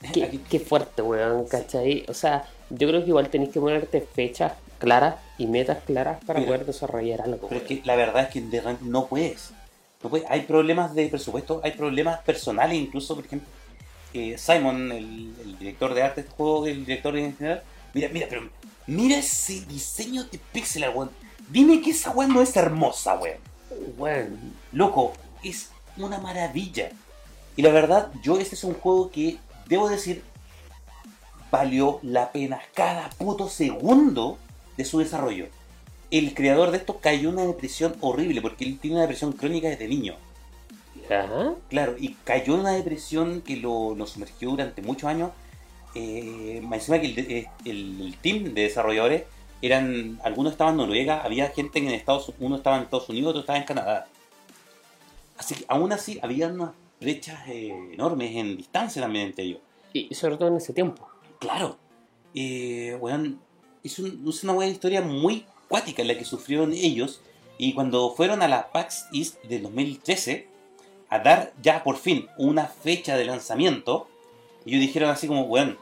qué, 0.12 0.40
qué 0.50 0.58
fuerte, 0.60 1.02
weón, 1.02 1.46
¿cachai? 1.46 2.04
O 2.08 2.14
sea, 2.14 2.48
yo 2.70 2.88
creo 2.88 3.02
que 3.02 3.08
igual 3.08 3.28
tenéis 3.28 3.50
que 3.52 3.60
ponerte 3.60 4.00
fechas 4.00 4.52
claras 4.78 5.14
y 5.38 5.46
metas 5.46 5.78
claras 5.84 6.18
para 6.24 6.40
Mira, 6.40 6.48
poder 6.50 6.66
desarrollar 6.66 7.22
algo. 7.22 7.46
Pero 7.48 7.60
es 7.60 7.66
que 7.68 7.80
la 7.84 7.94
verdad 7.94 8.24
es 8.24 8.28
que 8.30 8.40
de 8.40 8.60
repente 8.60 8.84
no 8.84 9.06
puedes. 9.06 9.50
No 10.02 10.10
puedes. 10.10 10.28
Hay 10.28 10.40
problemas 10.40 10.94
de 10.96 11.06
presupuesto, 11.06 11.60
hay 11.62 11.72
problemas 11.72 12.18
personales, 12.22 12.76
incluso, 12.76 13.14
por 13.14 13.24
ejemplo, 13.24 13.48
eh, 14.14 14.36
Simon, 14.36 14.90
el, 14.90 15.32
el 15.44 15.58
director 15.58 15.94
de 15.94 16.02
arte 16.02 16.22
de 16.22 16.26
este 16.26 16.36
juego, 16.36 16.66
el 16.66 16.84
director 16.84 17.16
en 17.16 17.36
general, 17.36 17.62
mira, 17.94 18.08
mira, 18.12 18.26
pero 18.28 18.42
mira 18.88 19.16
ese 19.18 19.60
diseño 19.66 20.24
de 20.24 20.40
pixel 20.52 20.84
weón. 20.92 21.10
Dime 21.53 21.80
que 21.82 21.90
esa 21.90 22.11
weón 22.11 22.32
no 22.34 22.40
es 22.42 22.57
hermosa, 22.57 23.16
weón. 23.18 23.38
Weón, 23.98 24.55
Loco, 24.72 25.12
es 25.44 25.70
una 25.96 26.18
maravilla. 26.18 26.90
Y 27.57 27.62
la 27.62 27.70
verdad, 27.70 28.11
yo 28.22 28.38
este 28.38 28.55
es 28.55 28.64
un 28.64 28.74
juego 28.74 29.11
que, 29.11 29.38
debo 29.68 29.88
decir, 29.88 30.22
valió 31.50 31.98
la 32.03 32.32
pena 32.32 32.61
cada 32.74 33.11
puto 33.11 33.48
segundo 33.48 34.38
de 34.76 34.84
su 34.84 34.98
desarrollo. 35.00 35.48
El 36.11 36.34
creador 36.34 36.70
de 36.70 36.78
esto 36.78 36.98
cayó 37.00 37.28
en 37.28 37.34
una 37.36 37.46
depresión 37.46 37.94
horrible, 38.00 38.40
porque 38.40 38.64
él 38.64 38.78
tiene 38.80 38.96
una 38.96 39.03
depresión 39.03 39.32
crónica 39.32 39.68
desde 39.68 39.88
niño. 39.88 40.14
Ajá. 41.11 41.55
Claro, 41.68 41.96
y 41.98 42.14
cayó 42.24 42.55
en 42.55 42.61
una 42.61 42.72
depresión 42.72 43.42
que 43.42 43.57
lo, 43.57 43.94
lo 43.94 44.07
sumergió 44.07 44.50
durante 44.50 44.80
muchos 44.82 45.05
años. 45.09 45.30
Eh, 45.94 46.61
más 46.64 46.78
encima 46.80 47.00
que 47.00 47.07
el, 47.09 47.18
eh, 47.18 47.48
el- 47.66 48.00
el 48.00 48.16
team 48.16 48.55
de 48.55 48.62
desarrolladores 48.62 49.24
eran, 49.62 50.20
algunos 50.24 50.52
estaban 50.52 50.74
en 50.74 50.78
Noruega, 50.78 51.22
había 51.22 51.48
gente 51.50 51.78
en 51.78 51.88
Estados 51.88 52.28
Unidos, 52.28 52.42
uno 52.46 52.56
estaba 52.56 52.76
en 52.76 52.82
Estados 52.82 53.08
Unidos, 53.08 53.30
otro 53.30 53.40
estaba 53.40 53.58
en 53.58 53.64
Canadá. 53.64 54.06
Así 55.38 55.54
que 55.54 55.64
aún 55.68 55.92
así 55.92 56.18
había 56.22 56.48
unas 56.48 56.70
brechas 57.00 57.40
eh, 57.48 57.68
enormes 57.92 58.36
en 58.36 58.56
distancia 58.56 59.00
también 59.02 59.26
entre 59.26 59.44
ellos. 59.44 59.60
Y 59.92 60.14
sobre 60.14 60.36
todo 60.36 60.48
en 60.48 60.56
ese 60.56 60.72
tiempo. 60.72 61.08
Claro, 61.38 61.76
eh, 62.34 62.96
weón, 63.00 63.40
es, 63.82 63.98
un- 63.98 64.24
es 64.28 64.44
una 64.44 64.52
buena 64.52 64.70
historia 64.70 65.00
muy 65.02 65.44
cuática 65.68 66.04
la 66.04 66.16
que 66.16 66.24
sufrieron 66.24 66.72
ellos. 66.72 67.20
Y 67.58 67.74
cuando 67.74 68.12
fueron 68.14 68.42
a 68.42 68.48
la 68.48 68.70
PAX 68.72 69.06
East 69.12 69.42
del 69.44 69.62
2013 69.62 70.48
a 71.08 71.18
dar 71.18 71.52
ya 71.62 71.82
por 71.84 71.96
fin 71.96 72.26
una 72.38 72.66
fecha 72.66 73.16
de 73.16 73.24
lanzamiento, 73.24 74.08
ellos 74.64 74.80
dijeron 74.80 75.10
así 75.10 75.26
como, 75.26 75.42
weón, 75.42 75.76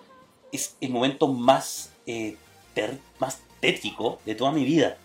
es 0.52 0.76
el 0.80 0.90
momento 0.90 1.28
más, 1.28 1.92
eh, 2.06 2.36
ter- 2.74 2.98
más 3.18 3.40
tétrico 3.60 4.18
de 4.24 4.34
toda 4.34 4.52
mi 4.52 4.64
vida. 4.64 4.96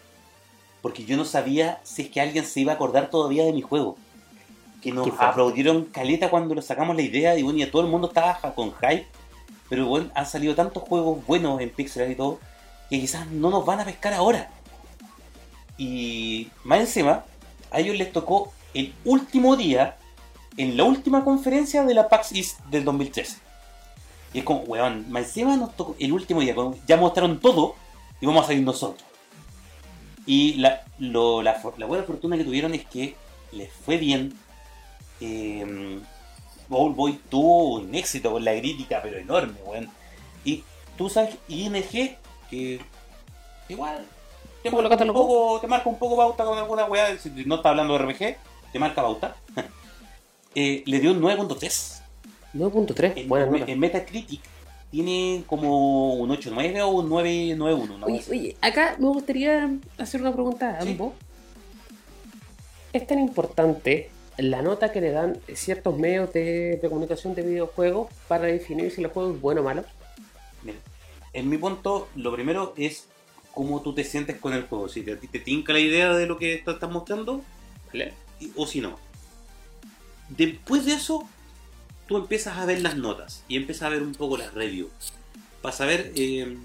Porque 0.81 1.05
yo 1.05 1.17
no 1.17 1.25
sabía 1.25 1.79
si 1.83 2.03
es 2.03 2.09
que 2.09 2.21
alguien 2.21 2.45
se 2.45 2.61
iba 2.61 2.73
a 2.73 2.75
acordar 2.75 3.09
todavía 3.09 3.43
de 3.45 3.53
mi 3.53 3.61
juego. 3.61 3.97
Que 4.81 4.91
nos 4.91 5.09
aplaudieron 5.19 5.85
caleta 5.85 6.29
cuando 6.29 6.53
le 6.53 6.61
sacamos 6.61 6.95
la 6.95 7.01
idea 7.01 7.37
y 7.37 7.43
bueno, 7.43 7.59
ya 7.59 7.71
todo 7.71 7.81
el 7.81 7.87
mundo 7.87 8.07
estaba 8.07 8.39
con 8.53 8.71
hype. 8.73 9.07
Pero 9.67 9.87
bueno, 9.87 10.11
han 10.13 10.25
salido 10.25 10.53
tantos 10.53 10.83
juegos 10.83 11.25
buenos 11.25 11.59
en 11.59 11.71
pixel 11.71 12.11
y 12.11 12.15
todo 12.15 12.39
que 12.89 12.99
quizás 12.99 13.27
no 13.27 13.49
nos 13.49 13.65
van 13.65 13.79
a 13.79 13.85
pescar 13.85 14.13
ahora. 14.13 14.49
Y 15.77 16.49
más 16.63 16.79
encima, 16.79 17.25
a 17.71 17.79
ellos 17.79 17.97
les 17.97 18.11
tocó 18.11 18.53
el 18.73 18.93
último 19.03 19.55
día, 19.55 19.97
en 20.57 20.77
la 20.77 20.83
última 20.83 21.23
conferencia 21.23 21.83
de 21.83 21.93
la 21.93 22.07
PAX 22.07 22.31
East 22.33 22.59
del 22.65 22.85
2013. 22.85 23.37
Y 24.33 24.39
es 24.39 24.43
como, 24.43 24.61
weón, 24.61 25.09
más 25.09 25.23
encima 25.23 25.57
nos 25.57 25.75
tocó 25.75 25.95
el 25.99 26.11
último 26.11 26.41
día, 26.41 26.55
ya 26.85 26.97
mostraron 26.97 27.39
todo 27.39 27.75
y 28.21 28.25
vamos 28.25 28.43
a 28.43 28.47
salir 28.47 28.63
nosotros. 28.63 29.03
Y 30.25 30.55
la, 30.55 30.83
lo- 30.97 31.41
la, 31.43 31.59
buena 31.87 32.03
fortuna 32.03 32.37
que 32.37 32.43
tuvieron 32.43 32.73
es 32.73 32.85
que 32.85 33.15
les 33.51 33.71
fue 33.71 33.97
bien. 33.97 34.33
Eh, 35.21 35.99
Bowl 36.67 36.93
Boy 36.93 37.19
tuvo 37.29 37.75
un 37.75 37.93
éxito 37.93 38.31
con 38.31 38.43
la 38.43 38.57
crítica, 38.57 38.99
pero 39.03 39.17
enorme, 39.17 39.59
weón. 39.65 39.89
Y 40.43 40.63
tú 40.97 41.09
sabes, 41.09 41.35
ING, 41.47 42.17
que 42.49 42.79
igual 43.69 44.05
te 44.63 44.71
¿Cómo 44.71 44.81
lo 44.81 44.89
marca, 44.89 45.03
un 45.03 45.13
poco, 45.13 45.59
te 45.61 45.67
marca 45.67 45.89
un 45.89 45.99
poco 45.99 46.17
pauta 46.17 46.43
con 46.43 46.57
alguna 46.57 46.85
weá, 46.85 47.15
si 47.19 47.29
no 47.45 47.55
está 47.55 47.69
hablando 47.69 47.93
de 47.93 47.99
RPG, 47.99 48.37
te 48.71 48.79
marca 48.79 49.01
pauta. 49.01 49.35
Eh, 50.57 50.83
le 50.85 51.01
dio 51.01 51.11
un 51.11 51.21
9.3. 51.21 52.01
9.3, 52.53 53.13
En, 53.17 53.69
en 53.69 53.77
Metacritic 53.77 54.39
tiene 54.95 55.43
como 55.45 56.13
un 56.13 56.29
8.9 56.29 56.81
o 56.83 56.87
un 56.87 57.09
9.91. 57.09 57.95
una 57.95 58.05
Oye, 58.05 58.23
oye, 58.31 58.55
acá 58.61 58.95
me 58.97 59.07
gustaría 59.07 59.69
hacer 59.97 60.21
una 60.21 60.31
pregunta 60.31 60.77
a 60.79 60.83
Sí. 60.83 60.91
ambos. 60.91 61.11
¿Es 62.93 63.05
tan 63.05 63.19
importante 63.19 64.09
la 64.37 64.61
nota 64.61 64.93
que 64.93 65.01
le 65.01 65.11
dan 65.11 65.37
ciertos 65.53 65.97
medios 65.97 66.31
de, 66.31 66.77
de 66.81 66.87
comunicación 66.89 67.35
de 67.35 67.41
videojuegos 67.41 68.07
para 68.29 68.45
definir 68.45 68.89
si 68.89 69.01
el 69.03 69.07
juego 69.09 69.33
es 69.33 69.41
bueno 69.41 69.59
o 69.59 69.63
malo? 69.65 69.83
Mira, 70.63 70.77
en 71.33 71.49
mi 71.49 71.57
punto, 71.57 72.07
lo 72.15 72.33
primero 72.33 72.73
es 72.77 73.07
cómo 73.53 73.81
tú 73.81 73.93
te 73.93 74.05
sientes 74.05 74.37
con 74.39 74.53
el 74.53 74.63
juego. 74.63 74.87
Si 74.87 75.01
te- 75.01 75.17
te 75.17 75.39
tinca 75.39 75.73
la 75.73 75.79
idea 75.79 76.13
de 76.13 76.25
lo 76.25 76.37
que 76.37 76.61
te 76.63 76.71
estás 76.71 76.89
mostrando, 76.89 77.41
y- 78.39 78.51
o 78.55 78.65
si 78.65 78.79
no. 78.79 78.97
Después 80.29 80.85
de 80.85 80.93
eso, 80.93 81.27
tú 82.07 82.17
empiezas 82.17 82.57
a 82.57 82.65
ver 82.65 82.81
las 82.81 82.97
notas 82.97 83.43
y 83.47 83.55
empiezas 83.55 83.83
a 83.83 83.89
ver 83.89 84.01
un 84.01 84.13
poco 84.13 84.37
las 84.37 84.53
reviews. 84.53 84.91
Para 85.61 85.75
saber, 85.75 86.11
eh, 86.15 86.57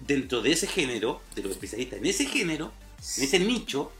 dentro 0.00 0.42
de 0.42 0.52
ese 0.52 0.66
género, 0.66 1.20
de 1.34 1.42
los 1.42 1.52
especialistas 1.52 1.98
en 1.98 2.06
ese 2.06 2.26
género, 2.26 2.72
en 3.16 3.24
ese 3.24 3.38
nicho, 3.40 3.92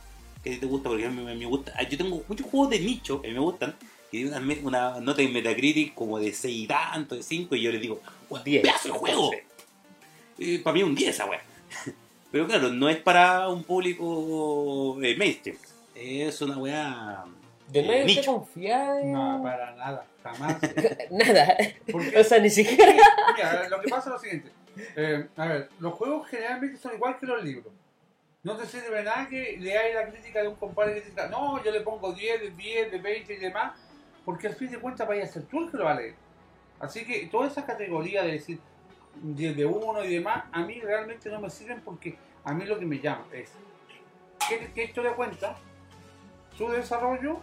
que 0.42 0.50
a 0.50 0.52
ti 0.54 0.60
te 0.60 0.66
gusta, 0.66 0.88
porque 0.88 1.06
a 1.06 1.10
mí 1.10 1.22
me, 1.22 1.46
gusta. 1.46 1.72
ah, 1.76 1.82
Yo 1.82 1.98
tengo 1.98 2.22
muchos 2.28 2.46
juegos 2.46 2.70
de 2.70 2.80
nicho 2.80 3.20
que 3.20 3.32
me 3.32 3.40
gustan, 3.40 3.74
tienen 4.10 4.32
una, 4.32 4.60
una 4.62 5.00
nota 5.00 5.22
en 5.22 5.32
Metacritic 5.32 5.94
como 5.94 6.18
de 6.18 6.32
6 6.32 6.56
y 6.56 6.66
tanto, 6.66 7.16
de 7.16 7.22
5, 7.22 7.56
y 7.56 7.62
yo 7.62 7.72
les 7.72 7.80
digo, 7.80 8.00
¡Guau, 8.28 8.42
10, 8.44 8.62
pedazo 8.62 8.92
de 8.92 8.98
juego! 8.98 9.30
Eh, 10.38 10.60
para 10.62 10.74
mí 10.74 10.82
un 10.82 10.94
10 10.94 11.10
esa 11.10 11.26
weá. 11.26 11.42
Pero 12.30 12.46
claro, 12.46 12.70
no 12.70 12.88
es 12.88 12.98
para 12.98 13.48
un 13.48 13.64
público 13.64 14.98
eh, 15.02 15.16
mainstream. 15.16 15.56
Es 15.94 16.40
una 16.42 16.58
weá. 16.58 17.24
¿De 17.68 17.80
eh, 17.80 17.86
nadie 17.86 18.04
usted 18.04 18.20
nicho. 18.20 18.32
confía 18.32 19.00
en... 19.00 19.12
No, 19.12 19.40
para 19.42 19.74
nada, 19.74 20.06
jamás. 20.22 20.56
Nada. 21.10 21.56
O 22.18 22.24
sea, 22.24 22.38
ni 22.38 22.50
siquiera... 22.50 22.94
mira, 23.36 23.68
lo 23.68 23.80
que 23.80 23.88
pasa 23.88 24.08
es 24.08 24.14
lo 24.14 24.18
siguiente. 24.18 24.52
Eh, 24.94 25.26
a 25.36 25.46
ver, 25.46 25.70
los 25.80 25.94
juegos 25.94 26.28
generalmente 26.28 26.76
son 26.76 26.94
igual 26.94 27.18
que 27.18 27.26
los 27.26 27.42
libros. 27.42 27.72
No 28.42 28.56
te 28.56 28.66
sirve 28.66 29.02
nada 29.02 29.26
que 29.28 29.56
leáis 29.58 29.94
la 29.94 30.08
crítica 30.08 30.40
de 30.42 30.48
un 30.48 30.54
compadre 30.54 31.02
que 31.02 31.10
diga, 31.10 31.26
no, 31.28 31.62
yo 31.64 31.72
le 31.72 31.80
pongo 31.80 32.12
10, 32.12 32.40
de 32.42 32.50
10, 32.50 32.92
de 32.92 32.98
20 32.98 33.34
y 33.34 33.36
demás, 33.38 33.72
porque 34.24 34.46
al 34.46 34.54
fin 34.54 34.70
de 34.70 34.78
cuentas 34.78 35.08
vaya 35.08 35.24
a 35.24 35.26
ser 35.26 35.42
tú 35.44 35.64
el 35.64 35.70
que 35.70 35.76
lo 35.76 35.84
va 35.84 35.92
a 35.92 35.96
leer. 35.96 36.14
Así 36.78 37.04
que 37.04 37.26
toda 37.26 37.48
esa 37.48 37.66
categoría 37.66 38.22
de 38.22 38.32
decir 38.32 38.60
10 39.22 39.56
de 39.56 39.66
1 39.66 40.04
y 40.04 40.14
demás, 40.14 40.44
a 40.52 40.62
mí 40.62 40.80
realmente 40.80 41.28
no 41.30 41.40
me 41.40 41.50
sirven 41.50 41.80
porque 41.80 42.16
a 42.44 42.52
mí 42.52 42.64
lo 42.64 42.78
que 42.78 42.86
me 42.86 43.00
llama 43.00 43.26
es 43.32 43.50
qué, 44.48 44.70
qué 44.72 44.84
historia 44.84 45.14
cuenta, 45.14 45.56
su 46.56 46.68
desarrollo 46.68 47.40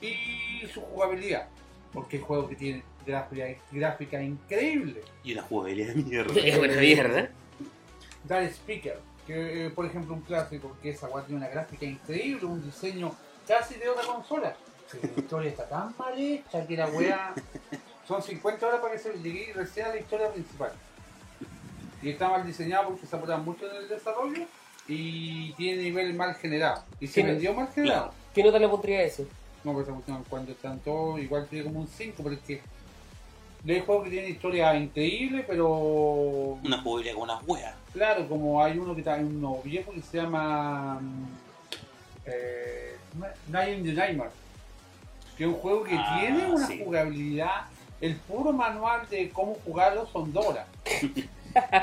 y 0.00 0.66
su 0.72 0.80
jugabilidad. 0.80 1.48
Porque 1.92 2.16
hay 2.18 2.22
juegos 2.22 2.48
que 2.48 2.56
tienen 2.56 2.82
gráfica, 3.06 3.44
gráfica 3.72 4.22
increíble. 4.22 5.02
Y 5.24 5.32
una 5.32 5.42
jugabilidad 5.42 5.94
de 5.94 6.02
mierda. 6.02 6.40
Es 6.40 6.58
buena 6.58 6.80
mierda. 6.80 7.30
Dar 8.24 8.44
Speaker, 8.44 9.00
que 9.26 9.66
eh, 9.66 9.70
por 9.70 9.86
ejemplo 9.86 10.14
un 10.14 10.20
clásico 10.20 10.76
que 10.82 10.90
esa 10.90 11.08
weá 11.08 11.24
tiene 11.24 11.40
una 11.40 11.48
gráfica 11.48 11.86
increíble, 11.86 12.44
un 12.46 12.62
diseño 12.62 13.14
casi 13.46 13.74
de 13.76 13.88
otra 13.88 14.04
consola. 14.04 14.56
Pero 14.90 15.14
la 15.14 15.20
historia 15.20 15.50
está 15.50 15.68
tan 15.68 15.94
mal 15.98 16.18
hecha 16.18 16.66
que 16.66 16.76
la 16.76 16.86
weá. 16.88 17.34
Son 18.06 18.20
50 18.20 18.66
horas 18.66 18.80
para 18.80 18.92
que 18.92 18.98
se 18.98 19.12
llegue 19.18 19.52
recién 19.54 19.86
a 19.86 19.88
la 19.90 19.98
historia 19.98 20.32
principal. 20.32 20.72
Y 22.02 22.10
está 22.10 22.28
mal 22.28 22.46
diseñado 22.46 22.88
porque 22.88 23.06
se 23.06 23.14
apuran 23.14 23.44
mucho 23.44 23.70
en 23.70 23.76
el 23.76 23.88
desarrollo 23.88 24.46
y 24.88 25.52
tiene 25.52 25.82
nivel 25.82 26.14
mal 26.14 26.34
generado. 26.34 26.84
Y 26.98 27.06
se 27.06 27.22
vendió 27.22 27.54
mal 27.54 27.68
generado. 27.68 28.12
¿Qué 28.34 28.42
nota 28.42 28.58
le 28.58 28.68
pondría 28.68 28.98
a 28.98 29.02
ese? 29.02 29.26
No, 29.64 29.72
pues 29.74 29.86
cuando 30.28 30.52
están 30.52 30.78
todos, 30.80 31.20
igual 31.20 31.46
tiene 31.48 31.64
como 31.66 31.80
un 31.80 31.88
5, 31.88 32.22
pero 32.22 32.34
es 32.34 32.40
que. 32.42 32.60
Hay 33.68 33.80
juegos 33.80 34.04
que 34.04 34.10
tienen 34.10 34.30
historia 34.30 34.74
increíble, 34.74 35.44
pero. 35.46 35.68
Una 36.64 36.80
jugabilidad 36.82 37.14
con 37.14 37.22
unas 37.24 37.42
weas. 37.46 37.74
Claro, 37.92 38.26
como 38.28 38.62
hay 38.64 38.78
uno 38.78 38.94
que 38.94 39.00
está 39.00 39.18
en 39.18 39.36
uno 39.36 39.58
viejo 39.62 39.92
que 39.92 40.00
se 40.02 40.16
llama. 40.18 40.98
mm, 41.00 41.26
Eh, 42.26 42.96
Night 43.48 43.78
in 43.78 43.84
the 43.84 43.92
Nightmare. 43.92 44.30
Que 45.36 45.44
es 45.44 45.48
un 45.48 45.56
juego 45.56 45.82
que 45.84 45.96
Ah, 45.96 46.18
tiene 46.20 46.46
una 46.52 46.66
sí. 46.66 46.80
jugabilidad. 46.84 47.62
El 48.00 48.16
puro 48.16 48.52
manual 48.52 49.06
de 49.10 49.28
cómo 49.30 49.56
jugarlo 49.64 50.06
son 50.12 50.32
dos 50.32 50.46
horas. 50.46 50.66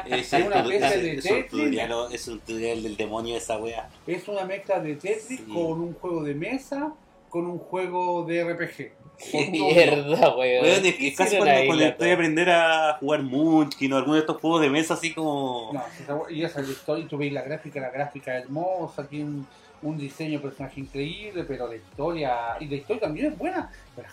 Es, 0.05 0.31
Es 0.31 0.45
una 0.45 0.59
es- 0.61 0.67
de 0.69 0.75
un 0.77 0.81
Tetris. 1.21 1.49
tutorial, 1.49 1.91
es 2.13 2.27
un 2.29 2.39
tutorial 2.39 2.83
del 2.83 2.95
demonio 2.95 3.35
esa 3.35 3.57
wea. 3.57 3.89
Es 4.07 4.25
una 4.29 4.45
mezcla 4.45 4.79
de 4.79 4.95
Tetris 4.95 5.39
Sí. 5.39 5.43
con 5.53 5.81
un 5.81 5.93
juego 5.95 6.23
de 6.23 6.33
mesa, 6.35 6.93
con 7.29 7.45
un 7.45 7.57
juego 7.59 8.23
de 8.25 8.43
RPG. 8.43 8.91
Qué 9.31 9.47
mierda, 9.51 10.35
weón. 10.35 10.63
Weón, 10.63 10.85
es, 10.85 10.95
¿Qué 10.95 11.07
es 11.09 11.17
casi 11.17 11.37
cuando, 11.37 11.65
cuando 11.65 11.83
estoy 11.85 12.09
a 12.09 12.13
aprender 12.13 12.49
a 12.49 12.97
jugar 12.99 13.23
Munchkin 13.23 13.93
o 13.93 13.97
alguno 13.97 14.13
de 14.15 14.19
estos 14.21 14.37
juegos 14.39 14.61
de 14.61 14.69
mesa 14.69 14.93
así 14.93 15.13
como... 15.13 15.71
No, 15.73 15.83
si 15.95 16.03
esa- 16.03 16.19
y 16.31 16.43
esa 16.43 16.61
es 16.61 16.67
la 16.67 16.73
historia, 16.73 17.07
tú 17.07 17.17
veis 17.17 17.33
la 17.33 17.41
gráfica, 17.41 17.79
la 17.79 17.89
gráfica 17.89 18.37
hermosa, 18.37 19.07
tiene 19.07 19.25
un, 19.25 19.47
un 19.81 19.97
diseño 19.97 20.33
de 20.33 20.39
personaje 20.39 20.79
increíble, 20.81 21.43
pero 21.45 21.67
la 21.67 21.75
historia, 21.75 22.35
y 22.59 22.67
la 22.67 22.75
historia 22.75 23.01
también 23.01 23.27
es 23.31 23.37
buena, 23.37 23.71
pero. 23.95 24.07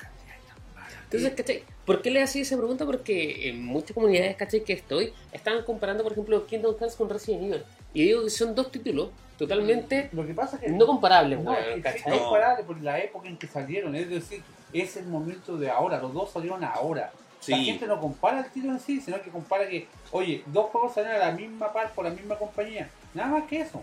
Entonces, 1.04 1.34
¿cachai? 1.34 1.62
¿Por 1.84 2.02
qué 2.02 2.10
le 2.10 2.22
hacía 2.22 2.42
esa 2.42 2.56
pregunta? 2.56 2.84
Porque 2.86 3.48
en 3.48 3.64
muchas 3.64 3.92
comunidades, 3.92 4.34
¿cachai? 4.36 4.64
Que 4.64 4.72
estoy, 4.72 5.12
estaban 5.32 5.62
comparando, 5.62 6.02
por 6.02 6.12
ejemplo, 6.12 6.44
Kingdom 6.46 6.76
Hearts 6.76 6.96
con 6.96 7.08
Resident 7.08 7.42
Evil. 7.44 7.62
Y 7.94 8.04
digo 8.04 8.24
que 8.24 8.30
son 8.30 8.54
dos 8.54 8.70
títulos 8.70 9.10
totalmente 9.38 10.10
Lo 10.12 10.26
que 10.26 10.34
pasa 10.34 10.56
es 10.56 10.62
que 10.62 10.70
no 10.70 10.86
comparables, 10.86 11.40
no, 11.40 11.52
weón, 11.52 11.62
es 11.62 11.68
que 11.68 11.74
sí, 11.76 11.82
¿cachai? 11.82 12.10
no 12.10 12.14
es 12.14 12.20
comparable 12.22 12.64
por 12.64 12.82
la 12.82 12.98
época 12.98 13.28
en 13.28 13.36
que 13.36 13.46
salieron, 13.46 13.94
es 13.94 14.10
decir, 14.10 14.42
es 14.72 14.96
el 14.96 15.06
momento 15.06 15.56
de 15.56 15.70
ahora, 15.70 16.00
los 16.00 16.12
dos 16.12 16.30
salieron 16.32 16.62
ahora. 16.62 17.12
La 17.46 17.58
gente 17.58 17.86
no 17.86 18.00
compara 18.00 18.40
el 18.40 18.50
título 18.50 18.72
en 18.72 18.80
sí, 18.80 19.00
sino 19.00 19.20
que 19.20 19.30
compara 19.30 19.68
que, 19.68 19.86
oye, 20.12 20.42
dos 20.46 20.70
juegos 20.70 20.94
salieron 20.94 21.20
a 21.20 21.26
la 21.26 21.32
misma 21.32 21.72
par 21.72 21.92
por 21.92 22.04
la 22.04 22.10
misma 22.10 22.36
compañía. 22.36 22.88
Nada 23.12 23.28
más 23.28 23.44
que 23.44 23.60
eso. 23.60 23.82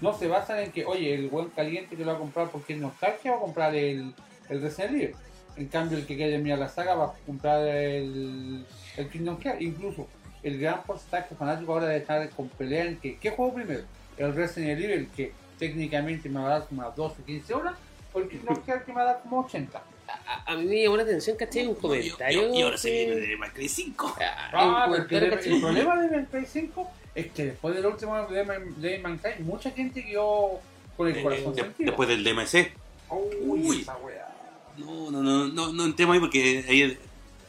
No 0.00 0.14
se 0.14 0.28
basan 0.28 0.60
en 0.60 0.72
que, 0.72 0.84
oye, 0.84 1.14
el 1.14 1.28
buen 1.28 1.50
caliente 1.50 1.94
que 1.94 2.04
lo 2.04 2.12
va 2.12 2.16
a 2.16 2.20
comprar 2.20 2.48
porque 2.48 2.72
es 2.72 2.80
nostalgia 2.80 3.32
va 3.32 3.36
a 3.36 3.40
comprar 3.40 3.74
el, 3.74 4.14
el 4.48 4.62
Resident 4.62 4.94
Evil. 4.94 5.14
En 5.56 5.68
cambio, 5.68 5.98
el 5.98 6.06
que 6.06 6.16
quiere 6.16 6.38
mirar 6.38 6.58
la 6.58 6.68
saga 6.68 6.94
va 6.94 7.04
a 7.06 7.14
comprar 7.26 7.66
el, 7.66 8.64
el 8.96 9.08
Kingdom 9.10 9.38
Hearts. 9.38 9.60
Incluso, 9.60 10.06
el 10.42 10.58
gran 10.58 10.82
porcentaje 10.82 11.34
fanático 11.34 11.72
ahora 11.72 11.86
de 11.86 11.98
estar 11.98 12.28
con 12.30 12.48
pelea 12.48 12.84
en 12.86 12.96
que, 12.98 13.16
¿qué 13.18 13.30
juego 13.30 13.54
primero? 13.54 13.82
El 14.16 14.34
Resident 14.34 14.80
Evil, 14.80 15.08
que 15.14 15.32
técnicamente 15.58 16.28
me 16.28 16.40
va 16.40 16.46
a 16.46 16.58
dar 16.58 16.68
como 16.68 16.82
unas 16.82 16.96
12 16.96 17.22
15 17.24 17.54
horas, 17.54 17.74
o 18.12 18.18
el 18.20 18.28
Kingdom 18.28 18.62
Hearts 18.66 18.84
que 18.84 18.92
me 18.92 18.96
va 18.96 19.02
a 19.02 19.06
dar 19.14 19.22
como 19.22 19.40
80. 19.40 19.82
A, 20.26 20.52
a 20.52 20.56
mí 20.56 20.64
me 20.66 20.82
llamó 20.82 20.96
la 20.98 21.04
atención, 21.04 21.36
¿cachai? 21.36 21.66
Un 21.66 21.74
comentario. 21.76 22.52
Y, 22.54 22.60
ahora 22.62 22.76
se 22.76 22.90
viene 22.90 23.14
de 23.16 23.36
May 23.36 23.50
Cry 23.50 23.68
5. 23.68 24.16
Ah, 24.20 24.50
Ah, 24.52 24.86
porque 24.88 25.16
el, 25.16 25.24
el 25.32 25.60
problema 25.60 26.00
de 26.00 26.16
Mankind 26.16 26.46
5 26.46 26.90
es 27.14 27.26
que 27.32 27.44
después 27.46 27.74
del 27.74 27.86
último 27.86 28.26
de, 28.26 28.44
Man- 28.44 28.74
de 28.80 28.98
Mankind, 28.98 29.40
mucha 29.40 29.70
gente 29.70 30.04
quedó 30.04 30.60
con 30.96 31.08
el 31.08 31.22
corazón 31.22 31.54
De- 31.54 31.62
sentido. 31.62 31.86
después 31.90 32.08
del 32.08 32.24
DMC. 32.24 32.72
Uy, 33.10 33.36
Uy. 33.68 33.80
esa 33.82 33.96
weá. 33.98 34.28
No, 34.76 35.10
no, 35.10 35.22
no, 35.22 35.46
no, 35.46 35.72
no 35.72 35.84
entremos 35.84 36.14
ahí 36.14 36.20
porque 36.20 36.64
ahí, 36.68 36.98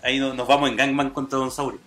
ahí 0.02 0.20
no- 0.20 0.34
nos 0.34 0.48
vamos 0.48 0.70
en 0.70 0.78
Gangman 0.78 1.10
contra 1.10 1.40
Don 1.40 1.52
Saurio. 1.52 1.80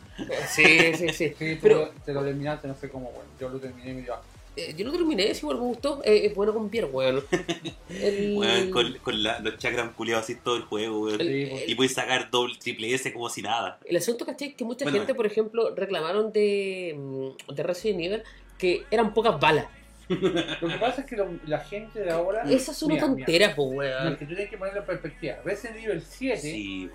Sí, 0.49 0.95
sí, 0.95 1.09
sí. 1.11 1.35
Sí, 1.39 1.55
tú 1.57 1.61
Pero 1.63 1.91
te 2.05 2.13
lo 2.13 2.25
terminaste, 2.25 2.69
no 2.69 2.75
sé 2.75 2.89
cómo, 2.89 3.11
bueno. 3.11 3.29
Yo 3.41 3.49
lo 3.49 3.59
terminé 3.59 3.93
medio 3.95 4.15
abajo. 4.15 4.29
eh, 4.57 4.75
yo 4.77 4.87
lo 4.87 4.93
terminé, 4.93 5.35
sí, 5.35 5.41
igual 5.43 5.59
me 5.59 5.65
gustó. 5.65 6.01
Eh, 6.05 6.27
es 6.27 6.35
bueno 6.35 6.55
con 6.55 6.69
Pierre, 6.71 6.89
weón. 6.89 7.23
El... 7.91 8.37
Weón, 8.39 8.71
con, 8.71 8.93
con 9.03 9.23
la- 9.23 9.39
los 9.41 9.59
chakras 9.59 9.91
culiados 9.95 10.25
así 10.25 10.37
todo 10.37 10.57
el 10.57 10.63
juego, 10.63 11.01
weón. 11.05 11.21
El- 11.21 11.27
Sí, 11.51 11.65
Y 11.69 11.75
puedes 11.75 11.93
sacar 11.93 12.31
doble, 12.31 12.55
triple 12.59 12.95
S 12.95 13.13
como 13.13 13.29
si 13.29 13.43
nada. 13.43 13.79
El 13.85 13.97
asunto, 13.97 14.25
¿cachai? 14.25 14.55
Que 14.55 14.65
mucha 14.65 14.85
Bueno, 14.85 14.99
gente, 14.99 15.15
por 15.15 15.27
ejemplo, 15.27 15.75
reclamaron 15.75 16.33
de, 16.33 16.95
mm, 16.97 17.53
de 17.55 17.63
Resident 17.63 18.01
Evil 18.01 18.23
que 18.59 18.85
eran 18.91 19.13
pocas 19.13 19.39
balas. 19.39 19.67
Lo 20.09 20.69
que 20.69 20.79
pasa 20.81 21.01
es 21.03 21.07
que 21.07 21.17
lo- 21.17 21.29
la 21.47 21.59
gente 21.61 21.99
de 22.01 22.11
ahora. 22.11 22.43
Esa 22.49 22.71
es 22.73 22.83
una 22.83 22.95
Mira, 22.95 23.07
tontera, 23.07 23.55
po, 23.57 23.71
mira, 23.73 23.83
no, 23.83 23.83
es 23.99 24.05
weón. 24.05 24.17
que 24.17 24.25
tú 24.25 24.35
tienes 24.35 24.51
que 24.51 24.57
ponerlo 24.57 24.81
en 24.81 24.87
perspectiva. 24.87 25.37
Resident 25.45 25.77
Evil 25.85 26.01
7 26.09 26.41
Sí. 26.41 26.89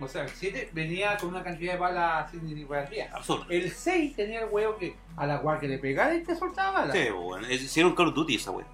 O 0.00 0.06
sea, 0.06 0.22
el 0.22 0.28
7 0.30 0.70
venía 0.72 1.16
con 1.16 1.30
una 1.30 1.42
cantidad 1.42 1.72
de 1.72 1.78
balas 1.78 2.30
sin 2.30 2.40
significativa. 2.40 3.06
Absurdo. 3.12 3.46
El 3.48 3.70
6 3.70 4.14
tenía 4.14 4.40
el 4.42 4.48
huevo 4.50 4.76
que 4.78 4.94
a 5.16 5.26
la 5.26 5.40
cual 5.40 5.58
que 5.58 5.66
le 5.68 5.78
pegara 5.78 6.14
y 6.14 6.22
te 6.22 6.36
soltaba 6.36 6.80
balas. 6.80 6.96
Sí. 6.96 7.08
Es- 7.50 7.62
Hicieron 7.62 7.94
Call 7.94 8.08
of 8.08 8.14
Duty 8.14 8.36
esa 8.36 8.50
weón. 8.52 8.68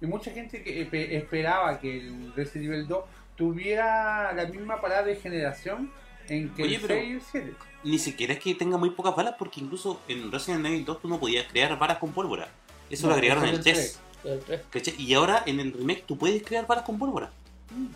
Y 0.00 0.06
mucha 0.06 0.30
gente 0.30 0.62
que 0.62 0.88
espe- 0.88 1.10
esperaba 1.16 1.78
que 1.80 1.98
el 1.98 2.32
Resident 2.34 2.72
Evil 2.72 2.86
2 2.86 3.04
tuviera 3.36 4.32
la 4.32 4.46
misma 4.46 4.80
parada 4.80 5.02
de 5.02 5.16
generación 5.16 5.90
en 6.28 6.48
que 6.54 6.62
Oye, 6.62 6.76
el 6.76 6.80
pero- 6.82 6.94
6 6.94 7.08
y 7.08 7.12
el 7.12 7.22
7. 7.22 7.52
Ni 7.84 7.98
siquiera 7.98 8.32
es 8.32 8.38
que 8.40 8.54
tenga 8.54 8.78
muy 8.78 8.90
pocas 8.90 9.14
balas, 9.14 9.34
porque 9.38 9.60
incluso 9.60 10.00
en 10.08 10.30
Resident 10.32 10.64
Evil 10.66 10.84
2 10.84 11.02
tú 11.02 11.08
no 11.08 11.18
podías 11.20 11.46
crear 11.50 11.78
balas 11.78 11.98
con 11.98 12.12
pólvora. 12.12 12.48
Eso 12.88 13.04
No, 13.06 13.10
lo 13.10 13.14
agregaron 13.16 13.44
en 13.44 13.50
el 13.54 13.60
es 13.60 13.66
el 13.66 13.72
3. 13.74 14.00
El 14.24 14.40
tres. 14.40 14.60
¿cachai? 14.70 14.94
Y 14.98 15.12
ahora 15.14 15.42
en 15.46 15.60
el 15.60 15.72
remake 15.72 16.04
tú 16.06 16.16
puedes 16.16 16.42
crear 16.42 16.66
balas 16.66 16.84
con 16.84 16.98
pólvora. 16.98 17.30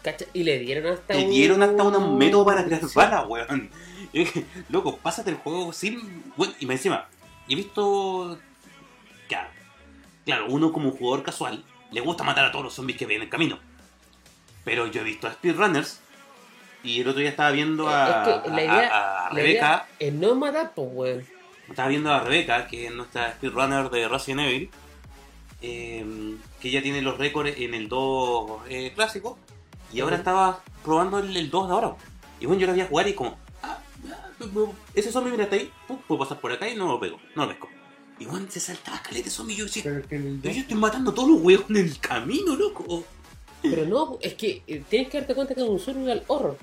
¿Cacha? 0.03 0.25
Y 0.33 0.45
le 0.45 0.59
dieron 0.59 0.93
hasta 0.93 1.15
Te 1.15 1.25
un... 1.25 1.31
dieron 1.31 1.63
hasta 1.63 1.83
un 1.83 2.19
método 2.19 2.45
para 2.45 2.65
crear 2.65 2.81
Sí. 2.83 2.93
balas, 2.95 3.25
weón. 3.27 3.71
Loco, 4.71 4.97
pásate 4.99 5.31
el 5.31 5.37
juego 5.37 5.73
sin. 5.73 6.23
Y 6.61 6.67
me 6.67 6.75
encima, 6.75 7.09
he 7.49 7.55
visto. 7.55 8.39
Claro, 9.29 9.49
claro, 10.25 10.47
uno 10.49 10.73
como 10.73 10.91
jugador 10.93 11.23
casual 11.25 11.65
le 11.91 12.01
gusta 12.01 12.25
matar 12.25 12.45
a 12.47 12.53
todos 12.53 12.65
los 12.65 12.75
zombies 12.75 12.99
que 12.99 13.07
ve 13.07 13.17
en 13.17 13.23
el 13.23 13.29
camino. 13.29 13.59
Pero 14.65 14.87
yo 14.87 15.01
he 15.01 15.05
visto 15.05 15.27
a 15.27 15.33
speedrunners 15.33 16.01
y 16.83 17.01
el 17.01 17.09
otro 17.09 17.21
día 17.21 17.31
estaba 17.31 17.51
viendo 17.51 17.89
a, 17.89 18.23
Es 18.37 18.43
que 18.43 18.51
la 18.51 18.63
idea- 18.65 18.89
a- 18.89 19.27
a 19.27 19.29
La 19.31 19.35
Rebeca. 19.35 19.51
idea 19.51 19.87
es 19.99 20.13
no 20.15 20.35
matar, 20.35 20.73
pues, 20.75 20.89
weón. 20.93 21.27
Estaba 21.69 21.89
viendo 21.89 22.11
a 22.13 22.21
Rebeca, 22.21 22.67
que 22.67 22.87
es 22.87 22.93
nuestra 22.95 23.33
speedrunner 23.33 23.91
de 23.91 24.09
Resident 24.09 24.41
Evil, 24.41 24.71
eh, 25.61 26.37
que 26.61 26.69
ella 26.69 26.83
tiene 26.83 27.03
los 27.03 27.19
récords 27.19 27.53
en 27.59 27.75
el 27.75 27.89
2 27.89 28.63
eh, 28.71 28.93
clásico, 28.95 29.39
y 29.93 30.01
ahora 30.01 30.17
estaba 30.17 30.63
probando 30.85 31.19
el, 31.19 31.37
el 31.37 31.51
2 31.51 31.69
de 31.69 31.75
ahora. 31.75 31.97
Y 32.41 32.47
bueno, 32.47 32.61
yo 32.61 32.67
la 32.67 32.73
vi 32.73 32.81
a 32.83 32.87
jugar 32.87 33.09
y 33.09 33.15
como, 33.15 33.37
ah, 33.63 33.79
ah, 34.11 34.29
ese 34.95 35.11
zombie 35.11 35.31
mira 35.31 35.45
está 35.45 35.57
ahí, 35.57 35.71
pum, 35.87 35.99
puedo 36.07 36.21
pasar 36.21 36.41
por 36.41 36.53
acá 36.53 36.69
y 36.69 36.77
no 36.77 36.87
lo 36.87 37.01
pego, 37.01 37.19
no 37.35 37.43
lo 37.45 37.49
pesco. 37.51 37.69
Y 38.21 38.27
bueno, 38.27 38.47
se 38.51 38.61
saltaba 38.61 39.01
caleta 39.03 39.25
de 39.27 39.31
zombie 39.31 39.55
y 39.55 39.59
yo 39.59 39.65
decía, 39.65 39.83
Pero 39.85 39.99
es 39.99 40.07
que 40.07 40.17
el 40.17 40.39
pero 40.43 40.49
2 40.49 40.55
yo 40.55 40.61
estoy 40.63 40.77
matando 40.77 41.11
a 41.11 41.15
todos 41.15 41.29
los 41.31 41.41
huevos 41.41 41.67
en 41.71 41.77
el 41.77 41.99
camino, 41.99 42.57
loco. 42.57 43.05
Pero 43.63 43.87
no, 43.87 44.19
es 44.21 44.35
que 44.35 44.63
eh, 44.67 44.85
tienes 44.89 45.09
que 45.09 45.19
darte 45.19 45.35
cuenta 45.35 45.55
que 45.55 45.61
es 45.63 45.69
un 45.69 45.79
survival 45.81 46.23
horror. 46.29 46.57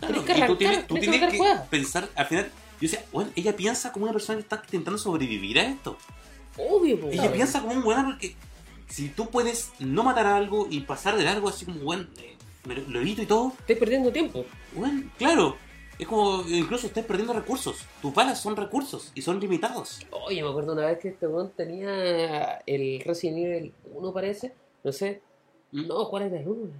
Claro, 0.00 0.14
Tienes 0.14 0.24
que 0.24 0.32
tú 0.34 0.42
arrancar, 0.42 0.56
tienes, 0.58 0.86
tú 0.86 0.94
tienes 0.94 1.10
que 1.10 1.18
tienes 1.18 1.18
que 1.18 1.24
arrancar 1.26 1.38
juega. 1.38 1.70
pensar, 1.70 2.08
al 2.14 2.26
final, 2.26 2.44
yo 2.46 2.80
decía, 2.80 3.04
bueno, 3.12 3.30
ella 3.36 3.54
piensa 3.56 3.92
como 3.92 4.04
una 4.04 4.12
persona 4.12 4.36
que 4.38 4.42
está 4.42 4.62
intentando 4.64 4.98
sobrevivir 4.98 5.58
a 5.58 5.62
esto. 5.64 5.96
Obvio, 6.56 7.00
pues. 7.00 7.14
Ella 7.14 7.32
piensa 7.32 7.60
como 7.60 7.72
un 7.74 7.84
weón 7.84 8.04
porque 8.06 8.34
si 8.88 9.08
tú 9.10 9.30
puedes 9.30 9.70
no 9.78 10.02
matar 10.02 10.26
a 10.26 10.36
algo 10.36 10.66
y 10.70 10.80
pasar 10.80 11.16
de 11.16 11.24
largo 11.24 11.48
así 11.48 11.64
como 11.64 11.80
weón, 11.82 12.10
eh, 12.18 12.36
me 12.64 12.74
lo, 12.74 12.82
lo 12.88 13.00
evito 13.00 13.22
y 13.22 13.26
todo, 13.26 13.52
Estoy 13.60 13.76
perdiendo 13.76 14.10
tiempo. 14.12 14.44
weón, 14.74 15.10
claro. 15.18 15.56
Es 15.98 16.06
como 16.06 16.42
incluso 16.48 16.86
estás 16.86 17.04
perdiendo 17.04 17.34
recursos. 17.34 17.84
Tus 18.00 18.14
balas 18.14 18.40
son 18.40 18.56
recursos 18.56 19.12
y 19.14 19.20
son 19.20 19.38
limitados. 19.38 20.00
Oye, 20.10 20.42
me 20.42 20.48
acuerdo 20.48 20.72
una 20.72 20.86
vez 20.86 20.98
que 20.98 21.08
este 21.08 21.26
weón 21.26 21.50
tenía 21.54 22.62
el 22.66 23.00
Resident 23.04 23.36
Evil 23.38 23.74
1, 23.92 24.12
parece. 24.14 24.54
No 24.82 24.92
sé. 24.92 25.20
¿Mm? 25.72 25.86
No, 25.88 26.08
¿cuál 26.08 26.22
era 26.24 26.40
el 26.40 26.48
1? 26.48 26.70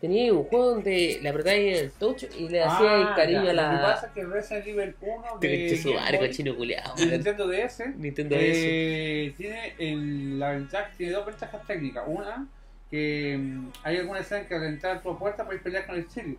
Tenía 0.00 0.32
un 0.32 0.42
juego 0.42 0.70
donde 0.72 1.20
le 1.22 1.28
apretáis 1.28 1.76
en 1.78 1.84
el 1.84 1.92
touch 1.92 2.24
y 2.36 2.48
le 2.48 2.60
Ah, 2.64 2.74
hacía 2.74 2.96
el 3.10 3.14
cariño 3.14 3.44
ya. 3.44 3.50
a 3.50 3.54
Lo 3.54 3.60
que 3.62 3.76
la. 3.76 3.82
pasa 3.94 4.06
es 4.08 4.12
que 4.12 4.20
el 4.22 4.32
Resident 4.32 4.66
Evil 4.66 4.96
1 5.00 5.24
Te 5.40 5.46
de 5.48 5.76
su 5.76 5.92
Boy, 5.92 6.18
cochino 6.18 6.56
culeado. 6.56 6.94
de 6.96 7.06
Nintendo 7.06 7.46
DS 7.46 7.94
Nintendo 7.96 8.34
DS. 8.34 8.42
eh, 8.44 9.34
tiene 9.36 9.74
el- 9.78 10.38
la 10.40 10.50
ventaja, 10.50 10.90
tiene 10.96 11.12
dos 11.12 11.24
ventajas 11.26 11.64
técnicas. 11.68 12.02
Una, 12.08 12.48
que 12.92 13.38
mm, 13.40 13.72
hay 13.84 13.96
alguna 13.96 14.20
escena 14.20 14.46
que 14.46 14.54
al 14.54 14.64
entrar 14.64 14.98
a 14.98 15.00
tu 15.02 15.18
puerta 15.18 15.46
puedes 15.46 15.62
pelear 15.62 15.86
con 15.86 15.96
el 15.96 16.06
Chile, 16.08 16.36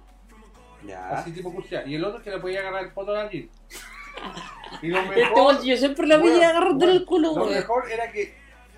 Ya. 0.87 1.09
así 1.09 1.31
tipo 1.31 1.51
cuchilla. 1.51 1.83
Y 1.85 1.95
el 1.95 2.03
otro 2.05 2.21
que 2.21 2.29
le 2.29 2.37
podía 2.37 2.59
agarrar 2.59 2.83
el 2.83 2.91
poto 2.91 3.15
a 3.15 3.27
Jill. 3.27 3.49
Y 4.83 4.87
lo 4.89 4.99
Este 5.01 5.15
mejor, 5.15 5.37
weón, 5.55 5.63
yo 5.65 5.75
siempre 5.77 6.05
la 6.05 6.17
bueno, 6.19 6.33
veía 6.35 6.49
agarrándole 6.49 6.91
bueno, 6.91 6.99
el 7.01 7.05
culo, 7.07 7.35
lo 7.35 7.45
mejor 7.47 7.91
era 7.91 8.11
que 8.11 8.35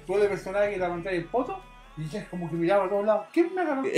tú 0.08 0.16
le 0.18 0.30
personabas 0.30 0.70
que 0.70 0.78
la 0.78 0.88
pantalla 0.88 1.18
el 1.18 1.26
poto 1.26 1.62
y 1.98 2.08
ya 2.08 2.20
es 2.22 2.30
como 2.30 2.50
que 2.50 2.56
miraba 2.56 2.86
a 2.86 2.90
todos 2.90 3.06
lados. 3.06 3.28
¿Quién 3.34 3.54
me 3.54 3.62
agarró? 3.62 3.84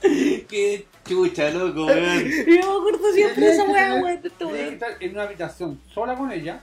Qué 0.00 0.86
chucha, 1.06 1.50
loco, 1.50 1.84
weón. 1.84 2.24
Yo 2.46 2.46
me 2.46 2.60
acuerdo 2.78 3.12
siempre 3.12 3.50
esa 3.50 3.64
weá, 3.64 3.94
weón. 3.96 4.08
este 4.24 4.30
que 4.30 4.44
weón. 4.46 4.72
estar 4.72 4.90
en 5.00 5.10
una 5.12 5.24
habitación 5.24 5.78
sola 5.92 6.14
con 6.16 6.32
ella 6.32 6.62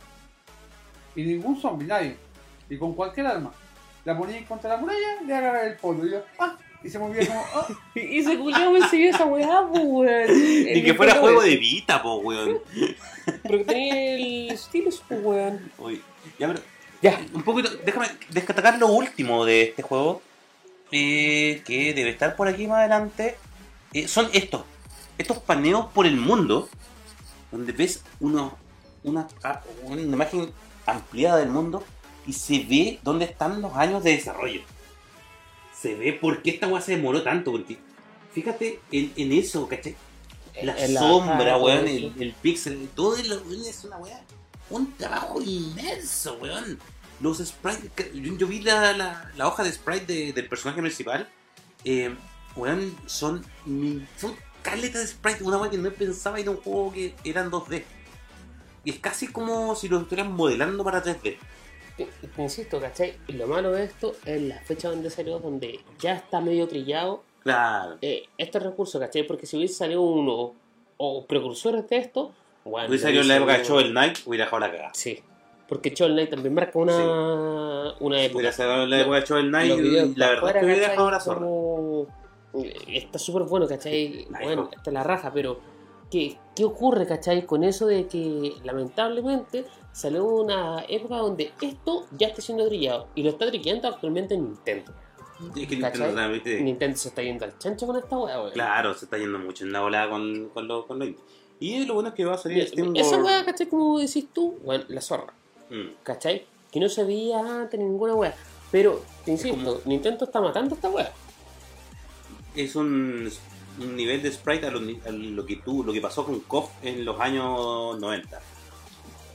y 1.16 1.24
ningún 1.24 1.62
zombie, 1.62 1.88
nadie. 1.88 2.18
Y 2.70 2.78
con 2.78 2.96
cualquier 2.96 3.28
arma. 3.28 3.52
La 4.06 4.18
ponías 4.18 4.46
contra 4.48 4.72
la 4.72 4.78
muralla, 4.78 5.22
le 5.26 5.34
agarraba 5.34 5.66
el 5.66 5.76
polo. 5.78 6.06
Y 6.06 6.12
yo, 6.12 6.24
¡ah! 6.40 6.58
Y 6.84 6.90
se 6.90 6.98
movía 6.98 7.28
como, 7.28 7.44
¡ah! 7.54 7.68
Y 7.96 8.24
se 8.24 8.38
me 8.38 8.78
enseñó 8.78 9.10
esa 9.10 9.26
weá, 9.26 9.68
pues, 9.70 9.84
weón. 9.86 10.30
Y 10.76 10.84
que 10.84 10.94
fuera 10.94 11.16
juego 11.16 11.42
de 11.42 11.58
Vita, 11.58 12.02
po, 12.02 12.16
weón. 12.18 12.60
Porque 13.44 13.66
tenía 13.66 14.16
el 14.16 14.58
stylus, 14.58 15.04
pues, 15.08 15.20
weón. 15.24 15.72
Uy, 15.78 16.02
ya, 16.38 16.48
pero 16.48 16.62
Ya. 17.02 17.20
un 17.34 17.44
poquito, 17.44 17.70
déjame 17.86 18.08
destacar 18.30 18.78
lo 18.78 18.88
último 18.88 19.46
de 19.46 19.64
este 19.64 19.82
juego, 19.82 20.22
eh, 20.92 21.62
que 21.66 21.94
debe 21.94 22.12
estar 22.12 22.36
por 22.36 22.48
aquí 22.48 22.68
más 22.68 22.80
adelante. 22.80 23.36
Eh, 23.94 24.08
son 24.08 24.30
estos, 24.34 24.64
estos 25.18 25.40
paneos 25.40 25.88
por 25.94 26.06
el 26.06 26.16
mundo, 26.16 26.70
donde 27.52 27.74
ves 27.74 28.04
uno, 28.22 28.58
una, 29.04 29.28
ah, 29.44 29.62
una 29.84 30.02
imagen 30.02 30.52
ampliada 30.86 31.38
del 31.38 31.50
mundo 31.50 31.84
y 32.30 32.34
se 32.34 32.60
ve 32.60 33.00
dónde 33.04 33.26
están 33.26 33.62
los 33.62 33.74
años 33.76 34.04
de 34.04 34.12
desarrollo. 34.12 34.62
Se 35.80 35.96
ve 35.96 36.14
por 36.14 36.42
qué 36.42 36.52
esta 36.52 36.68
weá 36.68 36.82
se 36.82 36.96
demoró 36.96 37.24
tanto, 37.24 37.52
porque 37.52 37.78
fíjate 38.34 38.80
en, 38.92 39.12
en 39.16 39.32
eso, 39.34 39.68
¿cachai? 39.68 39.96
La 40.62 40.74
sombra, 41.00 41.58
weón, 41.58 41.88
el, 41.88 42.14
el 42.20 42.34
pixel, 42.34 42.90
todo 42.96 43.16
es, 43.16 43.28
lo- 43.28 43.42
es 43.52 43.84
una 43.86 43.98
weá. 43.98 44.22
Un 44.70 44.94
trabajo 44.98 45.42
inmenso, 45.42 46.38
weón. 46.42 46.78
Los 47.22 47.40
sprites, 47.40 47.92
yo, 48.14 48.38
yo 48.38 48.48
vi 48.48 48.60
la, 48.62 48.94
la, 48.94 49.32
la 49.36 49.48
hoja 49.48 49.64
de 49.64 49.72
sprite 49.72 50.14
de- 50.14 50.34
del 50.34 50.48
personaje 50.48 50.82
principal. 50.82 51.28
Eh, 51.86 52.14
weón, 52.56 52.96
son, 53.08 53.44
son 54.18 54.36
caletas 54.62 55.02
de 55.02 55.08
sprite, 55.08 55.44
una 55.44 55.58
weá 55.58 55.72
que 55.72 55.78
no 55.78 55.90
pensaba 55.92 56.40
en 56.40 56.50
un 56.50 56.58
juego 56.58 56.92
que 56.94 57.16
eran 57.24 57.50
2D. 57.50 57.84
Y 58.86 58.92
es 58.92 59.00
casi 59.00 59.28
como 59.28 59.76
si 59.76 59.88
lo 59.88 60.00
estuvieran 60.02 60.32
modelando 60.34 60.84
para 60.84 61.04
3D. 61.04 61.38
Te, 62.06 62.28
te 62.28 62.42
insisto, 62.42 62.80
¿cachai? 62.80 63.14
Y 63.28 63.34
Lo 63.34 63.48
malo 63.48 63.72
de 63.72 63.84
esto 63.84 64.16
es 64.26 64.42
la 64.42 64.60
fecha 64.62 64.90
donde 64.90 65.10
salió, 65.10 65.40
donde 65.40 65.80
ya 66.00 66.16
está 66.16 66.42
medio 66.42 66.68
trillado 66.68 67.24
Claro. 67.44 67.98
eh, 68.02 68.24
este 68.38 68.60
recurso, 68.60 69.00
¿cachai? 69.00 69.24
Porque 69.24 69.46
si 69.46 69.58
hubiese 69.58 69.74
salido 69.76 70.02
uno 70.02 70.54
o 70.98 71.26
precursores 71.26 71.88
de 71.90 71.98
esto, 71.98 72.32
bueno. 72.66 72.90
Hubiese 72.90 73.04
salido 73.06 73.22
en 73.22 73.28
la 73.30 73.36
época 73.38 73.58
de 73.58 73.64
Shovel 73.64 73.92
Knight, 73.92 74.18
hubiera 74.26 74.46
dejado 74.46 74.60
la 74.60 74.72
cagada. 74.72 74.92
Sí. 74.94 75.20
Porque 75.68 75.92
Shovel 75.92 76.14
Knight 76.14 76.30
también 76.32 76.54
marca 76.54 76.78
una, 76.80 77.94
una 78.00 78.22
época. 78.22 78.38
Hubiera 78.40 78.52
salido 78.52 78.84
en 78.84 78.90
la 78.90 79.00
época 79.02 79.20
de 79.20 79.26
Shovel 79.26 79.48
Knight 79.50 79.80
y 79.80 80.16
la 80.20 80.30
verdad 80.30 80.50
es 80.50 80.54
que 80.60 80.66
hubiera 80.66 80.90
dejado 80.90 81.12
la 81.12 81.20
zorra. 81.20 81.40
Como- 81.42 82.08
Está 82.88 83.20
súper 83.20 83.44
bueno, 83.44 83.68
¿cachai? 83.68 84.26
Bueno, 84.44 84.70
está 84.76 84.90
la 84.92 85.04
raja, 85.04 85.32
pero 85.32 85.60
¿qué, 86.12 86.38
¿qué 86.56 86.66
ocurre, 86.66 87.06
¿cachai? 87.08 87.46
Con 87.46 87.64
eso 87.64 87.88
de 87.88 88.08
que 88.08 88.54
lamentablemente 88.64 89.66
salió 89.92 90.26
una 90.26 90.84
época 90.88 91.18
donde 91.18 91.52
esto 91.62 92.06
ya 92.18 92.28
está 92.28 92.42
siendo 92.42 92.68
trillado 92.68 93.08
y 93.16 93.24
lo 93.24 93.30
está 93.32 93.48
trillando 93.48 93.88
actualmente 93.88 94.36
en 94.36 94.46
Nintendo. 94.46 94.94
Es 95.56 95.68
que. 95.68 95.76
Nintendo 95.78 96.12
realmente- 96.14 96.62
Nintendo 96.62 96.98
se 96.98 97.10
está 97.10 97.22
yendo 97.24 97.46
al 97.46 97.58
chancho 97.58 97.88
con 97.88 97.96
esta 97.98 98.18
weá, 98.18 98.40
weón. 98.42 98.52
Claro, 98.54 98.94
se 98.94 99.06
está 99.06 99.18
yendo 99.18 99.40
mucho 99.40 99.64
en 99.64 99.72
la 99.72 99.82
volada 99.82 100.10
con, 100.10 100.50
con 100.50 100.68
los 100.68 100.86
con 100.86 101.00
lo. 101.00 101.06
Y 101.62 101.86
lo 101.86 101.94
bueno 101.96 102.10
es 102.10 102.16
que 102.16 102.26
va 102.26 102.36
a 102.36 102.38
salir 102.38 102.68
Steam 102.68 102.96
Esa 102.96 103.12
World. 103.12 103.26
weá, 103.26 103.46
¿cachai? 103.46 103.68
Como 103.68 104.00
decís 104.00 104.28
tú, 104.34 104.58
bueno, 104.64 104.84
la 104.90 105.02
zorra, 105.02 105.34
Mm. 105.70 105.96
¿cachai? 106.04 106.46
Que 106.72 106.80
no 106.80 106.88
se 106.90 107.04
veía 107.04 107.40
antes 107.62 107.80
ninguna 107.80 108.16
weá. 108.16 108.34
Pero, 108.72 109.02
te 109.26 109.32
insisto, 109.32 109.58
como- 109.58 109.82
Nintendo 109.86 110.26
está 110.26 110.40
matando 110.42 110.76
esta 110.76 110.90
weá. 110.90 111.12
Es 112.56 112.76
un, 112.76 113.30
un 113.80 113.96
nivel 113.96 114.22
de 114.22 114.32
sprite 114.32 114.68
a 114.68 114.72
lo, 114.72 114.80
a 114.80 115.12
lo 115.12 115.46
que 115.46 115.58
tú, 115.58 115.84
lo 115.84 115.94
que 115.94 116.02
pasó 116.02 116.26
con 116.26 116.40
KOF 116.42 116.70
en 116.84 117.06
los 117.06 117.20
años 117.20 118.00
90. 118.00 118.40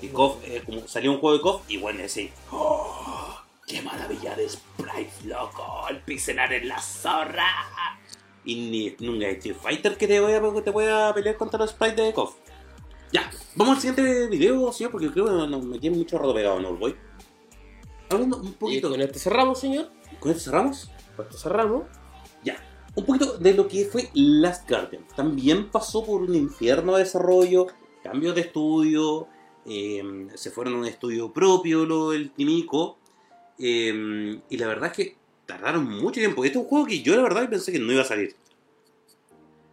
Y 0.03 0.09
KOF, 0.09 0.45
eh, 0.45 0.63
como 0.65 0.87
salió 0.87 1.13
un 1.13 1.19
juego 1.19 1.37
de 1.37 1.43
KOF 1.43 1.71
y 1.71 1.77
bueno, 1.79 2.01
ese. 2.03 2.33
¡Oh! 2.51 3.39
¡Qué 3.67 3.81
maravilla 3.81 4.35
de 4.37 4.49
sprites, 4.49 5.25
loco! 5.25 5.87
El 5.89 6.01
pixelar 6.01 6.53
en 6.53 6.69
la 6.69 6.79
zorra. 6.81 7.47
Y 8.45 8.57
ni, 8.57 8.95
nunca 9.07 9.27
hay 9.27 9.35
Street 9.37 9.57
Fighter 9.61 9.97
que 9.97 10.07
te 10.07 10.21
pueda, 10.21 10.63
te 10.63 10.73
pueda 10.73 11.15
pelear 11.15 11.37
contra 11.37 11.59
los 11.59 11.71
sprites 11.71 11.97
de 11.97 12.13
KOF. 12.13 12.35
Ya, 13.11 13.31
vamos 13.55 13.77
al 13.77 13.81
siguiente 13.81 14.27
video, 14.29 14.71
señor, 14.73 14.91
porque 14.93 15.11
creo 15.11 15.27
que 15.27 15.47
nos 15.49 15.65
metí 15.65 15.89
mucho 15.89 16.19
rato 16.19 16.35
pegado, 16.35 16.61
¿no, 16.61 16.75
voy? 16.75 16.95
Hablando 18.11 18.39
un 18.39 18.49
Y 18.49 18.53
poquito. 18.53 18.91
con 18.91 19.01
esto 19.01 19.19
cerramos, 19.19 19.59
señor. 19.61 19.91
¿Con 20.21 20.33
esto 20.33 20.45
cerramos? 20.45 20.91
Con 21.17 21.25
esto 21.27 21.39
cerramos. 21.39 21.85
Ya, 22.43 22.57
un 22.97 23.05
poquito 23.05 23.39
de 23.39 23.55
lo 23.55 23.67
que 23.69 23.85
fue 23.87 24.09
Last 24.15 24.69
Guardian. 24.69 25.07
También 25.17 25.71
pasó 25.71 26.05
por 26.05 26.23
un 26.23 26.35
infierno 26.35 26.95
de 26.97 27.05
desarrollo, 27.05 27.67
cambios 28.03 28.35
de 28.35 28.43
estudio, 28.43 29.27
eh, 29.67 30.29
se 30.35 30.51
fueron 30.51 30.75
a 30.75 30.79
un 30.79 30.87
estudio 30.87 31.33
propio, 31.33 31.85
lo 31.85 32.11
del 32.11 32.31
Timico, 32.31 32.99
eh, 33.59 34.41
y 34.49 34.57
la 34.57 34.67
verdad 34.67 34.91
es 34.91 34.97
que 34.97 35.17
tardaron 35.47 35.85
mucho 35.89 36.21
tiempo. 36.21 36.45
Este 36.45 36.59
es 36.59 36.63
un 36.65 36.69
juego 36.69 36.87
que 36.87 37.03
yo 37.03 37.17
la 37.17 37.23
verdad 37.23 37.49
pensé 37.49 37.73
que 37.73 37.79
no 37.79 37.93
iba 37.93 38.03
a 38.03 38.07
salir. 38.07 38.35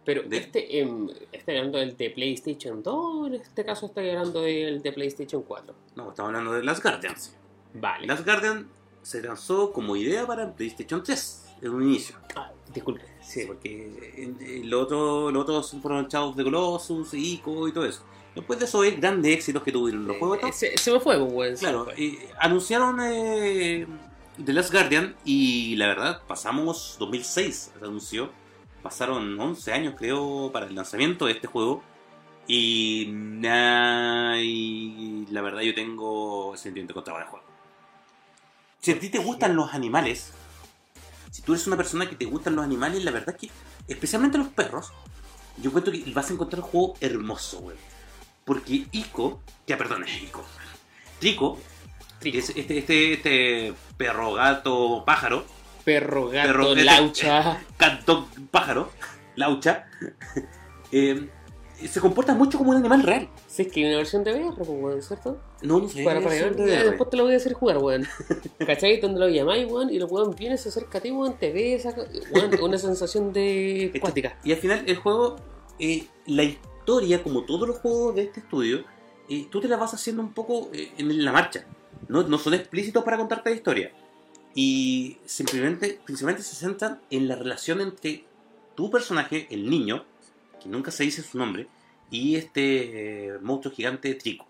Pero 0.04 0.22
De- 0.24 0.36
este, 0.38 0.80
em, 0.80 1.08
¿está 1.30 1.52
hablando 1.52 1.78
del 1.78 1.96
de 1.96 2.10
PlayStation 2.10 2.82
2 2.82 3.28
en 3.28 3.34
este 3.34 3.64
caso 3.64 3.86
está 3.86 4.00
hablando 4.00 4.40
del 4.42 4.82
de 4.82 4.92
PlayStation 4.92 5.42
4? 5.42 5.74
No, 5.94 6.10
estamos 6.10 6.30
hablando 6.30 6.52
de 6.52 6.64
Last 6.64 6.82
Guardians. 6.82 7.36
Vale. 7.74 8.06
Last 8.08 8.24
Guardian 8.24 8.68
se 9.02 9.22
lanzó 9.22 9.72
como 9.72 9.94
idea 9.94 10.26
para 10.26 10.52
PlayStation 10.54 11.02
3 11.04 11.41
en 11.62 11.70
un 11.70 11.82
inicio. 11.84 12.16
Ah, 12.36 12.50
disculpe. 12.74 13.02
Sí, 13.22 13.44
porque 13.46 14.12
en- 14.16 14.36
en 14.40 14.68
lo 14.68 14.80
otro, 14.80 15.30
lo 15.30 15.40
otro 15.40 15.62
fueron 15.62 16.06
of 16.14 16.36
the 16.36 16.44
Colossus, 16.44 17.14
Ico 17.14 17.66
y 17.68 17.72
todo 17.72 17.86
eso. 17.86 18.02
Después 18.34 18.58
de 18.58 18.64
eso 18.64 18.82
es 18.84 18.98
grandes 18.98 19.32
éxitos 19.34 19.62
que 19.62 19.72
tuvieron 19.72 20.06
los 20.06 20.16
juegos. 20.16 20.38
Eh, 20.42 20.52
se, 20.52 20.76
se 20.76 20.90
me 20.92 21.00
fue, 21.00 21.18
pues, 21.26 21.60
Claro, 21.60 21.86
eh, 21.96 22.28
anunciaron 22.40 22.98
eh, 23.02 23.86
The 24.44 24.52
Last 24.52 24.72
Guardian 24.72 25.14
y 25.24 25.76
la 25.76 25.86
verdad 25.86 26.22
pasamos 26.26 26.96
2006, 26.98 27.72
se 27.78 27.84
anunció. 27.84 28.30
Pasaron 28.82 29.38
11 29.38 29.72
años 29.72 29.94
creo 29.96 30.50
para 30.52 30.66
el 30.66 30.74
lanzamiento 30.74 31.26
de 31.26 31.32
este 31.32 31.46
juego. 31.46 31.82
Y, 32.48 33.06
nah, 33.12 34.36
y 34.38 35.26
la 35.30 35.42
verdad 35.42 35.60
yo 35.60 35.74
tengo 35.74 36.56
sentimiento 36.56 36.92
contra 36.94 37.16
el 37.18 37.24
juego. 37.24 37.44
Si 38.80 38.90
a 38.90 38.98
ti 38.98 39.10
te 39.10 39.18
gustan 39.18 39.54
los 39.54 39.72
animales, 39.74 40.32
si 41.32 41.40
tú 41.42 41.54
eres 41.54 41.66
una 41.66 41.76
persona 41.78 42.06
que 42.08 42.14
te 42.14 42.26
gustan 42.26 42.54
los 42.54 42.64
animales, 42.64 43.02
la 43.04 43.10
verdad 43.10 43.34
es 43.34 43.40
que, 43.48 43.50
especialmente 43.88 44.36
los 44.36 44.48
perros, 44.48 44.92
yo 45.56 45.70
encuentro 45.70 45.90
que 45.92 46.04
vas 46.12 46.28
a 46.30 46.34
encontrar 46.34 46.62
un 46.62 46.68
juego 46.68 46.94
hermoso, 47.00 47.60
güey. 47.60 47.76
Porque 48.44 48.86
Ico, 48.92 49.40
que 49.66 49.76
perdón, 49.76 50.04
Ico, 50.22 50.44
Trico, 51.20 51.58
Trico. 52.18 52.38
es 52.38 52.50
este, 52.50 52.78
este, 52.78 53.12
este 53.14 53.74
perro, 53.96 54.34
gato, 54.34 55.04
pájaro, 55.06 55.46
Perro, 55.84 56.28
gato, 56.28 56.48
perro- 56.48 56.68
este- 56.72 56.84
laucha. 56.84 57.60
dog 58.06 58.26
pájaro, 58.50 58.92
laucha, 59.36 59.86
eh, 60.92 61.30
se 61.88 62.00
comporta 62.00 62.34
mucho 62.34 62.58
como 62.58 62.70
un 62.70 62.76
animal 62.76 63.02
real. 63.02 63.28
Si 63.46 63.62
es 63.62 63.72
que 63.72 63.80
hay 63.80 63.86
una 63.86 63.98
versión 63.98 64.24
de 64.24 64.32
VR, 64.32 64.54
pues, 64.56 64.68
weón, 64.68 65.02
¿cierto? 65.02 65.38
No, 65.62 65.78
no 65.78 65.88
sé. 65.88 66.04
Para, 66.04 66.20
para 66.20 66.34
eso 66.34 66.44
ver, 66.46 66.56
de 66.56 66.66
ya 66.66 66.78
VR. 66.78 66.88
después 66.90 67.10
te 67.10 67.16
lo 67.16 67.24
voy 67.24 67.34
a 67.34 67.36
hacer 67.36 67.52
jugar, 67.52 67.78
weón. 67.78 68.06
¿Cachai? 68.66 69.00
Donde 69.00 69.20
lo 69.20 69.28
llamáis, 69.28 69.70
weón, 69.70 69.90
y 69.90 69.96
el 69.96 70.04
weón 70.04 70.34
viene, 70.34 70.58
se 70.58 70.68
acerca 70.68 70.98
a 70.98 71.00
ti, 71.00 71.10
weón, 71.10 71.38
te 71.38 71.52
ve, 71.52 71.78
saca, 71.78 72.04
weón, 72.32 72.50
una 72.62 72.78
sensación 72.78 73.32
de 73.32 73.92
cuática. 74.00 74.38
Y 74.44 74.52
al 74.52 74.58
final 74.58 74.84
el 74.86 74.96
juego, 74.96 75.36
eh, 75.78 76.06
la 76.26 76.42
historia, 76.42 77.22
como 77.22 77.44
todos 77.44 77.68
los 77.68 77.78
juegos 77.78 78.14
de 78.14 78.22
este 78.24 78.40
estudio, 78.40 78.84
eh, 79.28 79.46
tú 79.50 79.60
te 79.60 79.68
la 79.68 79.76
vas 79.76 79.94
haciendo 79.94 80.22
un 80.22 80.32
poco 80.32 80.70
eh, 80.72 80.92
en 80.98 81.24
la 81.24 81.32
marcha. 81.32 81.66
No, 82.08 82.22
no 82.22 82.38
son 82.38 82.54
explícitos 82.54 83.04
para 83.04 83.16
contarte 83.16 83.50
la 83.50 83.56
historia. 83.56 83.92
Y 84.54 85.18
simplemente, 85.24 86.00
principalmente 86.04 86.42
se 86.42 86.56
centran 86.56 87.00
en 87.10 87.28
la 87.28 87.36
relación 87.36 87.80
entre 87.80 88.24
tu 88.74 88.90
personaje, 88.90 89.46
el 89.50 89.68
niño, 89.70 90.04
que 90.62 90.68
nunca 90.68 90.90
se 90.90 91.04
dice 91.04 91.22
su 91.22 91.38
nombre, 91.38 91.66
y 92.10 92.36
este 92.36 93.28
eh, 93.28 93.38
monstruo 93.40 93.74
gigante 93.74 94.14
Trico. 94.14 94.46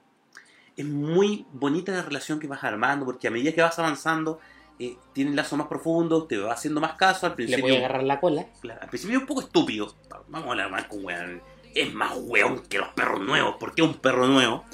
Es 0.76 0.84
muy 0.86 1.46
bonita 1.52 1.92
la 1.92 2.02
relación 2.02 2.40
que 2.40 2.46
vas 2.46 2.64
armando, 2.64 3.04
porque 3.04 3.28
a 3.28 3.30
medida 3.30 3.52
que 3.52 3.62
vas 3.62 3.78
avanzando, 3.78 4.40
eh, 4.78 4.96
tienen 5.12 5.36
lazos 5.36 5.58
más 5.58 5.68
profundos, 5.68 6.26
te 6.26 6.38
va 6.38 6.52
haciendo 6.52 6.80
más 6.80 6.94
caso. 6.94 7.26
Al 7.26 7.32
Le 7.32 7.36
principio 7.36 7.64
voy 7.64 7.74
a 7.74 7.78
agarrar 7.78 8.02
la 8.02 8.20
cola. 8.20 8.46
Claro, 8.60 8.80
al 8.82 8.88
principio 8.88 9.16
es 9.16 9.20
un 9.22 9.26
poco 9.28 9.42
estúpido. 9.42 9.94
Vamos 10.28 10.48
a 10.48 10.50
hablar 10.50 10.70
más 10.70 10.84
con 10.86 11.04
weón. 11.04 11.40
Es 11.74 11.94
más 11.94 12.12
weón 12.16 12.62
que 12.68 12.78
los 12.78 12.88
perros 12.88 13.20
nuevos. 13.20 13.56
¿Por 13.60 13.74
qué 13.74 13.82
un 13.82 13.94
perro 13.94 14.26
nuevo? 14.26 14.64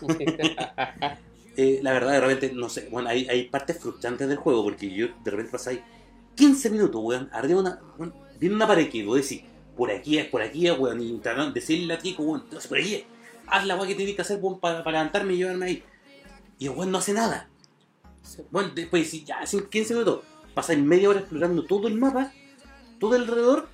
Eh, 1.60 1.80
la 1.82 1.90
verdad, 1.92 2.12
de 2.12 2.20
repente, 2.20 2.52
no 2.54 2.68
sé. 2.68 2.88
Bueno, 2.88 3.08
hay, 3.08 3.26
hay 3.28 3.48
partes 3.48 3.80
frustrantes 3.80 4.28
del 4.28 4.36
juego 4.36 4.62
porque 4.62 4.88
yo 4.94 5.08
de 5.24 5.30
repente 5.32 5.50
pasáis 5.50 5.80
15 6.36 6.70
minutos, 6.70 7.00
weón. 7.02 7.28
Arriba 7.32 7.58
una. 7.58 7.80
weón, 7.98 8.14
viene 8.38 8.54
una 8.54 8.68
pared 8.68 8.88
que 8.88 9.04
vos 9.04 9.16
decís, 9.16 9.42
por 9.78 9.90
aquí 9.90 10.18
es, 10.18 10.26
por 10.26 10.42
aquí 10.42 10.66
es, 10.68 10.78
weón. 10.78 11.00
Y 11.00 11.16
tratando 11.20 11.46
de 11.46 11.52
decirle 11.60 11.94
a 11.94 11.98
Tico, 11.98 12.22
weón, 12.24 12.42
entonces 12.44 12.68
por 12.68 12.76
aquí 12.78 12.96
es. 12.96 13.04
Haz 13.46 13.64
la 13.64 13.76
weón 13.76 13.88
que 13.88 13.94
tienes 13.94 14.14
que 14.14 14.20
hacer, 14.22 14.38
weón, 14.42 14.60
para, 14.60 14.84
para 14.84 14.98
levantarme 14.98 15.32
y 15.32 15.36
llevarme 15.38 15.66
ahí. 15.66 15.82
Y 16.58 16.66
el 16.66 16.72
weón 16.72 16.90
no 16.90 16.98
hace 16.98 17.14
nada. 17.14 17.48
Bueno, 18.50 18.70
después, 18.74 19.08
si 19.08 19.24
ya 19.24 19.38
hacen 19.38 19.66
15 19.70 19.94
minutos, 19.94 20.20
pasáis 20.52 20.78
media 20.80 21.08
hora 21.08 21.20
explorando 21.20 21.64
todo 21.64 21.88
el 21.88 21.94
mapa, 21.94 22.30
todo 23.00 23.14
alrededor, 23.14 23.68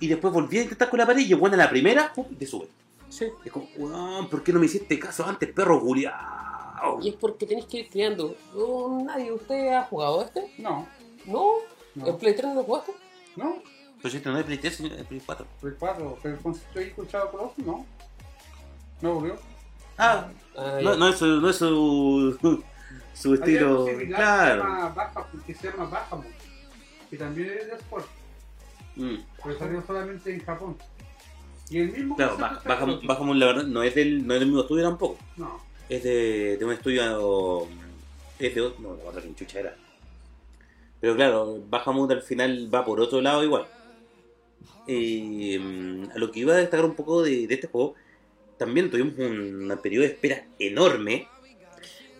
y 0.00 0.08
después 0.08 0.34
volví 0.34 0.58
a 0.58 0.62
intentar 0.64 0.90
con 0.90 0.98
la 0.98 1.06
pared 1.06 1.20
y 1.24 1.32
el 1.32 1.38
weón 1.40 1.54
a 1.54 1.56
la 1.56 1.70
primera, 1.70 2.12
pum, 2.12 2.26
y 2.30 2.34
te 2.34 2.46
sube. 2.46 2.68
Sí. 3.08 3.26
Es 3.44 3.52
como, 3.52 3.66
weón, 3.78 4.28
¿por 4.28 4.42
qué 4.42 4.52
no 4.52 4.58
me 4.58 4.66
hiciste 4.66 4.98
caso 4.98 5.24
antes, 5.24 5.50
perro 5.52 5.80
culiao? 5.80 6.98
Y 7.00 7.08
es 7.10 7.14
porque 7.14 7.46
tenéis 7.46 7.66
que 7.66 7.78
ir 7.78 7.88
creando. 7.88 8.36
No, 8.54 9.02
nadie, 9.04 9.32
¿usted 9.32 9.68
ha 9.72 9.84
jugado 9.84 10.22
este? 10.22 10.52
No, 10.58 10.86
No. 11.24 11.52
no, 11.94 12.06
¿El 12.06 12.16
Play 12.16 12.34
3 12.34 12.48
no 12.48 12.54
lo 12.56 12.64
jugaste? 12.64 12.92
no. 13.36 13.62
Pero 14.04 14.10
si 14.10 14.16
este 14.18 14.28
no 14.28 14.38
es 14.38 14.44
Play 14.44 14.58
3, 14.58 14.80
es 14.80 15.06
Play 15.06 15.22
4. 15.24 15.46
Play 15.62 15.74
4, 15.78 16.18
pero 16.22 16.34
estoy 16.52 16.84
escuchado 16.84 17.30
por 17.30 17.40
otro, 17.40 17.64
no. 17.64 17.86
Me 19.00 19.08
aburrió. 19.08 19.38
Ah, 19.96 20.28
Ah, 20.58 20.78
no, 20.82 20.94
no 20.96 21.08
es 21.08 21.16
su, 21.16 21.24
no 21.40 21.48
es 21.48 21.56
su, 21.56 22.38
su 23.14 23.34
estilo, 23.34 23.86
claro. 24.08 24.62
Que 24.62 24.68
se 24.68 24.68
llama 24.68 24.88
Baja, 24.90 25.26
que 25.46 25.54
se 25.54 25.70
llama 25.70 25.84
Bahamut, 25.86 26.26
que 27.08 27.16
también 27.16 27.48
es 27.48 27.66
de 27.66 27.72
Sport, 27.76 28.06
Mm, 28.96 29.14
pero 29.42 29.58
salió 29.58 29.82
solamente 29.86 30.34
en 30.34 30.44
Japón. 30.44 30.76
Y 31.70 31.78
el 31.78 31.90
mismo 31.92 32.14
Claro, 32.14 32.32
concepto 32.32 32.52
Ba- 32.54 32.58
está 32.58 32.68
Bajamon, 32.68 32.98
con- 32.98 33.06
Bajamon, 33.06 33.38
la 33.40 33.46
verdad, 33.46 33.62
no 33.64 33.82
es 33.82 33.94
del, 33.94 34.26
no 34.26 34.34
es 34.34 34.40
del 34.40 34.48
mismo 34.50 34.60
estudio 34.62 34.84
tampoco. 34.84 35.18
No, 35.38 35.60
Es 35.88 36.02
de, 36.04 36.56
de 36.58 36.64
un 36.66 36.72
estudio. 36.72 37.66
Es 38.38 38.54
de 38.54 38.60
otro. 38.60 38.80
No, 38.82 38.88
no, 39.02 39.08
otra 39.08 39.22
chucha 39.34 39.60
era. 39.60 39.74
Pero 41.00 41.16
claro, 41.16 41.58
Bahamut 41.70 42.10
al 42.10 42.22
final 42.22 42.68
va 42.72 42.84
por 42.84 43.00
otro 43.00 43.22
lado 43.22 43.42
igual. 43.42 43.66
Eh, 44.86 45.58
a 46.14 46.18
lo 46.18 46.30
que 46.30 46.40
iba 46.40 46.54
a 46.54 46.58
destacar 46.58 46.84
un 46.84 46.94
poco 46.94 47.22
de, 47.22 47.46
de 47.46 47.54
este 47.54 47.66
juego, 47.68 47.94
también 48.58 48.90
tuvimos 48.90 49.14
un, 49.18 49.70
un 49.70 49.78
periodo 49.78 50.02
de 50.06 50.12
espera 50.12 50.46
enorme. 50.58 51.26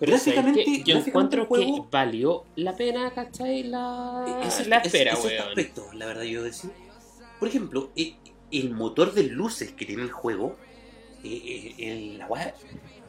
Pero 0.00 0.18
¿sabes 0.18 0.24
gráficamente- 0.34 0.64
qué? 0.64 0.82
yo 0.82 0.96
encuentro 0.98 1.46
juego- 1.46 1.84
que 1.84 1.88
valió 1.90 2.44
la 2.56 2.74
pena, 2.76 3.12
¿cachai? 3.14 3.62
La, 3.64 4.42
Ese- 4.44 4.66
la 4.68 4.78
ese- 4.78 4.88
espera, 4.88 5.12
ese 5.12 5.26
weón. 5.28 5.48
aspecto, 5.48 5.86
la 5.94 6.06
verdad, 6.06 6.22
yo 6.24 6.42
decir. 6.42 6.70
Por 7.38 7.48
ejemplo, 7.48 7.90
eh, 7.96 8.14
el 8.50 8.70
motor 8.70 9.12
de 9.14 9.24
luces 9.24 9.72
que 9.72 9.84
tiene 9.86 10.02
el 10.02 10.10
juego, 10.10 10.56
eh, 11.22 11.74
eh, 11.78 11.90
el- 11.92 12.18
la 12.18 12.26
weá, 12.26 12.54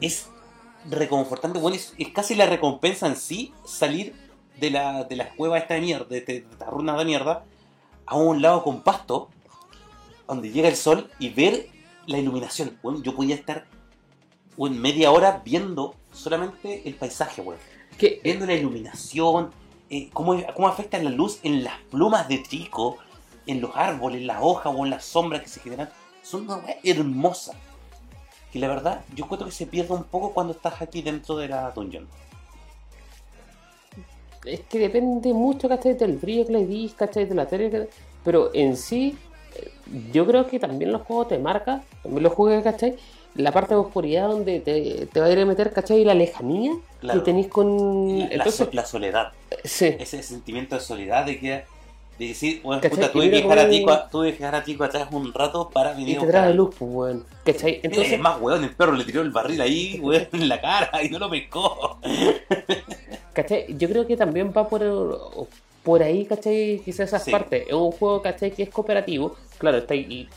es 0.00 0.28
reconfortante. 0.88 1.58
Bueno, 1.58 1.76
es, 1.76 1.94
es 1.98 2.08
casi 2.10 2.34
la 2.34 2.46
recompensa 2.46 3.06
en 3.08 3.16
sí 3.16 3.52
salir 3.64 4.14
de 4.60 4.70
la, 4.70 5.04
de 5.04 5.16
la 5.16 5.30
cueva 5.34 5.58
esta 5.58 5.74
de 5.74 5.80
mierda, 5.80 6.06
de, 6.06 6.20
de, 6.20 6.32
de 6.42 6.46
esta 6.50 6.66
runa 6.66 6.96
de 6.96 7.04
mierda, 7.04 7.44
a 8.06 8.16
un 8.16 8.40
lado 8.40 8.62
con 8.62 8.82
pasto, 8.82 9.28
donde 10.26 10.50
llega 10.50 10.68
el 10.68 10.76
sol 10.76 11.10
y 11.18 11.30
ver 11.30 11.68
la 12.06 12.18
iluminación. 12.18 12.78
Bueno, 12.82 13.02
yo 13.02 13.14
podía 13.14 13.34
estar 13.34 13.66
en 14.58 14.80
media 14.80 15.10
hora 15.10 15.42
viendo 15.44 15.94
solamente 16.12 16.82
el 16.88 16.94
paisaje, 16.94 17.42
weón 17.42 17.60
Que, 17.98 18.20
viendo 18.22 18.46
la 18.46 18.54
iluminación, 18.54 19.50
eh, 19.90 20.08
cómo, 20.12 20.36
cómo 20.54 20.68
afecta 20.68 20.98
la 21.02 21.10
luz 21.10 21.40
en 21.42 21.62
las 21.62 21.78
plumas 21.90 22.28
de 22.28 22.38
trico, 22.38 22.98
en 23.46 23.60
los 23.60 23.70
árboles, 23.74 24.20
en 24.20 24.26
las 24.26 24.38
hojas 24.40 24.72
o 24.76 24.84
en 24.84 24.90
las 24.90 25.04
sombras 25.04 25.42
que 25.42 25.48
se 25.48 25.60
generan. 25.60 25.90
Son 26.22 26.42
una 26.42 26.56
weá 26.56 26.76
hermosa. 26.82 27.54
Que 28.52 28.58
la 28.58 28.68
verdad, 28.68 29.04
yo 29.14 29.24
encuentro 29.24 29.46
que 29.46 29.54
se 29.54 29.66
pierde 29.66 29.94
un 29.94 30.04
poco 30.04 30.32
cuando 30.32 30.52
estás 30.52 30.80
aquí 30.80 31.02
dentro 31.02 31.36
de 31.36 31.48
la 31.48 31.70
dungeon. 31.70 32.08
es 34.44 34.60
que 34.60 34.78
depende 34.78 35.32
mucho, 35.34 35.68
¿cachai? 35.68 35.94
Del 35.94 36.16
brillo 36.16 36.46
que 36.46 36.52
le 36.52 36.66
dis, 36.66 36.94
¿cachai? 36.94 37.26
De 37.26 37.34
la 37.34 37.46
tele, 37.46 37.88
pero 38.24 38.50
en 38.54 38.76
sí, 38.76 39.16
yo 40.12 40.26
creo 40.26 40.46
que 40.46 40.58
también 40.58 40.92
los 40.92 41.02
juegos 41.02 41.28
te 41.28 41.38
marcan, 41.38 41.82
también 42.02 42.22
los 42.22 42.32
juegos, 42.32 42.62
¿cachai? 42.64 42.96
La 43.34 43.52
parte 43.52 43.74
de 43.74 43.80
oscuridad 43.80 44.28
donde 44.28 44.60
te, 44.60 45.06
te 45.12 45.20
va 45.20 45.26
a 45.26 45.30
ir 45.30 45.38
a 45.38 45.44
meter, 45.44 45.72
¿cachai? 45.72 46.04
La 46.04 46.14
lejanía 46.14 46.72
Claro. 47.00 47.20
que 47.20 47.24
tenéis 47.26 47.48
con... 47.48 48.18
La, 48.18 48.26
Entonces, 48.26 48.72
la 48.72 48.86
soledad, 48.86 49.32
sí. 49.64 49.94
ese 49.98 50.22
sentimiento 50.22 50.74
de 50.74 50.80
soledad 50.80 51.26
de 51.26 51.38
que 51.38 51.64
de 52.18 52.28
decir, 52.28 52.62
bueno, 52.62 52.80
puta, 52.80 53.06
Y 53.06 53.08
tuve 53.10 53.30
que, 53.30 53.36
dejar 53.42 53.58
a 53.58 53.68
Tico, 53.68 53.98
tuve 54.10 54.32
que 54.32 54.38
dejar 54.38 54.54
a 54.54 54.64
Tico 54.64 54.84
atrás 54.84 55.06
un 55.12 55.34
rato 55.34 55.68
para 55.68 55.92
venir 55.92 56.08
Y 56.08 56.16
a 56.16 56.20
te 56.20 56.26
trae 56.28 56.54
luz, 56.54 56.74
pues, 56.78 56.90
weón. 56.90 57.24
¿Cachai? 57.44 57.72
Mira, 57.72 57.80
Entonces, 57.82 58.12
es 58.14 58.18
más, 58.20 58.40
weón, 58.40 58.64
el 58.64 58.70
perro 58.74 58.92
le 58.92 59.04
tiró 59.04 59.20
el 59.20 59.30
barril 59.30 59.60
ahí, 59.60 60.00
weón, 60.02 60.26
en 60.32 60.48
la 60.48 60.58
cara 60.58 61.02
y 61.04 61.10
no 61.10 61.18
lo 61.18 61.28
pescó. 61.28 61.98
¿cachai? 63.34 63.66
Yo 63.76 63.88
creo 63.88 64.06
que 64.06 64.16
también 64.16 64.50
va 64.56 64.66
por, 64.66 65.48
por 65.82 66.02
ahí, 66.02 66.24
¿cachai? 66.24 66.80
Quizás 66.84 67.08
esas 67.08 67.22
Sí. 67.24 67.30
partes. 67.30 67.66
Es 67.66 67.72
un 67.74 67.92
juego, 67.92 68.22
¿cachai? 68.22 68.50
Que 68.50 68.62
es 68.64 68.70
cooperativo. 68.70 69.36
Claro, 69.58 69.78
está 69.78 69.94
ahí 69.94 70.28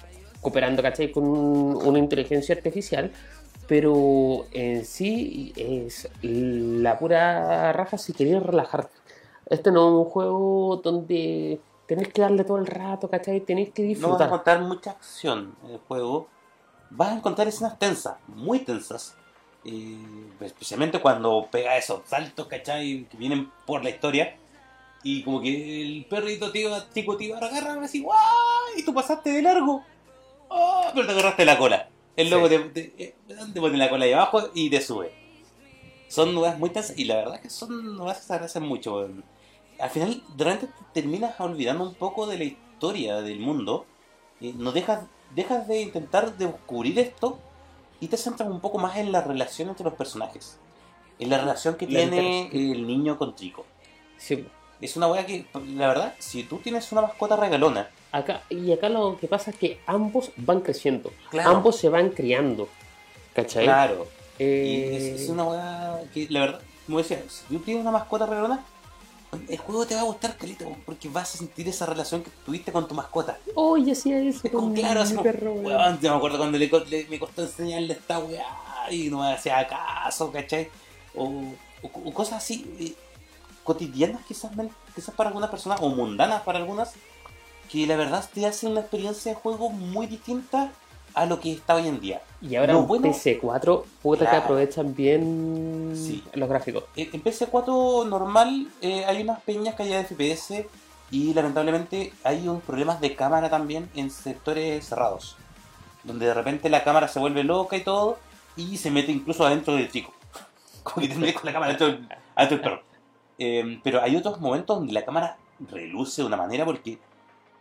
cooperando, 0.41 0.81
¿cachai? 0.81 1.11
Con 1.11 1.23
un- 1.25 1.75
una 1.85 1.99
inteligencia 1.99 2.55
artificial. 2.55 3.11
Pero 3.67 4.47
en 4.51 4.83
sí 4.85 5.53
es 5.55 6.09
la 6.21 6.97
pura 6.97 7.71
raja 7.71 7.97
si 7.99 8.13
queréis 8.13 8.41
relajarte. 8.41 8.91
Este 9.47 9.71
no 9.71 9.87
es 10.01 10.05
un 10.05 10.11
juego 10.11 10.81
donde 10.83 11.59
tenéis 11.87 12.09
que 12.13 12.21
darle 12.21 12.43
todo 12.43 12.57
el 12.57 12.65
rato, 12.65 13.09
¿cachai? 13.09 13.41
Tenéis 13.41 13.69
que 13.71 13.83
No 13.83 13.87
vas 13.87 13.91
a 13.91 13.99
disfrutar. 13.99 14.27
encontrar 14.27 14.61
mucha 14.61 14.91
acción 14.91 15.55
en 15.65 15.71
el 15.71 15.77
juego. 15.79 16.27
Vas 16.89 17.09
a 17.09 17.15
encontrar 17.17 17.47
escenas 17.47 17.77
tensas, 17.77 18.15
muy 18.27 18.59
tensas. 18.59 19.15
eh, 19.65 19.97
especialmente 20.39 21.01
cuando 21.01 21.47
pega 21.51 21.75
esos 21.77 21.99
saltos, 22.07 22.47
¿cachai? 22.47 23.05
Que 23.11 23.17
vienen 23.17 23.51
por 23.67 23.83
la 23.83 23.89
historia. 23.89 24.37
Y 25.03 25.23
como 25.23 25.41
que 25.41 25.81
el 25.81 26.05
perrito 26.05 26.51
tío, 26.51 26.83
tico 26.93 27.15
te 27.17 27.25
iba 27.25 27.37
a 27.37 27.45
agarrar 27.45 27.79
así, 27.79 28.01
¡guay! 28.01 28.19
y 28.77 28.83
tú 28.83 28.93
pasaste 28.93 29.31
de 29.31 29.41
largo. 29.41 29.83
¡Ah! 30.49 30.91
pero 30.93 31.05
te 31.05 31.13
agarraste 31.13 31.45
la 31.45 31.57
cola. 31.57 31.89
El 32.15 32.29
loco 32.29 32.49
Sí. 32.49 32.57
te, 32.57 32.83
te, 32.83 33.03
eh, 33.03 33.15
te 33.53 33.59
pone 33.61 33.77
la 33.77 33.89
cola 33.89 34.05
ahí 34.05 34.11
abajo 34.13 34.49
y 34.53 34.69
te 34.69 34.81
sube. 34.81 35.13
Son 36.09 36.33
nuevas 36.33 36.57
muy 36.59 36.69
tensas 36.71 36.97
y 36.97 37.05
la 37.05 37.15
verdad 37.15 37.39
que 37.39 37.49
son 37.49 37.95
nuevas 37.95 38.17
que 38.17 38.23
se 38.25 38.33
agradecen 38.33 38.63
mucho. 38.63 39.07
Al 39.79 39.89
final, 39.89 40.21
de 40.35 40.43
repente 40.43 40.67
te 40.67 41.01
terminas 41.01 41.39
olvidando 41.39 41.83
un 41.87 41.95
poco 41.95 42.27
de 42.27 42.37
la 42.37 42.43
historia 42.43 43.21
del 43.21 43.39
mundo. 43.39 43.85
y 44.41 44.53
no 44.53 44.71
dejas, 44.71 45.05
dejas 45.35 45.67
de 45.67 45.81
intentar 45.81 46.37
descubrir 46.37 46.97
esto 46.99 47.39
y 48.01 48.07
te 48.07 48.17
centras 48.17 48.49
un 48.49 48.59
poco 48.61 48.79
más 48.79 48.97
en 48.97 49.11
la 49.11 49.21
relación 49.21 49.69
entre 49.69 49.83
los 49.85 49.93
personajes. 49.93 50.57
En 51.19 51.29
la 51.29 51.37
relación 51.37 51.75
que 51.75 51.85
La 51.87 51.99
tiene 51.99 52.47
el 52.51 52.87
niño 52.87 53.17
con 53.17 53.35
Trico. 53.35 53.65
Sí. 54.17 54.45
Es 54.81 54.95
una 54.95 55.07
weá 55.07 55.25
que, 55.25 55.45
la 55.75 55.87
verdad, 55.87 56.13
si 56.19 56.43
tú 56.43 56.57
tienes 56.57 56.91
una 56.91 57.01
mascota 57.01 57.35
regalona, 57.35 57.89
Acá, 58.11 58.41
y 58.49 58.71
acá 58.71 58.89
lo 58.89 59.17
que 59.19 59.27
pasa 59.27 59.51
es 59.51 59.57
que 59.57 59.79
ambos 59.85 60.31
van 60.37 60.61
creciendo. 60.61 61.11
Claro. 61.29 61.49
Ambos 61.51 61.75
se 61.77 61.89
van 61.89 62.09
criando. 62.09 62.67
¿Cachai? 63.35 63.65
claro, 63.65 64.07
y 64.39 64.43
Eh, 64.43 64.97
es, 65.15 65.21
es 65.21 65.29
una 65.29 65.43
weá 65.43 66.01
que, 66.13 66.25
la 66.29 66.39
verdad, 66.39 66.61
como 66.87 66.97
decía, 66.97 67.21
si 67.27 67.43
tú 67.53 67.59
tienes 67.59 67.81
una 67.83 67.91
mascota 67.91 68.25
regalona, 68.25 68.65
el 69.47 69.57
juego 69.59 69.85
te 69.85 69.93
va 69.93 70.01
a 70.01 70.05
gustar, 70.05 70.35
calito, 70.37 70.75
porque 70.87 71.07
vas 71.07 71.35
a 71.35 71.37
sentir 71.37 71.67
esa 71.67 71.85
relación 71.85 72.23
que 72.23 72.31
tuviste 72.43 72.71
con 72.71 72.87
tu 72.87 72.95
mascota. 72.95 73.37
Oye, 73.53 73.91
hacía 73.91 74.19
eso 74.21 74.41
Es 74.43 74.51
con 74.51 74.73
claro, 74.73 75.05
mi 75.05 75.17
perro, 75.17 75.53
weón. 75.53 75.99
yo 76.01 76.09
me 76.11 76.17
acuerdo 76.17 76.37
cuando 76.39 76.57
le, 76.57 76.67
le- 76.67 77.05
me 77.09 77.19
costó 77.19 77.43
enseñarle 77.43 77.93
esta 77.93 78.17
weá 78.17 78.47
y 78.89 79.09
no 79.11 79.19
me 79.19 79.33
hacía 79.33 79.67
caso, 79.67 80.31
¿cachai? 80.31 80.67
O, 81.13 81.25
o- 81.83 81.91
o 82.05 82.11
cosas 82.13 82.37
así, 82.43 82.65
eh, 82.79 82.93
cotidianas 83.73 84.21
quizás, 84.27 84.51
quizás 84.95 85.13
para 85.13 85.29
algunas 85.29 85.51
personas, 85.51 85.79
o 85.81 85.89
mundanas 85.89 86.41
para 86.41 86.57
algunas, 86.57 86.93
que 87.71 87.85
la 87.85 87.95
verdad 87.95 88.27
te 88.33 88.47
hacen 88.47 88.71
una 88.71 88.79
experiencia 88.81 89.31
de 89.31 89.39
juego 89.39 89.69
muy 89.69 90.07
distinta 90.07 90.71
a 91.13 91.27
lo 91.27 91.39
que 91.39 91.51
está 91.53 91.75
hoy 91.75 91.87
en 91.87 91.99
día. 91.99 92.19
Y 92.41 92.55
ahora 92.55 92.73
Lo 92.73 92.79
en 92.79 92.87
bueno- 92.87 93.03
PC4, 93.07 93.83
puta 94.01 94.27
que 94.27 94.35
aprovechan 94.37 94.95
bien 94.95 95.93
Sí. 95.95 96.23
los 96.33 96.49
gráficos. 96.49 96.85
Eh, 96.95 97.09
En 97.13 97.21
PC4 97.21 98.05
normal 98.07 98.67
eh, 98.81 99.05
hay 99.05 99.21
unas 99.21 99.39
peñas 99.41 99.75
caídas 99.75 100.09
de 100.09 100.15
FPS 100.15 100.67
y 101.11 101.33
lamentablemente 101.35 102.11
hay 102.23 102.47
un 102.47 102.59
problemas 102.61 102.99
de 103.01 103.15
cámara 103.15 103.51
también 103.51 103.87
en 103.95 104.09
sectores 104.09 104.83
cerrados. 104.87 105.35
Donde 106.03 106.25
de 106.25 106.33
repente 106.33 106.69
la 106.69 106.83
cámara 106.83 107.07
se 107.07 107.19
vuelve 107.19 107.43
loca 107.43 107.77
y 107.77 107.81
todo 107.83 108.17
y 108.55 108.77
se 108.77 108.89
mete 108.89 109.11
incluso 109.11 109.45
adentro 109.45 109.75
del 109.75 109.91
chico. 109.91 110.11
Como 110.83 111.01
que 111.05 111.09
te 111.13 111.19
metes 111.19 111.35
con 111.35 111.45
la 111.45 111.53
cámara 111.53 111.73
adentro 111.73 111.87
del, 111.87 112.07
adentro 112.35 112.57
del 112.57 112.61
perro. 112.63 112.88
Eh, 113.39 113.79
pero 113.83 114.01
hay 114.01 114.15
otros 114.15 114.39
momentos 114.39 114.77
donde 114.77 114.93
la 114.93 115.05
cámara 115.05 115.37
reluce 115.71 116.21
de 116.21 116.27
una 116.27 116.37
manera 116.37 116.65
porque 116.65 116.99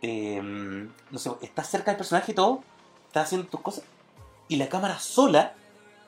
te, 0.01 0.41
mm, 0.41 0.89
no 1.11 1.19
sé, 1.19 1.31
estás 1.41 1.69
cerca 1.69 1.91
del 1.91 1.97
personaje 1.97 2.33
y 2.33 2.35
todo, 2.35 2.61
estás 3.07 3.25
haciendo 3.25 3.47
tus 3.47 3.61
cosas 3.61 3.83
y 4.49 4.57
la 4.57 4.67
cámara 4.67 4.99
sola 4.99 5.53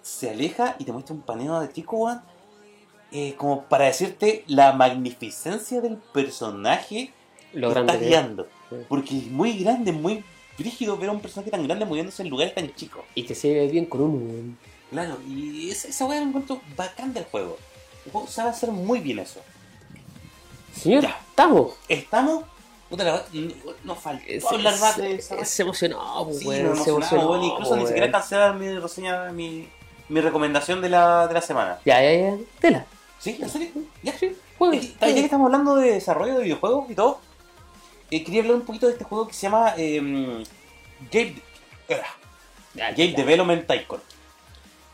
se 0.01 0.29
aleja 0.29 0.75
y 0.79 0.83
te 0.83 0.91
muestra 0.91 1.15
un 1.15 1.21
paneo 1.21 1.59
de 1.61 1.85
weón, 1.87 2.21
eh, 3.11 3.35
como 3.35 3.63
para 3.63 3.85
decirte 3.85 4.43
la 4.47 4.73
magnificencia 4.73 5.79
del 5.79 5.97
personaje 5.97 7.13
Lo 7.53 7.67
que 7.67 7.73
grande 7.73 7.93
estás 7.93 8.07
guiando. 8.07 8.47
Sí. 8.69 8.75
Porque 8.89 9.17
es 9.17 9.27
muy 9.27 9.57
grande, 9.59 9.91
muy 9.91 10.23
rígido 10.57 10.97
ver 10.97 11.09
a 11.09 11.11
un 11.13 11.21
personaje 11.21 11.51
tan 11.51 11.63
grande 11.63 11.85
moviéndose 11.85 12.23
en 12.23 12.29
lugares 12.29 12.55
tan 12.55 12.73
chicos. 12.73 13.03
Y 13.15 13.23
que 13.23 13.35
se 13.35 13.53
ve 13.53 13.67
bien 13.67 13.85
con 13.85 14.01
weón. 14.01 14.57
Claro, 14.89 15.17
y 15.27 15.69
esa, 15.69 15.87
esa 15.87 16.05
weá 16.05 16.19
la 16.19 16.27
encuentro 16.27 16.61
bacán 16.75 17.13
del 17.13 17.25
juego. 17.25 17.57
El 18.05 18.11
juego 18.11 18.27
sabe 18.27 18.49
hacer 18.49 18.71
muy 18.71 18.99
bien 18.99 19.19
eso. 19.19 19.39
Señor, 20.75 21.03
Ya. 21.03 21.19
estamos. 21.29 21.73
¿Estamos? 21.87 22.43
Puta 22.89 23.03
la 23.05 23.23
n- 23.33 23.55
nos 23.83 23.97
faltó 23.99 24.23
hablar 24.49 24.77
más 24.79 24.97
de 24.97 25.15
esa 25.15 25.35
weá. 25.35 25.45
se 25.45 25.61
emocionó, 25.61 26.23
pues, 26.25 26.39
Sí, 26.39 26.47
weón, 26.47 26.69
nos 26.75 26.83
se 26.83 26.89
emocionó. 26.89 27.43
incluso 27.43 27.75
ni 27.77 27.85
siquiera 27.87 28.11
cancelar 28.11 28.55
mi 28.55 28.77
reseña, 28.79 29.31
mi, 29.31 29.69
mi 30.09 30.19
recomendación 30.21 30.81
de 30.81 30.89
la, 30.89 31.27
de 31.27 31.33
la 31.33 31.41
semana. 31.41 31.79
Ya, 31.85 32.01
ya, 32.01 32.11
ya. 32.31 32.37
Tela. 32.59 32.85
¿Sí? 33.19 33.37
¿En 33.41 33.49
serio? 33.49 33.69
Ya, 34.03 34.17
Sí, 34.17 34.35
juega, 34.57 34.75
Eh, 34.75 34.93
Ya 34.99 35.07
que 35.13 35.19
estamos 35.21 35.45
hablando 35.45 35.75
de 35.75 35.93
desarrollo 35.93 36.35
de 36.37 36.43
videojuegos 36.43 36.89
y 36.89 36.95
todo, 36.95 37.21
eh, 38.09 38.23
quería 38.25 38.41
hablar 38.41 38.55
un 38.57 38.63
poquito 38.65 38.87
de 38.87 38.93
este 38.93 39.05
juego 39.05 39.27
que 39.27 39.33
se 39.35 39.41
llama 39.43 39.73
eh, 39.77 40.43
Game, 41.11 41.35
eh, 41.87 42.01
Ya, 42.73 42.91
Game 42.91 43.11
ya. 43.11 43.17
Development 43.17 43.67
Tycoon. 43.67 44.01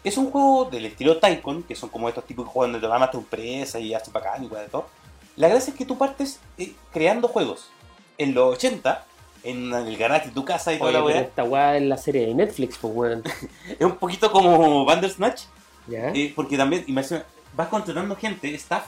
Es 0.03 0.17
un 0.17 0.29
juego 0.29 0.65
del 0.65 0.85
estilo 0.85 1.17
Tycoon, 1.17 1.63
que 1.63 1.75
son 1.75 1.89
como 1.89 2.07
estos 2.09 2.25
tipos 2.25 2.45
de 2.45 2.51
juegos 2.51 2.71
donde 2.73 2.85
te 2.87 2.93
armas 2.93 3.09
tu 3.11 3.17
empresa 3.17 3.79
y 3.79 3.93
haces 3.95 4.13
bacán 4.13 4.43
y 4.43 4.47
de 4.49 4.67
todo. 4.67 4.87
La 5.37 5.47
gracia 5.47 5.71
es 5.71 5.77
que 5.77 5.85
tú 5.85 5.97
partes 5.97 6.39
eh, 6.57 6.73
creando 6.91 7.27
juegos. 7.27 7.69
En 8.17 8.33
los 8.33 8.55
80, 8.55 9.05
en 9.43 9.71
el 9.73 9.95
garaje 9.97 10.29
de 10.29 10.33
tu 10.33 10.43
casa 10.43 10.73
y 10.73 10.77
toda 10.79 10.89
Oye, 10.89 10.97
la 10.99 11.05
weá, 11.05 11.21
esta 11.21 11.43
weá 11.43 11.77
es 11.77 11.83
la 11.83 11.97
serie 11.97 12.25
de 12.25 12.33
Netflix, 12.33 12.77
pues, 12.79 12.93
weón. 12.93 13.23
es 13.79 13.85
un 13.85 13.95
poquito 13.97 14.31
como 14.31 14.83
Bandersnatch, 14.83 15.43
Ya. 15.87 16.09
Eh, 16.09 16.33
porque 16.35 16.57
también, 16.57 16.83
imagina, 16.87 17.23
vas 17.55 17.69
contratando 17.69 18.15
gente, 18.15 18.53
staff, 18.55 18.85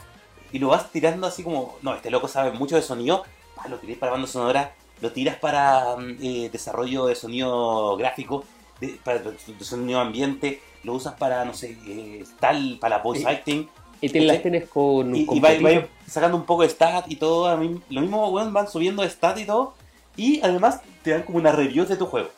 y 0.52 0.58
lo 0.58 0.68
vas 0.68 0.90
tirando 0.90 1.26
así 1.26 1.42
como, 1.44 1.78
no, 1.82 1.94
este 1.94 2.10
loco 2.10 2.28
sabe 2.28 2.50
mucho 2.52 2.74
de 2.76 2.82
sonido, 2.82 3.24
pa, 3.54 3.68
lo 3.68 3.78
tirás 3.78 3.98
para 3.98 4.12
banda 4.12 4.26
sonora, 4.26 4.74
lo 5.00 5.12
tiras 5.12 5.36
para 5.36 5.96
mm, 5.96 6.16
eh, 6.20 6.50
desarrollo 6.52 7.06
de 7.06 7.14
sonido 7.14 7.96
gráfico, 7.96 8.44
de, 8.80 8.98
para 9.04 9.20
de 9.20 9.64
sonido 9.64 10.00
ambiente, 10.00 10.60
lo 10.82 10.94
usas 10.94 11.14
para, 11.14 11.44
no 11.44 11.54
sé, 11.54 11.78
eh, 11.86 12.24
tal, 12.40 12.78
para 12.80 12.98
voice 12.98 13.22
Y- 13.22 13.26
acting, 13.26 13.68
Y 14.00 14.08
te 14.08 14.20
las 14.20 14.40
tienes 14.42 14.68
con. 14.68 15.14
y, 15.14 15.26
con 15.26 15.36
y 15.36 15.40
va, 15.40 15.48
potito. 15.50 15.64
va 15.80 15.86
sacando 16.06 16.36
un 16.36 16.44
poco 16.46 16.62
de 16.62 16.68
stat 16.70 17.04
y 17.10 17.16
todo, 17.16 17.46
a 17.48 17.56
mí- 17.56 17.80
lo 17.90 18.00
mismo, 18.00 18.28
weón, 18.30 18.52
van 18.52 18.68
subiendo 18.68 19.02
de 19.02 19.10
stat 19.10 19.38
y 19.38 19.44
todo, 19.44 19.74
y 20.16 20.40
además 20.42 20.80
te 21.02 21.10
dan 21.10 21.22
como 21.22 21.38
una 21.38 21.52
review 21.52 21.84
de 21.86 21.96
tu 21.96 22.06
juego. 22.06 22.28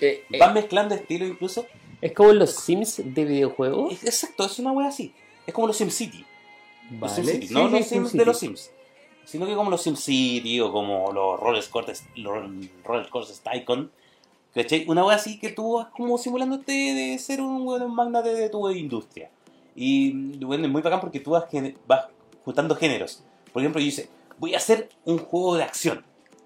Eh, 0.00 0.24
eh, 0.30 0.38
Van 0.38 0.54
mezclando 0.54 0.94
estilo 0.94 1.26
incluso. 1.26 1.66
es 2.00 2.12
como 2.12 2.32
los 2.32 2.50
Sims 2.54 3.02
de 3.04 3.24
videojuegos. 3.24 3.92
Es- 3.92 4.04
Exacto, 4.04 4.46
es 4.46 4.58
una 4.58 4.72
wea 4.72 4.88
así. 4.88 5.12
Es 5.46 5.52
como 5.52 5.66
los 5.66 5.76
SimCity. 5.76 6.24
Los 6.92 7.00
Vale. 7.00 7.14
SimCity, 7.14 7.48
Sí, 7.48 7.54
no 7.54 7.60
sí, 7.66 7.70
los 7.72 7.72
Sims 7.86 7.88
SimCity. 7.88 8.18
de 8.18 8.24
los 8.24 8.38
Sims. 8.38 8.70
Sino 9.24 9.46
que 9.46 9.54
como 9.54 9.70
los 9.70 9.82
SimCity 9.82 10.60
o 10.60 10.72
como 10.72 11.12
los 11.12 11.38
Roller 11.38 11.64
Courses, 11.68 12.04
los 12.16 12.34
Roller 12.84 13.06
Tycoon. 13.42 13.90
¿Cachai? 14.54 14.84
Una 14.88 15.04
wea 15.04 15.16
así 15.16 15.38
que 15.38 15.50
tú 15.50 15.74
vas 15.74 15.88
como 15.88 16.18
simulándote 16.18 16.72
de 16.72 17.18
ser 17.18 17.40
un 17.40 17.64
weón 17.66 17.94
magnate 17.94 18.34
de 18.34 18.48
tu 18.48 18.68
industria. 18.70 19.30
Y 19.74 20.12
bueno, 20.44 20.66
es 20.66 20.70
muy 20.70 20.82
bacán 20.82 21.00
porque 21.00 21.20
tú 21.20 21.30
vas, 21.30 21.44
vas 21.86 22.06
juntando 22.44 22.74
géneros. 22.74 23.22
Por 23.52 23.62
ejemplo, 23.62 23.80
yo 23.80 23.84
dice, 23.86 24.08
voy 24.38 24.54
a 24.54 24.58
hacer 24.58 24.88
un 25.04 25.18
juego 25.18 25.56
de 25.56 25.64
acción. 25.64 26.04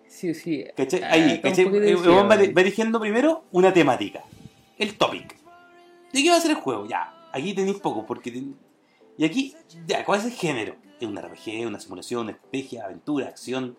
Sí, 0.08 0.32
sí. 0.34 0.64
¿Cachai? 0.76 1.02
Ah, 1.02 1.08
Ahí, 1.12 1.32
un 1.32 1.38
¿cachai? 1.38 1.64
Eh, 1.66 1.94
va, 1.96 2.22
va 2.36 2.60
eligiendo 2.60 3.00
primero 3.00 3.44
una 3.52 3.72
temática. 3.72 4.22
El 4.78 4.96
topic. 4.96 5.36
¿De 6.12 6.22
qué 6.22 6.30
va 6.30 6.36
a 6.36 6.40
ser 6.40 6.52
el 6.52 6.56
juego? 6.58 6.86
Ya, 6.86 7.12
aquí 7.32 7.52
tenéis 7.54 7.78
poco, 7.78 8.06
porque... 8.06 8.30
ten- 8.30 8.56
Y 9.18 9.24
aquí, 9.24 9.54
ya, 9.86 10.04
¿cuál 10.04 10.20
es 10.20 10.26
el 10.26 10.32
género? 10.32 10.76
Es 11.00 11.08
un 11.08 11.16
RPG, 11.16 11.66
una 11.66 11.80
simulación, 11.80 12.22
una 12.22 12.32
estrategia, 12.32 12.84
aventura, 12.84 13.26
acción. 13.28 13.76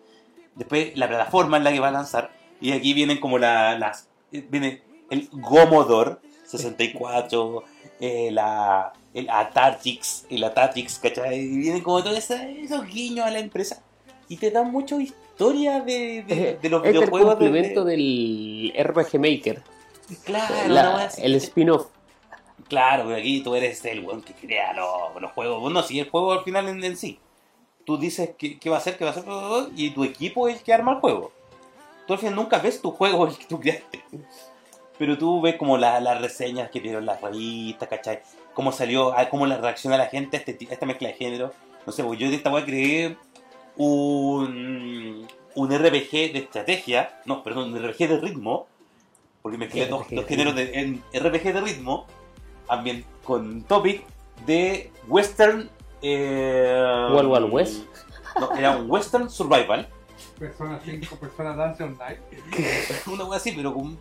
Después 0.54 0.96
la 0.96 1.08
plataforma 1.08 1.56
en 1.56 1.64
la 1.64 1.72
que 1.72 1.80
va 1.80 1.88
a 1.88 1.92
lanzar. 1.92 2.30
Y 2.60 2.72
aquí 2.72 2.92
vienen 2.94 3.18
como 3.18 3.38
la- 3.38 3.78
las... 3.78 4.08
eh, 4.32 4.46
Viene 4.50 4.82
el 5.10 5.28
Gomodor 5.32 6.20
64, 6.44 7.62
eh, 8.00 8.30
la, 8.30 8.92
el 9.16 9.28
Atatix, 9.30 10.26
el 10.30 10.44
Atatix, 10.44 10.98
¿cachai? 10.98 11.40
Y 11.40 11.56
vienen 11.58 11.82
como 11.82 12.02
todos 12.02 12.16
esos, 12.18 12.86
guiños 12.86 13.26
a 13.26 13.30
la 13.30 13.38
empresa. 13.40 13.82
Y 14.28 14.36
te 14.36 14.50
dan 14.50 14.70
mucho 14.70 15.00
historia 15.00 15.80
de, 15.80 16.22
de, 16.26 16.58
de 16.60 16.68
los 16.68 16.82
es 16.82 16.88
el 16.88 16.92
videojuegos. 16.98 17.38
de- 17.38 17.44
complemento 17.46 17.84
de- 17.84 17.92
del 17.96 18.74
RPG 18.78 19.18
Maker. 19.18 19.62
Claro, 20.24 20.54
La- 20.68 21.08
el 21.18 21.34
spin-off. 21.36 21.86
Claro, 22.68 23.04
pero 23.06 23.16
aquí 23.16 23.40
tú 23.42 23.54
eres 23.54 23.84
el 23.84 24.00
weón 24.04 24.22
que 24.22 24.32
crea 24.34 24.72
los, 24.72 25.20
los 25.20 25.32
juegos. 25.32 25.60
Bueno, 25.60 25.82
sí, 25.82 25.98
el 26.00 26.10
juego 26.10 26.32
al 26.32 26.42
final 26.44 26.68
en, 26.68 26.82
en 26.84 26.96
sí. 26.96 27.18
Tú 27.84 27.96
dices 27.96 28.30
qué, 28.36 28.58
qué 28.58 28.68
va 28.68 28.76
a 28.76 28.78
hacer, 28.80 28.96
qué 28.98 29.04
va 29.04 29.10
a 29.10 29.12
hacer, 29.14 29.24
y 29.76 29.90
tu 29.90 30.02
equipo 30.04 30.48
es 30.48 30.56
el 30.56 30.62
que 30.62 30.74
arma 30.74 30.92
el 30.94 30.98
juego. 30.98 31.30
Tú 32.06 32.12
al 32.14 32.18
final 32.18 32.34
nunca 32.34 32.58
ves 32.58 32.80
tu 32.82 32.90
juego 32.90 33.26
el 33.28 33.36
que 33.36 33.44
tú 33.46 33.60
creaste. 33.60 34.02
Pero 34.98 35.18
tú 35.18 35.40
ves 35.40 35.56
como 35.56 35.76
la- 35.78 36.00
las 36.00 36.20
reseñas 36.20 36.70
que 36.70 36.80
dieron 36.80 37.04
las 37.06 37.20
revistas, 37.20 37.88
¿cachai? 37.88 38.20
Cómo 38.54 38.72
salió, 38.72 39.12
ah, 39.16 39.28
cómo 39.28 39.46
la 39.46 39.58
reacción 39.58 39.92
de 39.92 39.98
la 39.98 40.06
gente 40.06 40.36
a, 40.36 40.40
este, 40.40 40.56
a 40.70 40.72
esta 40.72 40.86
mezcla 40.86 41.08
de 41.08 41.14
género. 41.14 41.52
No 41.86 41.92
sé, 41.92 42.02
pues 42.02 42.18
yo 42.18 42.28
de 42.30 42.36
esta 42.36 42.50
weá 42.50 42.64
creé 42.64 43.16
un, 43.76 45.26
un 45.54 45.70
RPG 45.70 46.10
de 46.32 46.38
estrategia, 46.38 47.20
no, 47.24 47.42
perdón, 47.42 47.72
un 47.72 47.78
RPG 47.82 48.08
de 48.08 48.20
ritmo, 48.20 48.66
porque 49.42 49.58
mezclé 49.58 49.86
dos, 49.86 50.06
dos 50.16 50.26
géneros 50.26 50.54
de 50.56 50.72
en 50.80 51.02
RPG 51.12 51.52
de 51.52 51.60
ritmo, 51.60 52.06
también 52.66 53.04
con 53.24 53.62
topic 53.62 54.02
de 54.46 54.90
western... 55.08 55.70
Eh, 56.02 57.08
Wild 57.12 57.52
West. 57.52 57.84
No, 58.40 58.52
era 58.56 58.76
un 58.76 58.90
western 58.90 59.30
survival. 59.30 59.88
Persona 60.38 60.80
5, 60.84 61.16
Persona 61.16 61.54
Dance 61.54 61.82
Online. 61.82 62.18
una 63.06 63.24
wea 63.24 63.38
así, 63.38 63.52
pero 63.52 63.74
con... 63.74 63.98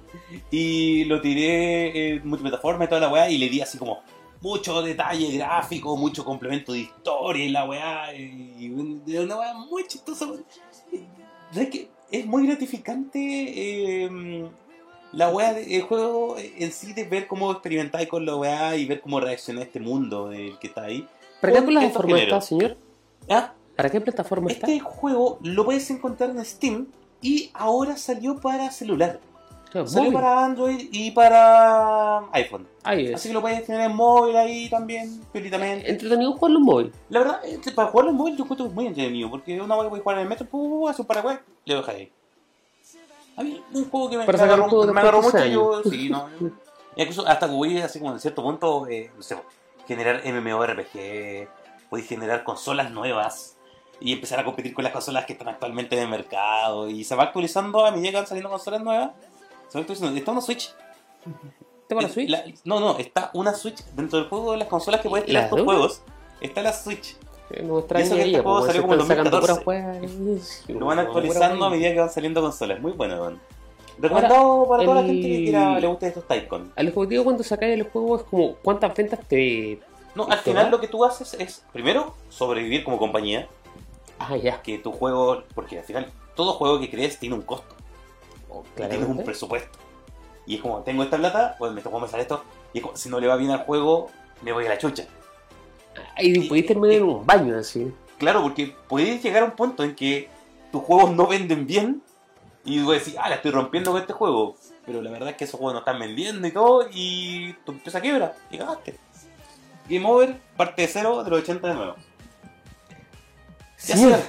Y 0.51 1.05
lo 1.05 1.21
tiré 1.21 2.15
en 2.15 2.27
multiplataforma 2.27 2.85
y 2.85 2.87
toda 2.87 3.01
la 3.01 3.09
weá 3.09 3.29
y 3.29 3.37
le 3.37 3.49
di 3.49 3.61
así 3.61 3.77
como 3.77 4.01
mucho 4.41 4.81
detalle 4.81 5.37
gráfico, 5.37 5.95
mucho 5.97 6.23
complemento 6.23 6.73
de 6.73 6.79
historia 6.79 7.45
y 7.45 7.49
la 7.49 7.65
weá. 7.65 8.13
Y 8.13 8.69
una 8.69 9.37
weá 9.37 9.53
muy 9.53 9.87
chistosa. 9.87 10.27
¿Sabes 11.51 11.69
qué? 11.69 11.95
es 12.11 12.25
muy 12.25 12.47
gratificante 12.47 13.19
eh, 13.19 14.49
la 15.11 15.29
weá 15.29 15.53
del 15.53 15.81
juego 15.83 16.35
en 16.37 16.71
sí 16.71 16.93
de 16.93 17.03
ver 17.05 17.27
cómo 17.27 17.51
experimentáis 17.51 18.07
con 18.07 18.25
la 18.25 18.35
weá 18.35 18.75
y 18.75 18.85
ver 18.85 19.01
cómo 19.01 19.19
reacciona 19.19 19.61
este 19.61 19.79
mundo 19.79 20.29
del 20.29 20.57
que 20.59 20.67
está 20.67 20.83
ahí. 20.83 21.07
¿Para 21.41 21.53
qué 21.53 21.59
Con 21.59 21.67
plataforma 21.67 22.19
estos 22.19 22.23
está, 22.23 22.41
señor? 22.41 22.77
¿Ah? 23.29 23.53
¿Para 23.75 23.89
qué 23.89 24.01
plataforma 24.01 24.49
está? 24.49 24.67
Este 24.67 24.79
juego 24.79 25.37
lo 25.41 25.65
puedes 25.65 25.89
encontrar 25.91 26.29
en 26.29 26.43
Steam 26.45 26.87
y 27.21 27.51
ahora 27.53 27.97
salió 27.97 28.39
para 28.39 28.71
celular. 28.71 29.19
Claro, 29.71 29.87
Salió 29.87 30.11
móvil. 30.11 30.13
para 30.13 30.45
Android 30.45 30.89
y 30.91 31.11
para 31.11 32.19
iPhone. 32.31 32.67
Ahí 32.83 33.07
es. 33.07 33.15
Así 33.15 33.27
que 33.27 33.33
lo 33.33 33.41
puedes 33.41 33.65
tener 33.65 33.81
en 33.81 33.95
móvil 33.95 34.37
ahí 34.37 34.69
también, 34.69 35.21
piolitamente. 35.33 35.89
Entretenido 35.89 36.33
jugarlo 36.33 36.59
en 36.59 36.65
móvil. 36.65 36.93
La 37.09 37.19
verdad, 37.19 37.41
este, 37.43 37.71
para 37.71 37.89
jugarlo 37.89 38.11
en 38.11 38.17
móvil 38.17 38.37
yo 38.37 38.43
encuentro 38.43 38.67
muy 38.69 38.87
entretenido, 38.87 39.29
porque 39.29 39.59
una 39.59 39.75
vez 39.75 39.89
voy 39.89 39.99
a 39.99 40.03
jugar 40.03 40.17
en 40.17 40.23
el 40.23 40.29
metro, 40.29 40.47
pu, 40.47 40.87
hace 40.87 41.01
un 41.01 41.07
paraguay, 41.07 41.37
le 41.65 41.75
dejas 41.75 41.95
ahí. 41.95 42.11
A 43.35 43.43
mí, 43.43 43.61
un 43.73 43.89
juego 43.89 44.09
que 44.09 44.17
me, 44.17 44.25
Para 44.25 44.37
me 44.37 44.43
agarró, 44.45 44.93
me 44.93 45.01
agarró 45.01 45.21
mucho, 45.21 45.45
yo, 45.45 45.83
sí, 45.83 46.09
no. 46.09 46.29
incluso 46.95 47.27
hasta 47.27 47.47
que 47.47 47.53
voy 47.53 47.81
así 47.81 47.99
como 47.99 48.13
en 48.13 48.19
cierto 48.21 48.43
punto, 48.43 48.87
eh, 48.87 49.11
no 49.13 49.21
sé, 49.21 49.35
generar 49.85 50.21
MMORPG, 50.25 51.49
podéis 51.89 52.07
generar 52.07 52.45
consolas 52.45 52.91
nuevas 52.91 53.54
y 53.99 54.13
empezar 54.13 54.39
a 54.39 54.43
competir 54.45 54.73
con 54.73 54.83
las 54.83 54.93
consolas 54.93 55.25
que 55.25 55.33
están 55.33 55.47
actualmente 55.49 55.95
en 55.95 56.03
el 56.03 56.09
mercado 56.09 56.89
y 56.89 57.03
se 57.03 57.15
va 57.15 57.23
actualizando 57.23 57.85
a 57.85 57.91
medida 57.91 58.09
que 58.11 58.17
van 58.17 58.27
saliendo 58.27 58.49
consolas 58.49 58.81
nuevas. 58.83 59.11
Se 59.69 59.77
va 59.77 59.81
actualizando. 59.81 60.17
Está 60.17 60.31
una 60.31 60.41
Switch. 60.41 60.73
¿Está 61.87 62.05
Eh, 62.05 62.09
Switch? 62.09 62.29
la- 62.29 62.43
no, 62.65 62.79
no, 62.79 62.97
está 62.97 63.31
una 63.33 63.53
Switch 63.53 63.83
dentro 63.95 64.19
del 64.19 64.27
juego 64.27 64.51
de 64.53 64.57
las 64.59 64.67
consolas 64.67 65.01
que 65.01 65.09
puedes 65.09 65.27
¿La 65.27 65.41
tirar 65.41 65.49
tus 65.49 65.59
una? 65.61 65.65
juegos. 65.65 66.01
Está 66.41 66.61
la 66.61 66.73
Switch. 66.73 67.15
Eh, 67.51 67.61
No 67.63 67.79
extraña 67.79 68.05
eso 68.05 68.15
que 68.15 68.21
este 68.23 68.39
juego 68.41 68.57
porque 68.57 68.67
salió 68.73 68.81
como 68.81 68.93
en 68.95 68.99
están 69.01 69.17
sacando 69.17 69.39
2014. 69.39 69.63
puras 69.63 70.07
weas. 70.07 70.63
Lo 70.67 70.85
van 70.87 70.99
actualizando 70.99 71.65
a 71.65 71.69
medida 71.69 71.93
que 71.93 71.99
van 71.99 72.09
saliendo 72.09 72.41
consolas. 72.41 72.79
Muy 72.81 72.91
bueno, 72.93 73.21
weón. 73.21 73.39
Recomendado 73.97 74.67
para 74.67 74.83
toda 74.83 74.95
la 74.95 75.01
el- 75.01 75.07
gente 75.07 75.27
que 75.29 75.43
quiera, 75.43 75.79
le 75.79 75.87
guste 75.87 76.07
estos 76.07 76.27
Tycoon. 76.27 76.73
Al 76.75 76.87
objetivo 76.89 77.23
cuando 77.23 77.43
sacáis 77.43 77.73
el 77.75 77.83
juego 77.83 78.17
es 78.17 78.23
como 78.23 78.55
cuántas 78.55 78.93
ventas 78.93 79.19
te... 79.27 79.79
No, 80.15 80.23
al 80.29 80.37
¿Te 80.43 80.51
final 80.51 80.65
va? 80.65 80.69
lo 80.69 80.79
que 80.81 80.87
tú 80.87 81.03
haces 81.05 81.33
es, 81.35 81.63
primero, 81.71 82.13
sobrevivir 82.29 82.83
como 82.83 82.97
compañía. 82.97 83.47
Ah, 84.19 84.35
ya. 84.37 84.61
Que 84.61 84.77
tu 84.79 84.91
juego, 84.91 85.43
porque 85.53 85.79
al 85.79 85.83
final, 85.85 86.11
todo 86.35 86.53
juego 86.53 86.79
que 86.79 86.89
crees 86.89 87.19
tiene 87.19 87.35
un 87.35 87.41
costo. 87.41 87.75
O 88.49 88.63
tienes 88.75 88.99
un 89.03 89.23
presupuesto. 89.23 89.77
Y 90.45 90.55
es 90.55 90.61
como, 90.61 90.79
tengo 90.81 91.03
esta 91.03 91.17
plata, 91.17 91.55
pues 91.57 91.71
me 91.73 91.81
tocó 91.81 91.97
empezar 91.97 92.19
esto. 92.19 92.43
Y 92.73 92.77
es 92.79 92.83
como, 92.83 92.95
si 92.97 93.09
no 93.09 93.19
le 93.19 93.27
va 93.27 93.35
bien 93.35 93.51
al 93.51 93.59
juego, 93.65 94.09
me 94.41 94.51
voy 94.51 94.65
a 94.65 94.69
la 94.69 94.77
chucha. 94.77 95.05
Y 96.17 96.39
Y- 96.45 96.47
podéis 96.47 96.65
terminar 96.67 96.97
en 96.97 97.03
un 97.03 97.25
baño 97.25 97.57
así. 97.57 97.91
Claro, 98.17 98.41
porque 98.41 98.73
puedes 98.87 99.21
llegar 99.23 99.43
a 99.43 99.45
un 99.45 99.51
punto 99.51 99.83
en 99.83 99.95
que 99.95 100.29
tus 100.71 100.81
juegos 100.83 101.11
no 101.15 101.27
venden 101.27 101.65
bien 101.67 102.01
y 102.63 102.79
tú 102.81 102.91
decís, 102.91 103.15
ah, 103.19 103.29
la 103.29 103.35
estoy 103.35 103.51
rompiendo 103.51 103.91
con 103.91 103.99
este 104.01 104.13
juego. 104.13 104.55
Pero 104.85 105.01
la 105.01 105.09
verdad 105.11 105.29
es 105.29 105.35
que 105.35 105.43
esos 105.45 105.57
juegos 105.57 105.73
no 105.73 105.79
están 105.79 105.99
vendiendo 105.99 106.47
y 106.47 106.51
todo 106.51 106.87
y 106.91 107.53
tú 107.65 107.71
empiezas 107.73 107.99
a 107.99 108.01
quiebra 108.01 108.33
y 108.51 108.57
cagaste. 108.57 108.97
Game 109.89 110.05
Over, 110.07 110.39
parte 110.55 110.81
de 110.83 110.87
cero 110.87 111.23
de 111.23 111.29
los 111.29 111.39
80 111.41 111.67
de 111.67 111.73
nuevo. 111.73 111.95
Señor, 113.93 114.19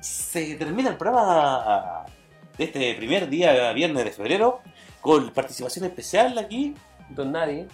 se, 0.00 0.54
termina 0.56 0.90
el 0.90 0.96
programa 0.96 2.04
de 2.58 2.64
este 2.64 2.94
primer 2.94 3.28
día, 3.28 3.72
viernes 3.72 4.04
de 4.04 4.10
febrero, 4.12 4.60
con 5.00 5.30
participación 5.30 5.84
especial 5.84 6.36
aquí. 6.38 6.74
Don 7.10 7.32
Nadie. 7.32 7.66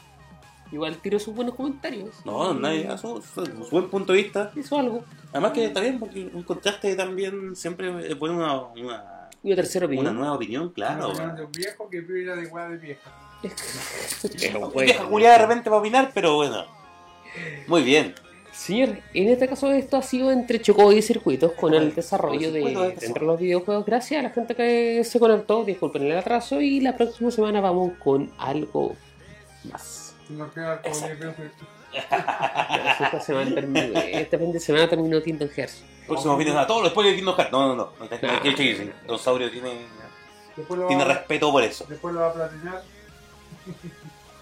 Igual 0.73 0.99
tiró 0.99 1.19
sus 1.19 1.35
buenos 1.35 1.55
comentarios. 1.57 2.11
No, 2.25 2.55
nadie, 2.55 2.87
a 2.87 2.97
su, 2.97 3.21
su- 3.23 3.45
su 3.45 3.71
buen 3.71 3.89
punto 3.91 4.13
de 4.13 4.23
vista. 4.23 4.53
Hizo 4.55 4.79
algo. 4.79 5.05
Además 5.33 5.51
que 5.53 5.65
está 5.65 5.81
bien 5.81 5.99
porque 5.99 6.31
un 6.33 6.45
contraste 6.45 6.95
también 6.95 7.57
siempre 7.57 8.15
pone 8.15 8.35
una, 8.35 8.55
una, 8.63 9.29
Y 9.43 9.49
una 9.49 9.57
tercera 9.57 9.87
una 9.87 9.95
opinión. 9.97 10.17
nueva 10.17 10.35
opinión, 10.35 10.69
claro. 10.71 11.09
Opinión 11.09 11.35
de 11.35 11.45
un 11.45 11.51
viejo 11.53 11.89
que 11.91 12.03
pide 12.03 12.37
de 12.37 12.43
de 12.43 12.77
vieja. 12.79 13.11
Pero 14.39 14.71
bueno. 14.71 15.09
Vieja 15.17 15.33
de 15.33 15.39
repente 15.39 15.71
va 15.71 15.77
a 15.77 15.81
opinar, 15.81 16.11
pero 16.15 16.37
bueno. 16.37 16.65
Muy 17.67 17.83
bien. 17.83 18.15
Señor, 18.61 18.99
en 19.15 19.29
este 19.31 19.49
caso 19.49 19.73
esto 19.73 19.97
ha 19.97 20.03
sido 20.03 20.31
entre 20.31 20.61
Chocó 20.61 20.93
y 20.93 21.01
Circuitos 21.01 21.53
con 21.53 21.73
el 21.73 21.95
desarrollo 21.95 22.53
de 22.53 22.95
dentro 23.01 23.23
de 23.23 23.27
los 23.27 23.41
videojuegos. 23.41 23.87
Gracias 23.87 24.21
a 24.21 24.23
la 24.23 24.31
gente 24.31 24.55
que 24.55 25.03
se 25.03 25.19
conectó, 25.19 25.65
disculpen 25.65 26.03
el 26.03 26.19
atraso 26.19 26.61
y 26.61 26.79
la 26.81 26.95
próxima 26.95 27.31
semana 27.31 27.63
vamos 27.63 27.93
con 27.99 28.31
algo 28.37 28.97
más. 29.65 30.15
Nos 30.29 30.53
queda 30.53 30.83
como 30.83 30.95
Exacto. 30.95 31.25
10 31.25 31.39
veces. 31.39 31.53
Esta 33.01 33.21
semana 33.21 33.55
terminó, 33.55 33.99
este 33.99 34.39
fin 34.39 34.53
de 34.53 34.61
semana 34.61 34.89
terminó 34.91 35.23
Kingdom 35.23 35.49
Hearts. 35.49 35.83
Próximo 36.07 36.37
fin 36.37 36.45
de 36.45 36.51
semana, 36.51 36.67
todos 36.67 36.83
los 36.83 36.91
spoilers 36.91 37.15
de 37.15 37.17
Kingdom 37.17 37.37
Hearts. 37.37 37.53
No, 37.53 37.61
no, 37.61 37.75
no. 37.75 37.93
no, 37.99 38.09
no, 38.11 38.85
no. 38.85 38.93
Don 39.07 39.19
Saurio 39.19 39.51
tiene, 39.51 39.71
tiene 40.87 41.05
va, 41.05 41.15
respeto 41.15 41.51
por 41.51 41.65
eso. 41.65 41.87
después 41.89 42.13
lo 42.13 42.21
va 42.21 42.29
a 42.29 42.33
platinar. 42.35 42.83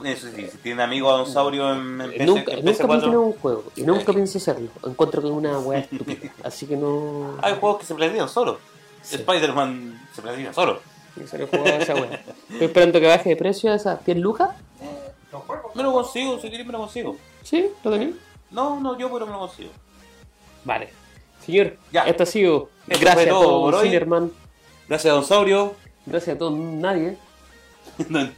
Eso 0.04 0.28
sí, 0.34 0.46
si 0.50 0.58
tiene 0.58 0.82
amigos 0.82 1.12
a 1.12 1.16
Don 1.18 1.26
Saurio 1.32 1.72
en, 1.72 2.00
en 2.00 2.10
PC, 2.10 2.26
nunca 2.26 2.52
en 2.52 2.64
nunca 2.64 2.84
PS4. 2.84 2.86
platiné 2.86 3.16
un 3.16 3.32
juego 3.32 3.64
y 3.74 3.82
nunca 3.82 4.12
pienso 4.12 4.38
hacerlo. 4.38 4.68
Encuentro 4.86 5.20
que 5.20 5.28
es 5.28 5.32
una 5.34 5.58
wea 5.58 5.78
estúpida. 5.90 6.30
Así 6.44 6.66
que 6.66 6.76
no. 6.76 7.36
Hay 7.42 7.54
juegos 7.58 7.80
que 7.80 7.86
se 7.86 7.94
platinan 7.94 8.28
solo. 8.28 8.58
Sí. 9.02 9.16
Spider-Man 9.16 10.08
se 10.14 10.22
platina 10.22 10.52
solo. 10.52 10.80
no 11.16 11.24
no 11.58 11.64
esa. 11.66 11.94
Estoy 11.94 12.66
esperando 12.66 13.00
que 13.00 13.06
baje 13.06 13.30
de 13.30 13.36
precio 13.36 13.72
a 13.72 13.74
esas 13.76 14.04
10 14.04 14.18
lucas. 14.18 14.50
Me 15.74 15.82
lo 15.82 15.92
consigo, 15.92 16.36
si 16.38 16.48
queréis 16.50 16.66
me 16.66 16.72
lo 16.72 16.78
consigo. 16.80 17.16
¿Sí? 17.42 17.68
¿Lo 17.84 17.90
tenéis? 17.90 18.14
No, 18.50 18.80
no, 18.80 18.96
yo 18.98 19.12
pero 19.12 19.26
me 19.26 19.32
lo 19.32 19.40
consigo. 19.40 19.70
Vale. 20.64 20.90
Señor, 21.44 21.76
Ya. 21.92 22.02
esto 22.04 22.22
ha 22.22 22.26
sido. 22.26 22.68
Gracias 22.86 23.34
a. 23.34 23.82
Cinerman. 23.82 24.30
Gracias 24.88 25.10
a 25.10 25.14
Don 25.14 25.24
Saurio. 25.24 25.74
Gracias 26.06 26.36
a 26.36 26.38
todo 26.38 26.50
nadie. 26.50 27.16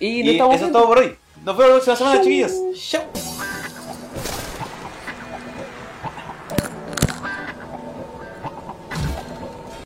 y 0.00 0.20
Y, 0.20 0.24
no 0.24 0.30
estamos 0.32 0.54
eso 0.56 0.64
es 0.66 0.70
viendo. 0.70 0.78
todo 0.80 0.88
por 0.88 0.98
hoy. 0.98 1.16
Nos 1.44 1.56
vemos 1.56 1.68
la 1.68 1.74
próxima 1.74 1.96
semana, 1.96 2.20
chiquillos. 2.22 2.52
Chao. 2.90 3.02